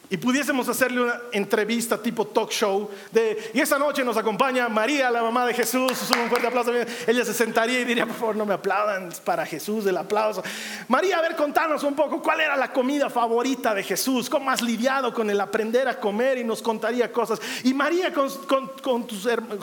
y 0.09 0.17
pudiésemos 0.17 0.67
hacerle 0.69 1.01
una 1.01 1.21
entrevista 1.31 2.01
tipo 2.01 2.25
talk 2.27 2.51
show 2.51 2.89
de, 3.11 3.51
y 3.53 3.59
esta 3.59 3.79
noche 3.79 4.03
nos 4.03 4.17
acompaña 4.17 4.69
María, 4.69 5.09
la 5.09 5.21
mamá 5.21 5.45
de 5.45 5.53
Jesús, 5.53 5.91
un 6.11 6.29
fuerte 6.29 6.47
aplauso, 6.47 6.71
ella 7.07 7.25
se 7.25 7.33
sentaría 7.33 7.79
y 7.79 7.85
diría, 7.85 8.05
por 8.05 8.15
favor, 8.15 8.35
no 8.35 8.45
me 8.45 8.53
aplaudan, 8.53 9.09
para 9.23 9.45
Jesús 9.45 9.85
el 9.85 9.97
aplauso. 9.97 10.43
María, 10.87 11.17
a 11.17 11.21
ver, 11.21 11.35
contanos 11.35 11.83
un 11.83 11.95
poco, 11.95 12.21
¿cuál 12.21 12.41
era 12.41 12.55
la 12.55 12.71
comida 12.71 13.09
favorita 13.09 13.73
de 13.73 13.83
Jesús? 13.83 14.29
¿Cómo 14.29 14.51
has 14.51 14.61
lidiado 14.61 15.13
con 15.13 15.29
el 15.29 15.39
aprender 15.39 15.87
a 15.87 15.99
comer? 15.99 16.37
Y 16.37 16.43
nos 16.43 16.61
contaría 16.61 17.11
cosas. 17.11 17.39
Y 17.63 17.73
María 17.73 18.13
con, 18.13 18.29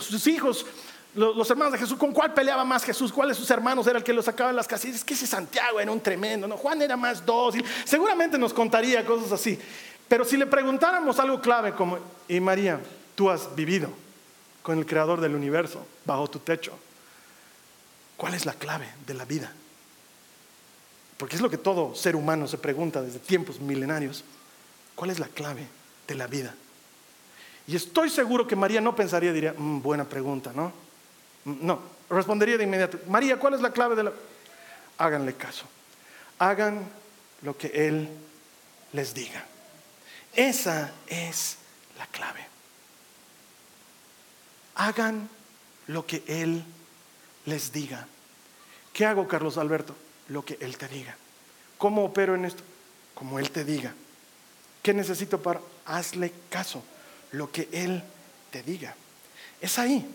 sus 0.01 0.27
hijos, 0.27 0.67
los, 1.15 1.51
hermanos 1.51 1.73
de 1.73 1.79
Jesús, 1.79 1.99
¿con 1.99 2.13
cuál 2.13 2.33
peleaba 2.33 2.65
más 2.65 2.85
Jesús? 2.85 3.13
¿Cuál 3.13 3.29
de 3.29 3.35
sus 3.35 3.51
hermanos 3.51 3.87
era 3.87 3.99
el 3.99 4.05
que 4.05 4.13
lo 4.13 4.23
sacaba 4.23 4.51
de 4.51 4.57
las 4.57 4.67
casillas? 4.67 4.97
Es 4.97 5.05
que 5.05 5.15
Santiago 5.15 5.79
era 5.79 5.93
un 5.93 6.01
tremendo, 6.01 6.49
¿no? 6.49 6.57
Juan 6.57 6.81
era 6.81 6.97
más 6.97 7.25
dócil. 7.25 7.65
Seguramente 7.85 8.39
nos 8.39 8.53
contaría 8.53 9.05
cosas 9.05 9.33
así. 9.33 9.59
Pero 10.13 10.27
si 10.27 10.37
le 10.37 10.45
preguntáramos 10.47 11.19
algo 11.21 11.41
clave 11.41 11.73
como, 11.73 11.99
y 12.29 12.39
María, 12.39 12.79
tú 13.15 13.31
has 13.31 13.57
vivido 13.57 13.89
con 14.63 14.77
el 14.77 14.85
creador 14.85 15.23
del 15.23 15.35
universo 15.35 15.87
bajo 16.05 16.29
tu 16.29 16.39
techo, 16.39 16.79
¿cuál 18.19 18.35
es 18.35 18.45
la 18.45 18.53
clave 18.53 18.87
de 19.07 19.15
la 19.15 19.25
vida? 19.25 19.51
Porque 21.17 21.37
es 21.37 21.41
lo 21.41 21.49
que 21.49 21.57
todo 21.57 21.95
ser 21.95 22.15
humano 22.15 22.47
se 22.47 22.59
pregunta 22.59 23.01
desde 23.01 23.21
tiempos 23.21 23.59
milenarios. 23.59 24.23
¿Cuál 24.97 25.09
es 25.09 25.19
la 25.19 25.29
clave 25.29 25.67
de 26.07 26.15
la 26.15 26.27
vida? 26.27 26.55
Y 27.67 27.75
estoy 27.75 28.11
seguro 28.11 28.47
que 28.47 28.55
María 28.55 28.83
no 28.83 28.95
pensaría, 28.95 29.33
diría, 29.33 29.55
"Mm, 29.57 29.81
buena 29.81 30.05
pregunta, 30.05 30.53
¿no? 30.55 30.75
Mm, 31.47 31.65
No, 31.67 31.81
respondería 32.11 32.59
de 32.59 32.65
inmediato, 32.65 32.99
María, 33.09 33.39
¿cuál 33.39 33.55
es 33.55 33.63
la 33.63 33.73
clave 33.73 33.97
de 33.97 34.03
la... 34.03 34.13
Háganle 34.99 35.33
caso, 35.37 35.65
hagan 36.39 36.87
lo 37.41 37.57
que 37.57 37.69
Él 37.89 38.11
les 38.93 39.15
diga. 39.15 39.47
Esa 40.35 40.93
es 41.07 41.59
la 41.99 42.07
clave. 42.07 42.41
Hagan 44.75 45.29
lo 45.89 46.07
que 46.07 46.23
Él 46.27 46.65
les 47.47 47.73
diga. 47.73 48.07
¿Qué 48.93 49.05
hago, 49.05 49.29
Carlos 49.29 49.59
Alberto? 49.59 49.95
Lo 50.29 50.45
que 50.45 50.57
Él 50.61 50.79
te 50.79 50.89
diga. 50.89 51.17
¿Cómo 51.79 52.05
opero 52.05 52.35
en 52.35 52.45
esto? 52.45 52.63
Como 53.15 53.39
Él 53.39 53.51
te 53.51 53.65
diga. 53.65 53.95
¿Qué 54.83 54.95
necesito 54.95 55.41
para? 55.41 55.61
Hazle 55.85 56.33
caso. 56.49 56.83
Lo 57.33 57.51
que 57.51 57.69
Él 57.73 58.03
te 58.51 58.63
diga. 58.63 58.95
Es 59.61 59.79
ahí. 59.79 60.07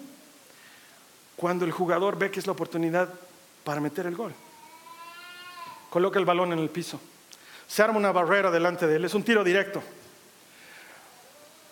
Cuando 1.35 1.65
el 1.65 1.71
jugador 1.71 2.17
ve 2.17 2.31
que 2.31 2.39
es 2.39 2.47
la 2.47 2.53
oportunidad 2.53 3.13
para 3.63 3.79
meter 3.79 4.07
el 4.07 4.15
gol. 4.15 4.33
Coloca 5.89 6.19
el 6.19 6.25
balón 6.25 6.53
en 6.53 6.59
el 6.59 6.69
piso. 6.69 6.99
Se 7.67 7.83
arma 7.83 7.97
una 7.97 8.11
barrera 8.11 8.49
delante 8.49 8.87
de 8.87 8.95
él. 8.95 9.05
Es 9.05 9.13
un 9.13 9.23
tiro 9.23 9.43
directo. 9.43 9.83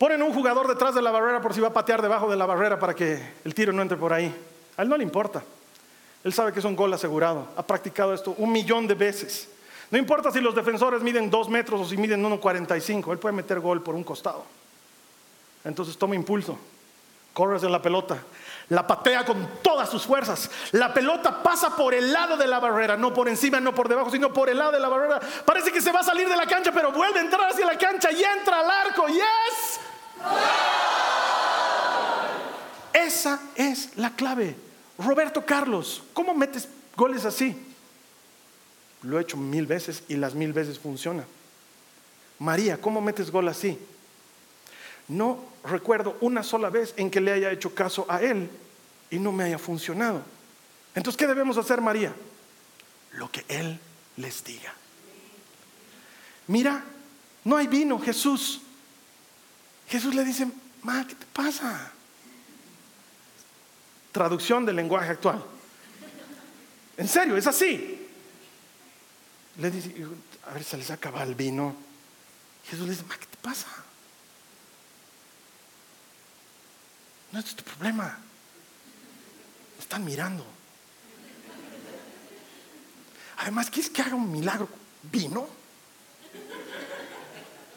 Ponen 0.05 0.21
un 0.21 0.35
jugador 0.35 0.67
detrás 0.67 0.93
de 0.93 1.01
la 1.01 1.09
barrera 1.09 1.41
por 1.41 1.51
si 1.51 1.59
va 1.59 1.69
a 1.69 1.73
patear 1.73 1.99
debajo 1.99 2.29
de 2.29 2.35
la 2.35 2.45
barrera 2.45 2.77
para 2.77 2.93
que 2.93 3.19
el 3.43 3.55
tiro 3.55 3.73
no 3.73 3.81
entre 3.81 3.97
por 3.97 4.13
ahí. 4.13 4.31
A 4.77 4.83
él 4.83 4.87
no 4.87 4.97
le 4.97 5.03
importa. 5.03 5.41
Él 6.23 6.31
sabe 6.31 6.53
que 6.53 6.59
es 6.59 6.65
un 6.65 6.75
gol 6.75 6.93
asegurado. 6.93 7.47
Ha 7.57 7.65
practicado 7.65 8.13
esto 8.13 8.35
un 8.37 8.51
millón 8.51 8.85
de 8.85 8.93
veces. 8.93 9.49
No 9.89 9.97
importa 9.97 10.29
si 10.29 10.41
los 10.41 10.53
defensores 10.53 11.01
miden 11.01 11.31
dos 11.31 11.49
metros 11.49 11.81
o 11.81 11.85
si 11.85 11.97
miden 11.97 12.23
1,45. 12.23 13.13
Él 13.13 13.17
puede 13.17 13.33
meter 13.33 13.59
gol 13.59 13.81
por 13.81 13.95
un 13.95 14.03
costado. 14.03 14.45
Entonces 15.63 15.97
toma 15.97 16.13
impulso. 16.13 16.55
Corres 17.33 17.63
en 17.63 17.71
la 17.71 17.81
pelota. 17.81 18.19
La 18.69 18.85
patea 18.85 19.25
con 19.25 19.59
todas 19.63 19.89
sus 19.89 20.05
fuerzas. 20.05 20.51
La 20.73 20.93
pelota 20.93 21.41
pasa 21.41 21.75
por 21.75 21.95
el 21.95 22.13
lado 22.13 22.37
de 22.37 22.45
la 22.45 22.59
barrera, 22.59 22.95
no 22.95 23.11
por 23.11 23.27
encima, 23.27 23.59
no 23.59 23.73
por 23.73 23.89
debajo, 23.89 24.11
sino 24.11 24.31
por 24.31 24.49
el 24.49 24.59
lado 24.59 24.71
de 24.71 24.79
la 24.79 24.87
barrera. 24.87 25.19
Parece 25.43 25.71
que 25.71 25.81
se 25.81 25.91
va 25.91 26.01
a 26.01 26.03
salir 26.03 26.29
de 26.29 26.37
la 26.37 26.45
cancha, 26.45 26.71
pero 26.71 26.91
vuelve 26.91 27.17
a 27.17 27.23
entrar 27.23 27.49
hacia 27.49 27.65
la 27.65 27.75
cancha 27.75 28.11
y 28.11 28.23
entra 28.23 28.59
al 28.59 28.69
arco. 28.69 29.07
¡Yes! 29.07 29.79
Esa 32.93 33.39
es 33.55 33.97
la 33.97 34.15
clave. 34.15 34.55
Roberto 34.97 35.45
Carlos, 35.45 36.03
¿cómo 36.13 36.33
metes 36.33 36.67
goles 36.95 37.25
así? 37.25 37.55
Lo 39.03 39.19
he 39.19 39.21
hecho 39.21 39.37
mil 39.37 39.67
veces 39.67 40.03
y 40.07 40.15
las 40.15 40.33
mil 40.33 40.53
veces 40.53 40.79
funciona. 40.79 41.25
María, 42.39 42.79
¿cómo 42.79 43.01
metes 43.01 43.31
gol 43.31 43.47
así? 43.47 43.77
No 45.07 45.39
recuerdo 45.63 46.17
una 46.21 46.43
sola 46.43 46.69
vez 46.69 46.93
en 46.97 47.11
que 47.11 47.21
le 47.21 47.31
haya 47.31 47.51
hecho 47.51 47.75
caso 47.75 48.05
a 48.09 48.21
él 48.21 48.49
y 49.09 49.19
no 49.19 49.31
me 49.31 49.43
haya 49.43 49.59
funcionado. 49.59 50.21
Entonces, 50.95 51.17
¿qué 51.17 51.27
debemos 51.27 51.57
hacer, 51.57 51.81
María? 51.81 52.13
Lo 53.13 53.31
que 53.31 53.45
él 53.47 53.79
les 54.17 54.43
diga. 54.43 54.73
Mira, 56.47 56.83
no 57.43 57.57
hay 57.57 57.67
vino, 57.67 57.99
Jesús. 57.99 58.61
Jesús 59.87 60.15
le 60.15 60.23
dice, 60.23 60.47
Ma, 60.83 61.05
¿qué 61.07 61.15
te 61.15 61.25
pasa? 61.25 61.91
Traducción 64.11 64.65
del 64.65 64.75
lenguaje 64.75 65.11
actual. 65.11 65.43
En 66.97 67.07
serio, 67.07 67.37
es 67.37 67.47
así. 67.47 68.07
Le 69.57 69.71
dice, 69.71 70.05
a 70.47 70.53
ver, 70.53 70.63
se 70.63 70.77
les 70.77 70.89
acaba 70.91 71.23
el 71.23 71.35
vino. 71.35 71.75
Jesús 72.69 72.85
le 72.85 72.91
dice, 72.91 73.03
Ma, 73.03 73.17
¿qué 73.17 73.25
te 73.25 73.37
pasa? 73.37 73.67
No 77.31 77.39
es 77.39 77.55
tu 77.55 77.63
problema. 77.63 78.17
Están 79.79 80.05
mirando. 80.05 80.45
Además, 83.37 83.69
¿quieres 83.69 83.91
que 83.91 84.01
haga 84.01 84.15
un 84.15 84.31
milagro? 84.31 84.69
¿Vino? 85.03 85.47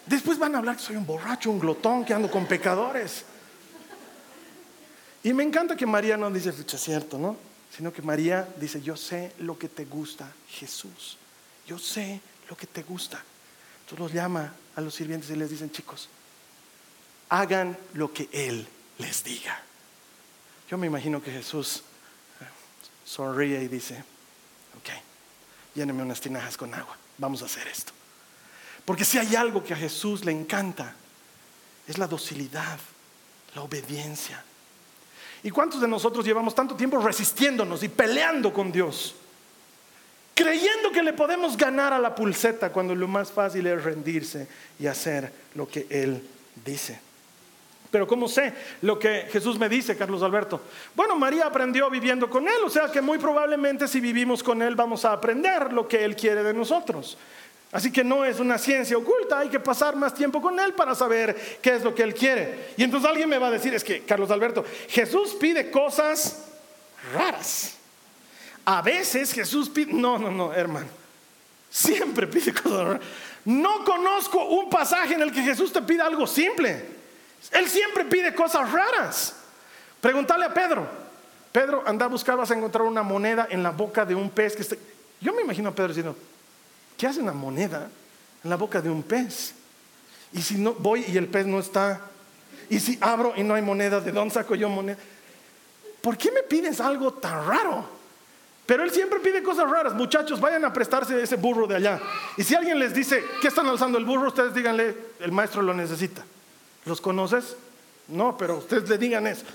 Después 0.09 0.39
van 0.39 0.55
a 0.55 0.59
hablar 0.59 0.77
que 0.77 0.83
soy 0.83 0.97
un 0.97 1.05
borracho, 1.05 1.51
un 1.51 1.59
glotón, 1.59 2.05
que 2.05 2.15
ando 2.15 2.31
con 2.31 2.47
pecadores. 2.47 3.25
Y 5.23 5.35
me 5.35 5.43
encanta 5.43 5.77
que 5.77 5.85
María 5.85 6.17
no 6.17 6.31
dice, 6.31 6.49
es 6.51 6.81
cierto, 6.81 7.19
¿no? 7.19 7.37
Sino 7.77 7.93
que 7.93 8.01
María 8.01 8.49
dice, 8.59 8.81
yo 8.81 8.97
sé 8.97 9.33
lo 9.41 9.59
que 9.59 9.69
te 9.69 9.85
gusta, 9.85 10.33
Jesús. 10.49 11.19
Yo 11.67 11.79
sé 11.79 12.23
lo 12.49 12.57
que 12.57 12.67
te 12.67 12.83
gusta. 12.83 13.23
Entonces 13.81 13.99
los 13.99 14.13
llama 14.13 14.55
a 14.77 14.81
los 14.81 14.95
sirvientes 14.95 15.29
y 15.29 15.37
les 15.37 15.51
dicen, 15.51 15.71
chicos, 15.71 16.09
hagan 17.29 17.77
lo 17.93 18.11
que 18.11 18.31
Él 18.33 18.67
les 18.97 19.23
diga. 19.23 19.61
Yo 20.71 20.79
me 20.79 20.87
imagino 20.87 21.23
que 21.23 21.31
Jesús 21.31 21.83
eh, 22.41 22.45
sonríe 23.05 23.63
y 23.63 23.69
dice, 23.69 24.03
ok, 24.79 24.89
lléneme 25.75 26.03
unas 26.03 26.21
tinajas 26.21 26.57
con 26.57 26.73
agua, 26.73 26.97
vamos 27.19 27.43
a 27.43 27.45
hacer 27.45 27.69
esto. 27.69 27.98
Porque 28.89 29.05
si 29.05 29.19
hay 29.19 29.37
algo 29.37 29.63
que 29.63 29.75
a 29.75 29.77
Jesús 29.77 30.25
le 30.25 30.33
encanta, 30.33 30.95
es 31.87 31.99
la 31.99 32.07
docilidad, 32.07 32.79
la 33.55 33.61
obediencia. 33.61 34.43
¿Y 35.43 35.51
cuántos 35.51 35.83
de 35.83 35.87
nosotros 35.87 36.25
llevamos 36.25 36.55
tanto 36.55 36.75
tiempo 36.75 36.99
resistiéndonos 36.99 37.83
y 37.83 37.91
peleando 37.91 38.51
con 38.51 38.73
Dios? 38.73 39.15
Creyendo 40.33 40.91
que 40.91 41.03
le 41.03 41.13
podemos 41.13 41.55
ganar 41.55 41.93
a 41.93 41.99
la 41.99 42.15
pulseta 42.15 42.73
cuando 42.73 42.95
lo 42.95 43.07
más 43.07 43.31
fácil 43.31 43.67
es 43.67 43.85
rendirse 43.85 44.49
y 44.81 44.87
hacer 44.87 45.31
lo 45.55 45.69
que 45.69 45.87
Él 45.91 46.27
dice. 46.65 46.99
Pero 47.91 48.07
¿cómo 48.07 48.27
sé 48.27 48.55
lo 48.81 48.99
que 48.99 49.29
Jesús 49.31 49.59
me 49.59 49.69
dice, 49.69 49.99
Carlos 49.99 50.23
Alberto? 50.23 50.63
Bueno, 50.95 51.15
María 51.15 51.45
aprendió 51.45 51.91
viviendo 51.91 52.31
con 52.31 52.49
Él, 52.49 52.65
o 52.65 52.71
sea 52.71 52.91
que 52.91 53.03
muy 53.03 53.19
probablemente 53.19 53.87
si 53.87 54.01
vivimos 54.01 54.43
con 54.43 54.63
Él 54.63 54.77
vamos 54.77 55.05
a 55.05 55.13
aprender 55.13 55.75
lo 55.75 55.87
que 55.87 56.07
Él 56.07 56.17
quiere 56.17 56.43
de 56.43 56.55
nosotros. 56.55 57.19
Así 57.71 57.93
que 57.93 58.03
no 58.03 58.25
es 58.25 58.41
una 58.41 58.57
ciencia 58.57 58.97
oculta, 58.97 59.41
hay 59.41 59.51
que 59.51 59.61
pasar 59.61 59.95
más 59.95 60.15
tiempo 60.15 60.41
con 60.41 60.59
Él 60.59 60.73
para 60.73 60.95
saber 60.95 61.59
qué 61.61 61.75
es 61.75 61.85
lo 61.85 61.95
que 61.95 62.03
Él 62.03 62.15
quiere. 62.15 62.73
Y 62.79 62.85
entonces 62.85 63.09
alguien 63.09 63.29
me 63.29 63.37
va 63.37 63.49
a 63.49 63.51
decir, 63.51 63.75
es 63.75 63.85
que, 63.85 64.05
Carlos 64.05 64.31
Alberto, 64.31 64.65
Jesús 64.89 65.35
pide 65.39 65.71
cosas 65.71 66.47
raras. 67.13 67.75
A 68.65 68.81
veces 68.81 69.33
Jesús 69.33 69.69
pide, 69.69 69.93
no, 69.93 70.19
no, 70.19 70.31
no, 70.31 70.53
hermano. 70.55 70.87
Siempre 71.71 72.27
pide 72.27 72.55
cosas 72.55 72.85
raras. 72.87 73.03
No 73.45 73.85
conozco 73.85 74.45
un 74.47 74.71
pasaje 74.71 75.15
en 75.15 75.23
el 75.23 75.33
que 75.33 75.43
Jesús 75.43 75.73
te 75.73 75.83
pida 75.83 76.07
algo 76.07 76.27
simple. 76.27 76.85
Él 77.53 77.69
siempre 77.69 78.05
pide 78.07 78.35
cosas 78.35 78.71
raras. 78.73 79.35
Pregúntale 80.01 80.47
a 80.47 80.55
Pedro. 80.55 80.87
Pedro, 81.53 81.83
anda 81.87 82.07
a 82.07 82.09
buscar, 82.09 82.37
vas 82.37 82.51
a 82.51 82.55
encontrar 82.55 82.85
una 82.85 83.03
moneda 83.03 83.47
en 83.51 83.63
la 83.63 83.71
boca 83.71 84.05
de 84.05 84.15
un 84.15 84.31
pez 84.31 84.55
que 84.55 84.63
esté... 84.63 84.79
Yo 85.21 85.33
me 85.35 85.43
imagino 85.43 85.71
a 85.71 85.73
Pedro 85.73 85.89
diciendo, 85.89 86.17
¿qué 86.99 87.07
hace 87.07 87.21
una 87.21 87.33
moneda 87.33 87.89
en 88.45 88.51
la 88.51 88.57
boca 88.57 88.83
de 88.83 88.91
un 88.91 89.03
pez? 89.03 89.55
Y 90.33 90.43
si 90.43 90.57
no 90.57 90.75
voy 90.75 91.05
y 91.09 91.17
el 91.17 91.29
pez 91.29 91.47
no 91.47 91.59
está, 91.59 92.03
y 92.69 92.81
si 92.81 92.99
abro 93.01 93.33
y 93.37 93.43
no 93.43 93.55
hay 93.55 93.63
moneda, 93.63 94.01
¿de 94.01 94.13
dónde 94.13 94.35
saco 94.35 94.55
yo 94.55 94.69
moneda? 94.69 94.99
¿Por 96.03 96.19
qué 96.19 96.31
me 96.31 96.43
pides 96.43 96.81
algo 96.81 97.15
tan 97.15 97.47
raro? 97.47 97.87
Pero 98.67 98.85
él 98.85 98.91
siempre 98.91 99.21
pide 99.21 99.43
cosas 99.43 99.71
raras. 99.71 99.95
Muchachos, 99.95 100.41
vayan 100.41 100.65
a 100.65 100.73
prestarse 100.73 101.23
ese 101.23 101.37
burro 101.37 101.67
de 101.67 101.77
allá. 101.77 101.99
Y 102.37 102.43
si 102.43 102.55
alguien 102.55 102.79
les 102.79 102.93
dice, 102.93 103.25
¿qué 103.41 103.49
están 103.49 103.67
alzando 103.67 103.97
el 103.97 104.05
burro? 104.05 104.29
Ustedes 104.29 104.53
díganle, 104.53 104.95
el 105.21 105.33
maestro 105.33 105.63
lo 105.63 105.73
necesita. 105.73 106.23
¿Los 106.85 107.01
conoces? 107.01 107.57
No, 108.09 108.37
pero 108.37 108.59
ustedes 108.59 108.89
le 108.89 108.99
digan 108.99 109.27
eso. 109.27 109.47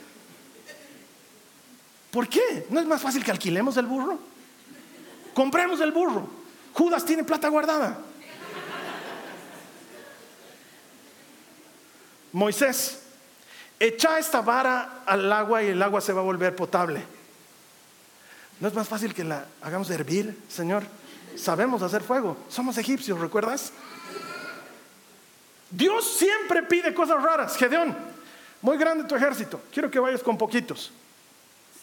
¿Por 2.10 2.28
qué? 2.28 2.66
¿No 2.70 2.80
es 2.80 2.88
más 2.88 3.02
fácil 3.02 3.24
que 3.24 3.32
alquilemos 3.32 3.78
el 3.78 3.86
burro? 3.86 4.18
Compremos 5.34 5.80
el 5.82 5.92
burro. 5.92 6.43
Judas 6.74 7.06
tiene 7.06 7.24
plata 7.24 7.48
guardada. 7.50 7.98
Moisés, 12.32 13.00
echa 13.80 14.18
esta 14.18 14.42
vara 14.42 15.04
al 15.06 15.32
agua 15.32 15.62
y 15.62 15.68
el 15.68 15.82
agua 15.82 16.02
se 16.02 16.14
va 16.14 16.22
a 16.22 16.24
volver 16.24 16.56
potable. 16.56 17.04
¿No 18.60 18.68
es 18.68 18.74
más 18.74 18.88
fácil 18.88 19.14
que 19.14 19.24
la 19.24 19.46
hagamos 19.62 19.90
hervir, 19.92 20.38
Señor? 20.50 20.84
Sabemos 21.36 21.82
hacer 21.82 22.02
fuego. 22.02 22.38
Somos 22.50 22.78
egipcios, 22.78 23.20
¿recuerdas? 23.20 23.72
Dios 25.70 26.18
siempre 26.18 26.64
pide 26.64 26.94
cosas 26.94 27.22
raras. 27.22 27.56
Gedeón, 27.56 27.96
muy 28.62 28.78
grande 28.78 29.04
tu 29.04 29.16
ejército. 29.16 29.62
Quiero 29.72 29.92
que 29.92 30.00
vayas 30.00 30.24
con 30.24 30.38
poquitos. 30.38 30.92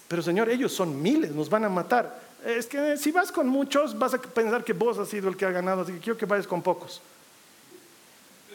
Pero 0.09 0.23
Señor, 0.23 0.49
ellos 0.49 0.73
son 0.73 1.01
miles, 1.01 1.31
nos 1.33 1.49
van 1.49 1.65
a 1.65 1.69
matar. 1.69 2.30
Es 2.45 2.67
que 2.67 2.97
si 2.97 3.11
vas 3.13 3.31
con 3.31 3.49
muchos, 3.49 3.99
vas 3.99 4.15
a 4.15 4.19
pensar 4.19 4.65
que 4.65 4.73
vos 4.73 4.99
has 4.99 5.09
sido 5.09 5.29
el 5.29 5.37
que 5.37 5.45
ha 5.45 5.51
ganado, 5.51 5.83
así 5.83 5.93
que 5.93 5.99
quiero 5.99 6.17
que 6.19 6.27
vayas 6.27 6.47
con 6.47 6.63
pocos. 6.63 7.03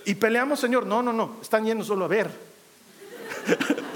Y 0.05 0.15
peleamos, 0.15 0.59
Señor. 0.59 0.85
No, 0.85 1.01
no, 1.03 1.13
no, 1.13 1.37
están 1.41 1.65
yendo 1.65 1.83
solo 1.83 2.05
a 2.05 2.07
ver. 2.07 2.29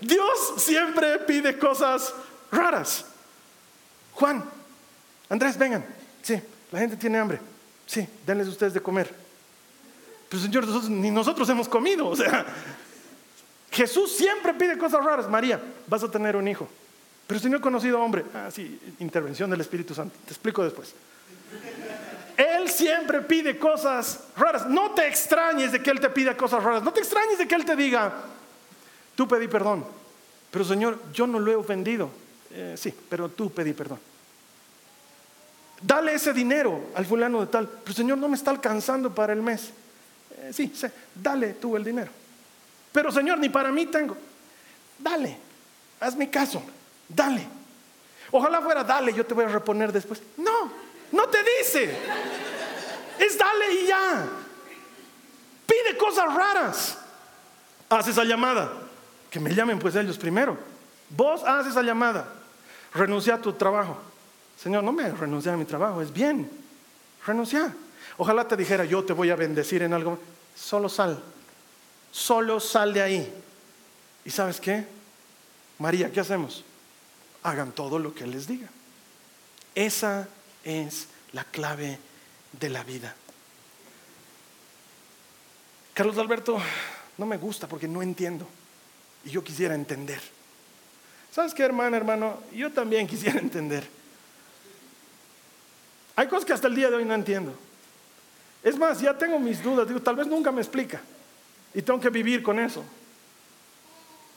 Dios 0.00 0.54
siempre 0.56 1.18
pide 1.20 1.58
cosas 1.58 2.12
raras. 2.50 3.04
Juan, 4.14 4.44
Andrés, 5.28 5.56
vengan. 5.56 5.84
Sí, 6.22 6.40
la 6.70 6.78
gente 6.80 6.96
tiene 6.96 7.18
hambre. 7.18 7.40
Sí, 7.86 8.06
denles 8.26 8.48
ustedes 8.48 8.74
de 8.74 8.80
comer. 8.80 9.14
Pero 10.28 10.42
Señor, 10.42 10.66
nosotros- 10.66 10.90
ni 10.90 11.10
nosotros 11.10 11.48
hemos 11.48 11.68
comido. 11.68 12.08
O 12.08 12.16
sea, 12.16 12.44
Jesús 13.70 14.12
siempre 14.12 14.52
pide 14.54 14.76
cosas 14.76 15.04
raras. 15.04 15.28
María, 15.28 15.60
vas 15.86 16.02
a 16.02 16.10
tener 16.10 16.36
un 16.36 16.48
hijo. 16.48 16.68
Pero 17.26 17.40
si 17.40 17.48
no 17.48 17.56
he 17.56 17.60
conocido 17.60 18.00
hombre. 18.00 18.24
Ah, 18.34 18.50
sí, 18.52 18.80
intervención 18.98 19.50
del 19.50 19.60
Espíritu 19.60 19.94
Santo. 19.94 20.14
Te 20.24 20.32
explico 20.32 20.62
después. 20.64 20.94
Él 22.36 22.68
siempre 22.68 23.20
pide 23.20 23.58
cosas 23.58 24.20
raras. 24.36 24.66
No 24.66 24.92
te 24.92 25.06
extrañes 25.06 25.72
de 25.72 25.82
que 25.82 25.90
Él 25.90 26.00
te 26.00 26.10
pida 26.10 26.36
cosas 26.36 26.62
raras. 26.62 26.82
No 26.82 26.92
te 26.92 27.00
extrañes 27.00 27.38
de 27.38 27.46
que 27.46 27.54
Él 27.54 27.64
te 27.64 27.76
diga, 27.76 28.12
tú 29.14 29.28
pedí 29.28 29.48
perdón. 29.48 29.84
Pero 30.50 30.64
Señor, 30.64 30.98
yo 31.12 31.26
no 31.26 31.38
lo 31.38 31.50
he 31.50 31.56
ofendido. 31.56 32.10
Eh, 32.50 32.74
sí, 32.76 32.94
pero 33.08 33.28
tú 33.28 33.50
pedí 33.50 33.72
perdón. 33.72 33.98
Dale 35.80 36.14
ese 36.14 36.32
dinero 36.32 36.90
al 36.94 37.06
fulano 37.06 37.40
de 37.40 37.46
tal. 37.46 37.68
Pero 37.68 37.94
Señor, 37.94 38.18
no 38.18 38.28
me 38.28 38.36
está 38.36 38.50
alcanzando 38.50 39.14
para 39.14 39.32
el 39.32 39.42
mes. 39.42 39.70
Eh, 40.36 40.50
sí, 40.52 40.72
sí, 40.74 40.86
dale 41.14 41.54
tú 41.54 41.76
el 41.76 41.84
dinero. 41.84 42.10
Pero 42.92 43.10
Señor, 43.10 43.38
ni 43.38 43.48
para 43.48 43.70
mí 43.72 43.86
tengo. 43.86 44.16
Dale, 44.98 45.36
haz 46.00 46.14
mi 46.14 46.28
caso. 46.28 46.62
Dale. 47.14 47.46
Ojalá 48.30 48.62
fuera 48.62 48.82
dale, 48.82 49.12
yo 49.12 49.24
te 49.26 49.34
voy 49.34 49.44
a 49.44 49.48
reponer 49.48 49.92
después. 49.92 50.22
No, 50.38 50.72
no 51.12 51.28
te 51.28 51.38
dice. 51.58 51.96
Es 53.18 53.36
dale 53.36 53.72
y 53.74 53.86
ya. 53.86 54.26
Pide 55.66 55.96
cosas 55.96 56.34
raras. 56.34 56.98
Haz 57.88 58.08
esa 58.08 58.24
llamada. 58.24 58.72
Que 59.30 59.38
me 59.38 59.54
llamen 59.54 59.78
pues 59.78 59.94
ellos 59.96 60.16
primero. 60.16 60.56
Vos 61.10 61.42
haz 61.44 61.66
esa 61.66 61.82
llamada. 61.82 62.26
Renuncia 62.94 63.34
a 63.34 63.38
tu 63.38 63.52
trabajo. 63.52 63.98
Señor, 64.58 64.82
no 64.82 64.92
me 64.92 65.10
renunciar 65.10 65.54
a 65.54 65.58
mi 65.58 65.64
trabajo, 65.64 66.00
es 66.00 66.12
bien. 66.12 66.50
Renuncia. 67.26 67.74
Ojalá 68.16 68.46
te 68.46 68.56
dijera, 68.56 68.84
yo 68.84 69.04
te 69.04 69.12
voy 69.12 69.30
a 69.30 69.36
bendecir 69.36 69.82
en 69.82 69.92
algo. 69.92 70.18
Solo 70.54 70.88
sal. 70.88 71.22
Solo 72.10 72.60
sal 72.60 72.92
de 72.92 73.02
ahí. 73.02 73.42
¿Y 74.24 74.30
sabes 74.30 74.60
qué? 74.60 74.86
María, 75.78 76.10
¿qué 76.10 76.20
hacemos? 76.20 76.64
Hagan 77.42 77.72
todo 77.72 77.98
lo 77.98 78.14
que 78.14 78.26
les 78.26 78.46
diga. 78.46 78.68
Esa 79.74 80.28
es 80.64 81.08
la 81.32 81.44
clave 81.44 81.98
de 82.52 82.68
la 82.68 82.84
vida. 82.84 83.14
Carlos 85.94 86.16
Alberto, 86.18 86.58
no 87.18 87.26
me 87.26 87.36
gusta 87.36 87.66
porque 87.66 87.88
no 87.88 88.02
entiendo. 88.02 88.46
Y 89.24 89.30
yo 89.30 89.44
quisiera 89.44 89.74
entender. 89.74 90.20
¿Sabes 91.30 91.54
qué, 91.54 91.62
hermano, 91.62 91.96
hermano? 91.96 92.42
Yo 92.52 92.70
también 92.72 93.06
quisiera 93.06 93.38
entender. 93.38 93.88
Hay 96.16 96.28
cosas 96.28 96.44
que 96.44 96.52
hasta 96.52 96.68
el 96.68 96.74
día 96.74 96.90
de 96.90 96.96
hoy 96.96 97.04
no 97.04 97.14
entiendo. 97.14 97.54
Es 98.62 98.78
más, 98.78 99.00
ya 99.00 99.16
tengo 99.16 99.38
mis 99.38 99.62
dudas. 99.62 99.88
Digo, 99.88 100.00
tal 100.00 100.16
vez 100.16 100.26
nunca 100.26 100.52
me 100.52 100.60
explica. 100.60 101.00
Y 101.74 101.82
tengo 101.82 102.00
que 102.00 102.10
vivir 102.10 102.42
con 102.42 102.58
eso. 102.58 102.84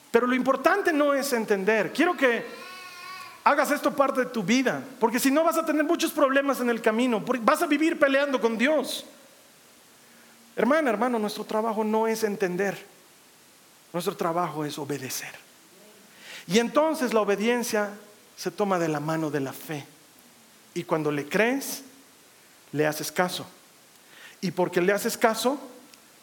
Pero 0.10 0.26
lo 0.26 0.36
importante 0.36 0.94
no 0.94 1.14
es 1.14 1.32
entender. 1.34 1.92
Quiero 1.92 2.16
que 2.16 2.46
hagas 3.46 3.72
esto 3.72 3.96
parte 3.96 4.22
de 4.22 4.26
tu 4.26 4.44
vida. 4.44 4.84
Porque 5.00 5.20
si 5.20 5.32
no 5.32 5.46
vas 5.46 5.58
a 5.58 5.66
tener 5.66 5.86
muchos 5.86 6.12
problemas 6.12 6.60
en 6.60 6.70
el 6.70 6.82
camino. 6.82 7.24
Vas 7.42 7.62
a 7.62 7.68
vivir 7.68 7.98
peleando 7.98 8.42
con 8.42 8.58
Dios. 8.58 9.06
Hermana, 10.58 10.90
hermano, 10.90 11.20
nuestro 11.20 11.46
trabajo 11.46 11.84
no 11.84 12.08
es 12.08 12.24
entender. 12.24 12.84
Nuestro 13.94 14.18
trabajo 14.18 14.66
es 14.66 14.78
obedecer. 14.78 15.34
Y 16.48 16.60
entonces 16.60 17.14
la 17.14 17.22
obediencia 17.22 17.92
se 18.36 18.52
toma 18.52 18.80
de 18.80 18.88
la 18.88 19.00
mano 19.00 19.30
de 19.30 19.40
la 19.40 19.54
fe. 19.54 19.86
Y 20.74 20.84
cuando 20.84 21.12
le 21.12 21.30
crees, 21.30 21.84
le 22.72 22.88
haces 22.88 23.12
caso. 23.12 23.46
Y 24.42 24.52
porque 24.52 24.82
le 24.82 24.92
haces 24.92 25.18
caso, 25.18 25.60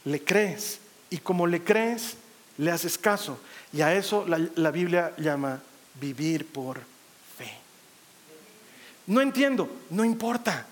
le 0.05 0.23
crees. 0.23 0.81
Y 1.09 1.19
como 1.19 1.47
le 1.47 1.63
crees, 1.63 2.17
le 2.59 2.73
haces 2.73 2.99
caso. 2.99 3.39
Y 3.73 3.81
a 3.81 3.95
eso 3.95 4.27
la, 4.27 4.41
la 4.57 4.71
Biblia 4.73 5.13
llama 5.19 5.61
vivir 6.01 6.47
por. 6.47 6.92
No 9.07 9.21
entiendo, 9.21 9.69
no 9.91 10.05
importa. 10.05 10.67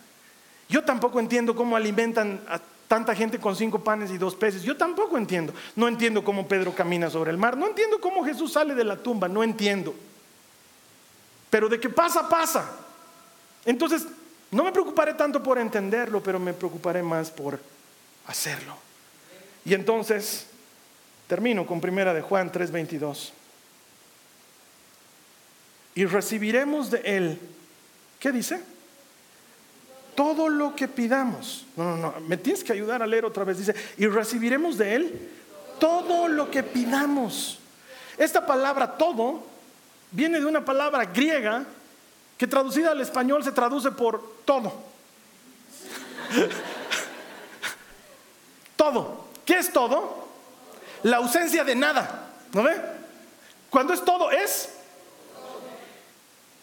Yo 0.68 0.84
tampoco 0.84 1.18
entiendo 1.18 1.54
cómo 1.54 1.76
alimentan 1.76 2.40
a 2.48 2.60
tanta 2.86 3.14
gente 3.14 3.38
con 3.38 3.54
cinco 3.54 3.82
panes 3.84 4.10
y 4.10 4.18
dos 4.18 4.34
peces. 4.34 4.62
Yo 4.62 4.76
tampoco 4.76 5.16
entiendo. 5.16 5.52
No 5.76 5.88
entiendo 5.88 6.24
cómo 6.24 6.48
Pedro 6.48 6.74
camina 6.74 7.10
sobre 7.10 7.30
el 7.30 7.36
mar. 7.36 7.56
No 7.56 7.68
entiendo 7.68 8.00
cómo 8.00 8.24
Jesús 8.24 8.52
sale 8.52 8.74
de 8.74 8.84
la 8.84 8.96
tumba. 8.96 9.28
No 9.28 9.42
entiendo. 9.42 9.94
Pero 11.50 11.68
de 11.68 11.80
que 11.80 11.88
pasa, 11.88 12.28
pasa. 12.28 12.70
Entonces, 13.64 14.06
no 14.50 14.64
me 14.64 14.72
preocuparé 14.72 15.14
tanto 15.14 15.42
por 15.42 15.58
entenderlo, 15.58 16.22
pero 16.22 16.38
me 16.38 16.52
preocuparé 16.52 17.02
más 17.02 17.30
por 17.30 17.60
hacerlo. 18.26 18.76
Y 19.64 19.74
entonces, 19.74 20.46
termino 21.26 21.66
con 21.66 21.80
primera 21.80 22.12
de 22.12 22.22
Juan 22.22 22.50
3:22. 22.50 23.32
Y 25.94 26.04
recibiremos 26.06 26.90
de 26.90 26.98
él, 27.04 27.40
¿qué 28.20 28.30
dice? 28.30 28.62
Todo 30.14 30.48
lo 30.48 30.76
que 30.76 30.86
pidamos. 30.86 31.66
No, 31.76 31.96
no, 31.96 31.96
no, 31.96 32.20
me 32.20 32.36
tienes 32.36 32.62
que 32.62 32.72
ayudar 32.72 33.02
a 33.02 33.06
leer 33.06 33.24
otra 33.24 33.42
vez. 33.42 33.58
Dice, 33.58 33.74
y 33.96 34.06
recibiremos 34.06 34.78
de 34.78 34.94
él 34.94 35.30
todo 35.80 36.28
lo 36.28 36.50
que 36.50 36.62
pidamos. 36.62 37.58
Esta 38.18 38.46
palabra 38.46 38.98
todo 38.98 39.42
viene 40.12 40.38
de 40.38 40.46
una 40.46 40.64
palabra 40.64 41.06
griega 41.06 41.64
que 42.36 42.46
traducida 42.46 42.90
al 42.92 43.00
español 43.00 43.42
se 43.42 43.52
traduce 43.52 43.90
por 43.90 44.42
todo. 44.44 44.72
todo. 48.76 49.24
¿Qué 49.44 49.58
es 49.58 49.72
todo? 49.72 50.28
La 51.02 51.16
ausencia 51.16 51.64
de 51.64 51.74
nada. 51.74 52.28
¿No 52.52 52.62
ve? 52.62 52.76
Cuando 53.70 53.94
es 53.94 54.04
todo 54.04 54.30
es. 54.30 54.68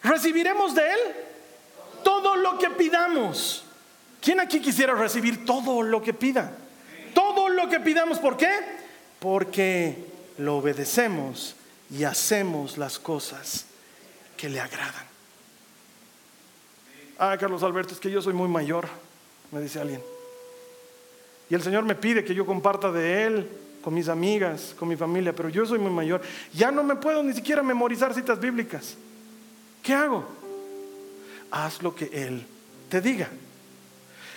Recibiremos 0.02 0.74
de 0.74 0.92
Él 0.92 0.98
lo 2.38 2.58
que 2.58 2.70
pidamos. 2.70 3.64
¿Quién 4.20 4.40
aquí 4.40 4.60
quisiera 4.60 4.94
recibir 4.94 5.44
todo 5.44 5.82
lo 5.82 6.02
que 6.02 6.14
pida? 6.14 6.52
Todo 7.14 7.48
lo 7.48 7.68
que 7.68 7.80
pidamos. 7.80 8.18
¿Por 8.18 8.36
qué? 8.36 8.50
Porque 9.20 9.96
lo 10.38 10.56
obedecemos 10.56 11.54
y 11.90 12.04
hacemos 12.04 12.78
las 12.78 12.98
cosas 12.98 13.66
que 14.36 14.48
le 14.48 14.60
agradan. 14.60 15.06
Ah, 17.18 17.36
Carlos 17.38 17.62
Alberto, 17.62 17.94
es 17.94 18.00
que 18.00 18.10
yo 18.10 18.22
soy 18.22 18.32
muy 18.32 18.48
mayor, 18.48 18.88
me 19.50 19.60
dice 19.60 19.80
alguien. 19.80 20.00
Y 21.50 21.54
el 21.54 21.62
Señor 21.62 21.84
me 21.84 21.94
pide 21.94 22.24
que 22.24 22.34
yo 22.34 22.46
comparta 22.46 22.92
de 22.92 23.24
Él 23.24 23.48
con 23.82 23.94
mis 23.94 24.08
amigas, 24.08 24.74
con 24.78 24.88
mi 24.88 24.96
familia, 24.96 25.34
pero 25.34 25.48
yo 25.48 25.64
soy 25.66 25.78
muy 25.78 25.90
mayor. 25.90 26.20
Ya 26.52 26.70
no 26.70 26.82
me 26.84 26.96
puedo 26.96 27.22
ni 27.22 27.32
siquiera 27.32 27.62
memorizar 27.62 28.14
citas 28.14 28.38
bíblicas. 28.38 28.96
¿Qué 29.82 29.94
hago? 29.94 30.37
Haz 31.50 31.82
lo 31.82 31.94
que 31.94 32.06
Él 32.12 32.46
te 32.88 33.00
diga. 33.00 33.28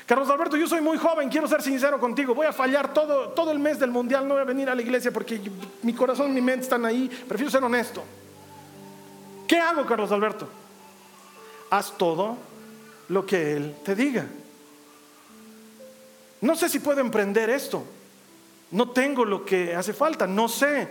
Carlos 0.05 0.29
Alberto, 0.29 0.57
yo 0.57 0.67
soy 0.67 0.81
muy 0.81 0.97
joven, 0.97 1.29
quiero 1.29 1.47
ser 1.47 1.61
sincero 1.61 1.99
contigo. 1.99 2.35
Voy 2.35 2.45
a 2.45 2.51
fallar 2.51 2.93
todo, 2.93 3.29
todo 3.29 3.51
el 3.51 3.59
mes 3.59 3.79
del 3.79 3.91
mundial, 3.91 4.27
no 4.27 4.33
voy 4.33 4.41
a 4.41 4.45
venir 4.45 4.69
a 4.69 4.75
la 4.75 4.81
iglesia 4.81 5.11
porque 5.11 5.39
mi 5.83 5.93
corazón 5.93 6.31
y 6.31 6.33
mi 6.33 6.41
mente 6.41 6.63
están 6.63 6.85
ahí. 6.85 7.09
Prefiero 7.27 7.49
ser 7.49 7.63
honesto. 7.63 8.03
¿Qué 9.47 9.57
hago, 9.57 9.85
Carlos 9.85 10.11
Alberto? 10.11 10.49
Haz 11.69 11.97
todo 11.97 12.37
lo 13.09 13.25
que 13.25 13.55
Él 13.55 13.75
te 13.85 13.95
diga. 13.95 14.25
No 16.41 16.55
sé 16.55 16.67
si 16.67 16.79
puedo 16.79 16.99
emprender 16.99 17.49
esto. 17.49 17.85
No 18.71 18.89
tengo 18.89 19.25
lo 19.25 19.45
que 19.45 19.75
hace 19.75 19.93
falta, 19.93 20.25
no 20.25 20.49
sé. 20.49 20.87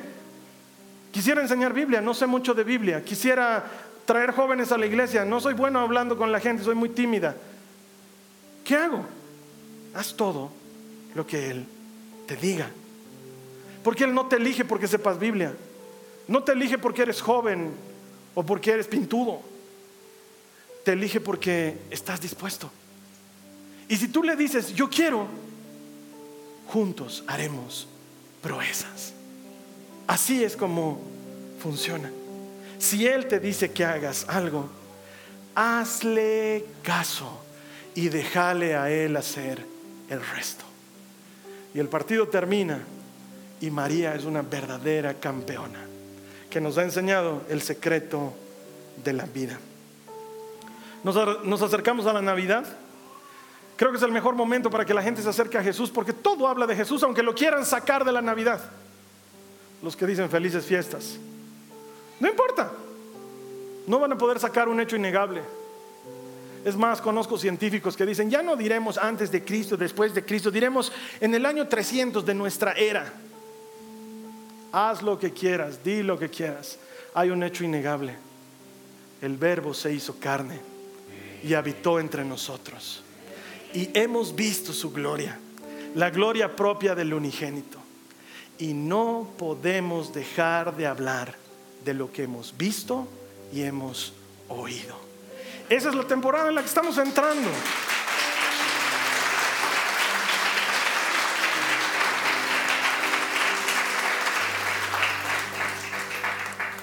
Quisiera 1.11 1.43
enseñar 1.43 1.73
Biblia, 1.73 2.01
no 2.01 2.15
sé 2.15 2.27
mucho 2.27 2.55
de 2.55 2.65
Biblia. 2.65 3.05
Quisiera 3.05 3.65
traer 4.11 4.33
jóvenes 4.33 4.73
a 4.73 4.77
la 4.77 4.87
iglesia, 4.87 5.25
no 5.25 5.39
soy 5.39 5.55
bueno 5.55 5.79
hablando 5.79 6.17
con 6.17 6.33
la 6.33 6.41
gente, 6.41 6.65
soy 6.65 6.75
muy 6.75 6.89
tímida. 6.89 7.37
¿Qué 8.65 8.75
hago? 8.75 9.07
Haz 9.95 10.17
todo 10.17 10.51
lo 11.15 11.25
que 11.25 11.53
Él 11.53 11.65
te 12.27 12.35
diga. 12.35 12.69
Porque 13.85 14.03
Él 14.03 14.13
no 14.13 14.27
te 14.27 14.35
elige 14.35 14.65
porque 14.65 14.89
sepas 14.89 15.17
Biblia. 15.17 15.55
No 16.27 16.43
te 16.43 16.51
elige 16.51 16.77
porque 16.77 17.03
eres 17.03 17.21
joven 17.21 17.71
o 18.35 18.43
porque 18.45 18.73
eres 18.73 18.89
pintudo. 18.89 19.43
Te 20.85 20.95
elige 20.95 21.21
porque 21.21 21.79
estás 21.89 22.21
dispuesto. 22.21 22.69
Y 23.89 23.97
si 23.97 24.09
tú 24.09 24.25
le 24.25 24.35
dices, 24.35 24.75
yo 24.75 24.91
quiero, 24.91 25.29
juntos 26.67 27.23
haremos 27.29 27.87
proezas. 28.43 29.13
Así 30.09 30.43
es 30.43 30.57
como 30.57 31.01
funciona. 31.63 32.11
Si 32.81 33.07
Él 33.07 33.29
te 33.29 33.39
dice 33.39 33.71
que 33.73 33.85
hagas 33.85 34.25
algo, 34.27 34.67
hazle 35.55 36.65
caso 36.83 37.45
y 37.95 38.09
déjale 38.09 38.75
a 38.75 38.91
Él 38.91 39.17
hacer 39.17 39.65
el 40.09 40.27
resto. 40.27 40.65
Y 41.75 41.79
el 41.79 41.89
partido 41.89 42.27
termina 42.29 42.81
y 43.61 43.71
María 43.71 44.15
es 44.15 44.25
una 44.25 44.41
verdadera 44.41 45.15
campeona 45.15 45.79
que 46.49 46.61
nos 46.61 46.79
ha 46.79 46.83
enseñado 46.83 47.43
el 47.51 47.61
secreto 47.61 48.33
de 49.05 49.13
la 49.13 49.27
vida. 49.27 49.59
Nos, 51.05 51.45
nos 51.45 51.61
acercamos 51.61 52.07
a 52.07 52.15
la 52.15 52.23
Navidad. 52.23 52.65
Creo 53.77 53.91
que 53.91 53.99
es 53.99 54.03
el 54.03 54.11
mejor 54.11 54.35
momento 54.35 54.71
para 54.71 54.87
que 54.87 54.95
la 54.95 55.03
gente 55.03 55.23
se 55.23 55.29
acerque 55.29 55.59
a 55.59 55.63
Jesús 55.63 55.91
porque 55.91 56.15
todo 56.15 56.49
habla 56.49 56.67
de 56.67 56.75
Jesús, 56.75 57.03
aunque 57.03 57.23
lo 57.23 57.35
quieran 57.35 57.67
sacar 57.67 58.07
de 58.07 58.13
la 58.13 58.23
Navidad. 58.23 58.71
Los 59.83 59.97
que 59.97 60.07
dicen 60.07 60.31
felices 60.31 60.65
fiestas. 60.65 61.19
No 62.21 62.29
importa. 62.29 62.71
No 63.87 63.99
van 63.99 64.13
a 64.13 64.19
poder 64.19 64.39
sacar 64.39 64.69
un 64.69 64.81
hecho 64.81 64.97
innegable. 64.97 65.43
Es 66.65 66.77
más, 66.77 67.01
conozco 67.01 67.39
científicos 67.39 67.97
que 67.97 68.05
dicen, 68.05 68.31
ya 68.31 68.43
no 68.43 68.55
diremos 68.55 68.99
antes 68.99 69.33
de 69.33 69.43
Cristo, 69.43 69.77
después 69.77 70.15
de 70.15 70.25
Cristo, 70.25 70.51
diremos 70.51 70.93
en 71.19 71.35
el 71.35 71.47
año 71.47 71.67
300 71.67 72.25
de 72.25 72.35
nuestra 72.35 72.73
era. 72.73 73.11
Haz 74.71 75.03
lo 75.03 75.19
que 75.19 75.33
quieras, 75.33 75.83
di 75.83 76.03
lo 76.03 76.19
que 76.19 76.29
quieras. 76.29 76.79
Hay 77.15 77.31
un 77.31 77.43
hecho 77.43 77.65
innegable. 77.65 78.15
El 79.23 79.37
verbo 79.37 79.73
se 79.73 79.93
hizo 79.93 80.21
carne 80.21 80.61
y 81.43 81.55
habitó 81.55 81.99
entre 81.99 82.25
nosotros. 82.25 83.03
Y 83.73 83.91
hemos 83.99 84.35
visto 84.35 84.73
su 84.73 84.93
gloria, 84.93 85.39
la 85.95 86.11
gloria 86.11 86.55
propia 86.55 86.95
del 86.95 87.15
unigénito. 87.15 87.79
Y 88.59 88.75
no 88.75 89.31
podemos 89.39 90.13
dejar 90.13 90.77
de 90.77 90.87
hablar 90.87 91.35
de 91.85 91.95
lo 91.95 92.13
que 92.13 92.25
hemos 92.25 92.57
visto 92.57 93.07
y 93.53 93.63
hemos 93.63 94.13
oído. 94.49 94.97
Esa 95.69 95.89
es 95.89 95.95
la 95.95 96.07
temporada 96.07 96.49
en 96.49 96.57
la 96.57 96.63
que 96.63 96.69
estamos 96.69 96.99
entrando. 96.99 97.49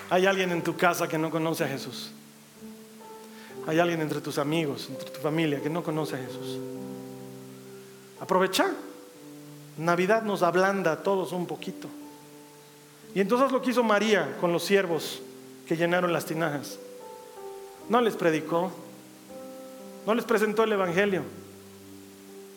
Hay 0.09 0.25
alguien 0.25 0.51
en 0.51 0.63
tu 0.63 0.77
casa 0.77 1.07
que 1.07 1.17
no 1.17 1.29
conoce 1.29 1.65
a 1.65 1.67
Jesús. 1.67 2.11
Hay 3.67 3.79
alguien 3.79 3.99
entre 3.99 4.21
tus 4.21 4.37
amigos, 4.37 4.87
entre 4.89 5.09
tu 5.09 5.19
familia 5.19 5.61
que 5.61 5.69
no 5.69 5.83
conoce 5.83 6.15
a 6.15 6.19
Jesús. 6.19 6.57
Aprovecha. 8.21 8.71
Navidad 9.77 10.23
nos 10.23 10.41
ablanda 10.41 10.93
a 10.93 11.03
todos 11.03 11.33
un 11.33 11.45
poquito. 11.45 11.89
Y 13.15 13.21
entonces 13.21 13.51
lo 13.51 13.61
que 13.61 13.71
hizo 13.71 13.83
María 13.83 14.37
con 14.39 14.51
los 14.51 14.63
siervos 14.63 15.21
que 15.67 15.75
llenaron 15.75 16.13
las 16.13 16.25
tinajas. 16.25 16.79
No 17.89 18.01
les 18.01 18.15
predicó, 18.15 18.71
no 20.05 20.13
les 20.13 20.25
presentó 20.25 20.63
el 20.63 20.73
Evangelio. 20.73 21.23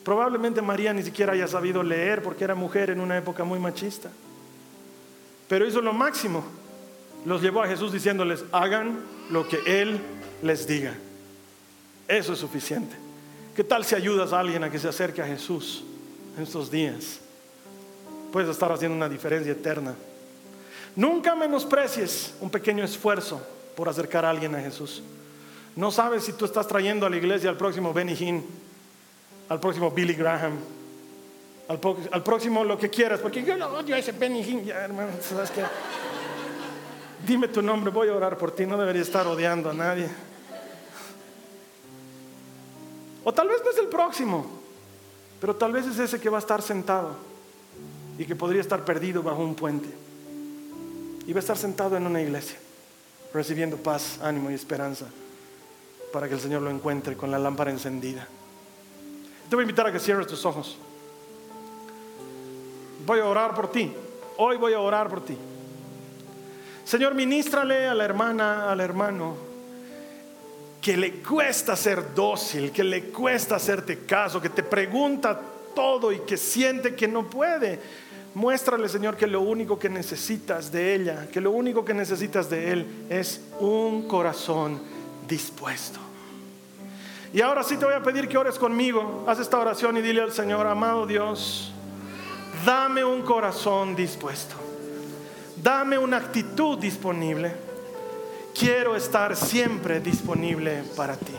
Probablemente 0.05 0.62
María 0.62 0.92
ni 0.92 1.03
siquiera 1.03 1.32
haya 1.32 1.46
sabido 1.46 1.82
leer 1.82 2.22
porque 2.22 2.44
era 2.44 2.55
mujer 2.55 2.90
en 2.90 3.01
una 3.01 3.18
época 3.18 3.44
muy 3.44 3.59
machista. 3.59 4.11
Pero 5.48 5.66
hizo 5.66 5.80
lo 5.80 5.92
máximo. 5.92 6.44
Los 7.26 7.42
llevó 7.42 7.62
a 7.62 7.68
Jesús 7.68 7.92
diciéndoles, 7.92 8.44
hagan 8.51 9.01
lo 9.30 9.46
que 9.46 9.59
Él 9.66 10.01
les 10.42 10.66
diga. 10.66 10.94
Eso 12.09 12.32
es 12.32 12.38
suficiente. 12.38 12.96
¿Qué 13.55 13.62
tal 13.62 13.84
si 13.84 13.94
ayudas 13.94 14.32
a 14.32 14.40
alguien 14.40 14.64
a 14.64 14.70
que 14.70 14.78
se 14.78 14.88
acerque 14.88 15.20
a 15.20 15.26
Jesús 15.26 15.84
en 16.36 16.44
estos 16.44 16.70
días? 16.70 17.20
Puedes 18.32 18.48
estar 18.48 18.72
haciendo 18.72 18.96
una 18.96 19.09
diferencia 19.09 19.53
eterna. 19.53 19.94
Nunca 20.97 21.34
menosprecies 21.34 22.34
un 22.41 22.51
pequeño 22.51 22.84
esfuerzo 22.84 23.41
por 23.76 23.88
acercar 23.88 24.24
a 24.24 24.30
alguien 24.30 24.55
a 24.55 24.61
Jesús. 24.61 25.03
No 25.76 25.91
sabes 25.91 26.24
si 26.24 26.32
tú 26.32 26.45
estás 26.45 26.66
trayendo 26.66 27.07
a 27.07 27.11
la 27.11 27.16
iglesia 27.16 27.49
al 27.49 27.57
próximo 27.57 27.93
Benny 27.93 28.14
Hinn, 28.14 28.45
al 29.49 29.61
próximo 29.61 29.91
Billy 29.91 30.14
Graham, 30.14 30.59
al, 31.68 32.22
próximo 32.22 32.64
lo 32.64 32.76
que 32.76 32.91
quieras, 32.91 33.20
porque 33.20 33.45
yo 33.45 33.57
no 33.57 33.68
odio 33.68 33.95
a 33.95 33.99
ese 33.99 34.12
Benny 34.12 34.43
Hinn, 34.43 34.64
ya 34.64 34.80
hermano, 34.80 35.12
¿sabes 35.20 35.51
qué? 35.53 35.62
Dime 37.24 37.49
tu 37.49 37.62
nombre, 37.62 37.93
voy 37.93 38.09
a 38.09 38.14
orar 38.14 38.36
por 38.36 38.53
ti, 38.53 38.66
no 38.66 38.76
debería 38.76 39.03
estar 39.03 39.26
odiando 39.26 39.70
a 39.70 39.74
nadie. 39.74 40.09
O 43.22 43.32
tal 43.32 43.49
vez 43.49 43.61
no 43.64 43.70
es 43.70 43.78
el 43.78 43.86
próximo, 43.86 44.47
pero 45.41 45.55
tal 45.55 45.72
vez 45.72 45.86
es 45.86 45.99
ese 45.99 46.20
que 46.20 46.28
va 46.28 46.38
a 46.38 46.41
estar 46.41 46.61
sentado 46.61 47.14
y 48.18 48.24
que 48.24 48.34
podría 48.34 48.61
estar 48.61 48.84
perdido 48.84 49.22
bajo 49.22 49.43
un 49.43 49.55
puente. 49.55 49.88
Y 51.27 51.33
va 51.33 51.39
a 51.39 51.41
estar 51.41 51.57
sentado 51.57 51.97
en 51.97 52.07
una 52.07 52.21
iglesia, 52.21 52.57
recibiendo 53.33 53.77
paz, 53.77 54.18
ánimo 54.23 54.51
y 54.51 54.55
esperanza 54.55 55.07
para 56.12 56.29
que 56.29 56.35
el 56.35 56.41
Señor 56.41 56.62
lo 56.62 56.71
encuentre 56.71 57.16
con 57.16 57.31
la 57.31 57.39
lámpara 57.39 57.71
encendida. 57.71 58.27
Te 59.49 59.57
voy 59.57 59.62
a 59.62 59.66
invitar 59.66 59.87
a 59.87 59.93
que 59.93 59.99
cierres 59.99 60.27
tus 60.27 60.45
ojos. 60.45 60.77
Voy 63.07 63.21
a 63.21 63.27
orar 63.27 63.55
por 63.55 63.71
ti. 63.71 63.93
Hoy 64.37 64.57
voy 64.57 64.73
a 64.73 64.81
orar 64.81 65.09
por 65.09 65.25
ti. 65.25 65.37
Señor, 66.85 67.14
ministrale 67.14 67.87
a 67.87 67.95
la 67.95 68.05
hermana, 68.05 68.71
al 68.71 68.81
hermano, 68.81 69.37
que 70.81 70.97
le 70.97 71.14
cuesta 71.21 71.77
ser 71.77 72.14
dócil, 72.14 72.73
que 72.73 72.83
le 72.83 73.11
cuesta 73.11 73.57
hacerte 73.57 74.01
caso, 74.01 74.41
que 74.41 74.49
te 74.49 74.62
pregunta 74.62 75.41
todo 75.75 76.11
y 76.11 76.21
que 76.21 76.37
siente 76.37 76.95
que 76.95 77.07
no 77.07 77.29
puede. 77.29 77.79
Muéstrale, 78.35 78.89
Señor, 78.89 79.16
que 79.16 79.26
lo 79.26 79.41
único 79.41 79.78
que 79.78 79.89
necesitas 79.89 80.70
de 80.70 80.95
ella, 80.95 81.26
que 81.33 81.41
lo 81.41 81.51
único 81.51 81.85
que 81.85 81.95
necesitas 81.95 82.49
de 82.49 82.72
él 82.72 83.07
es 83.11 83.41
un 83.59 84.07
corazón 84.07 84.81
dispuesto. 85.26 85.99
Y 87.33 87.41
ahora 87.41 87.62
sí 87.62 87.76
te 87.76 87.85
voy 87.85 87.95
a 87.95 88.03
pedir 88.03 88.28
que 88.28 88.39
ores 88.39 88.59
conmigo. 88.59 89.24
Haz 89.26 89.41
esta 89.41 89.59
oración 89.59 89.97
y 89.97 90.03
dile 90.03 90.22
al 90.22 90.33
Señor, 90.33 90.66
amado 90.66 91.07
Dios, 91.07 91.72
dame 92.64 93.05
un 93.05 93.22
corazón 93.22 93.97
dispuesto. 93.97 94.57
Dame 95.62 95.99
una 95.99 96.16
actitud 96.16 96.78
disponible. 96.78 97.53
Quiero 98.59 98.97
estar 98.97 99.37
siempre 99.37 100.01
disponible 100.01 100.83
para 100.97 101.16
ti. 101.16 101.35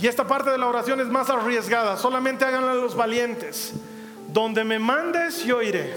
Y 0.00 0.06
esta 0.06 0.26
parte 0.26 0.50
de 0.50 0.58
la 0.58 0.66
oración 0.66 1.00
es 1.00 1.08
más 1.08 1.28
arriesgada. 1.30 1.96
Solamente 1.96 2.44
háganla 2.44 2.74
los 2.74 2.96
valientes. 2.96 3.74
Donde 4.32 4.64
me 4.64 4.78
mandes, 4.78 5.44
yo 5.44 5.60
iré. 5.60 5.94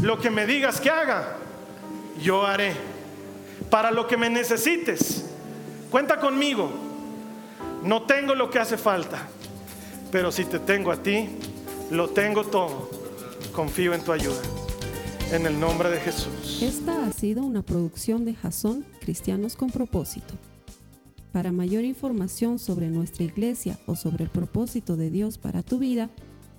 Lo 0.00 0.18
que 0.18 0.30
me 0.30 0.46
digas 0.46 0.80
que 0.80 0.88
haga, 0.88 1.36
yo 2.22 2.46
haré. 2.46 2.72
Para 3.68 3.90
lo 3.90 4.06
que 4.06 4.16
me 4.16 4.30
necesites, 4.30 5.26
cuenta 5.90 6.18
conmigo. 6.18 6.70
No 7.84 8.02
tengo 8.02 8.34
lo 8.34 8.50
que 8.50 8.58
hace 8.58 8.78
falta, 8.78 9.28
pero 10.10 10.32
si 10.32 10.44
te 10.46 10.58
tengo 10.58 10.90
a 10.90 11.02
ti, 11.02 11.28
lo 11.90 12.08
tengo 12.08 12.44
todo. 12.44 12.88
Confío 13.52 13.92
en 13.92 14.02
tu 14.02 14.12
ayuda. 14.12 14.40
En 15.32 15.46
el 15.46 15.60
nombre 15.60 15.90
de 15.90 16.00
Jesús. 16.00 16.62
Esta 16.62 17.04
ha 17.06 17.12
sido 17.12 17.42
una 17.42 17.62
producción 17.62 18.24
de 18.24 18.34
Jason 18.34 18.84
Cristianos 19.00 19.56
con 19.56 19.70
propósito. 19.70 20.34
Para 21.32 21.52
mayor 21.52 21.84
información 21.84 22.58
sobre 22.58 22.88
nuestra 22.88 23.24
iglesia 23.24 23.78
o 23.86 23.94
sobre 23.94 24.24
el 24.24 24.30
propósito 24.30 24.96
de 24.96 25.10
Dios 25.10 25.38
para 25.38 25.62
tu 25.62 25.78
vida, 25.78 26.10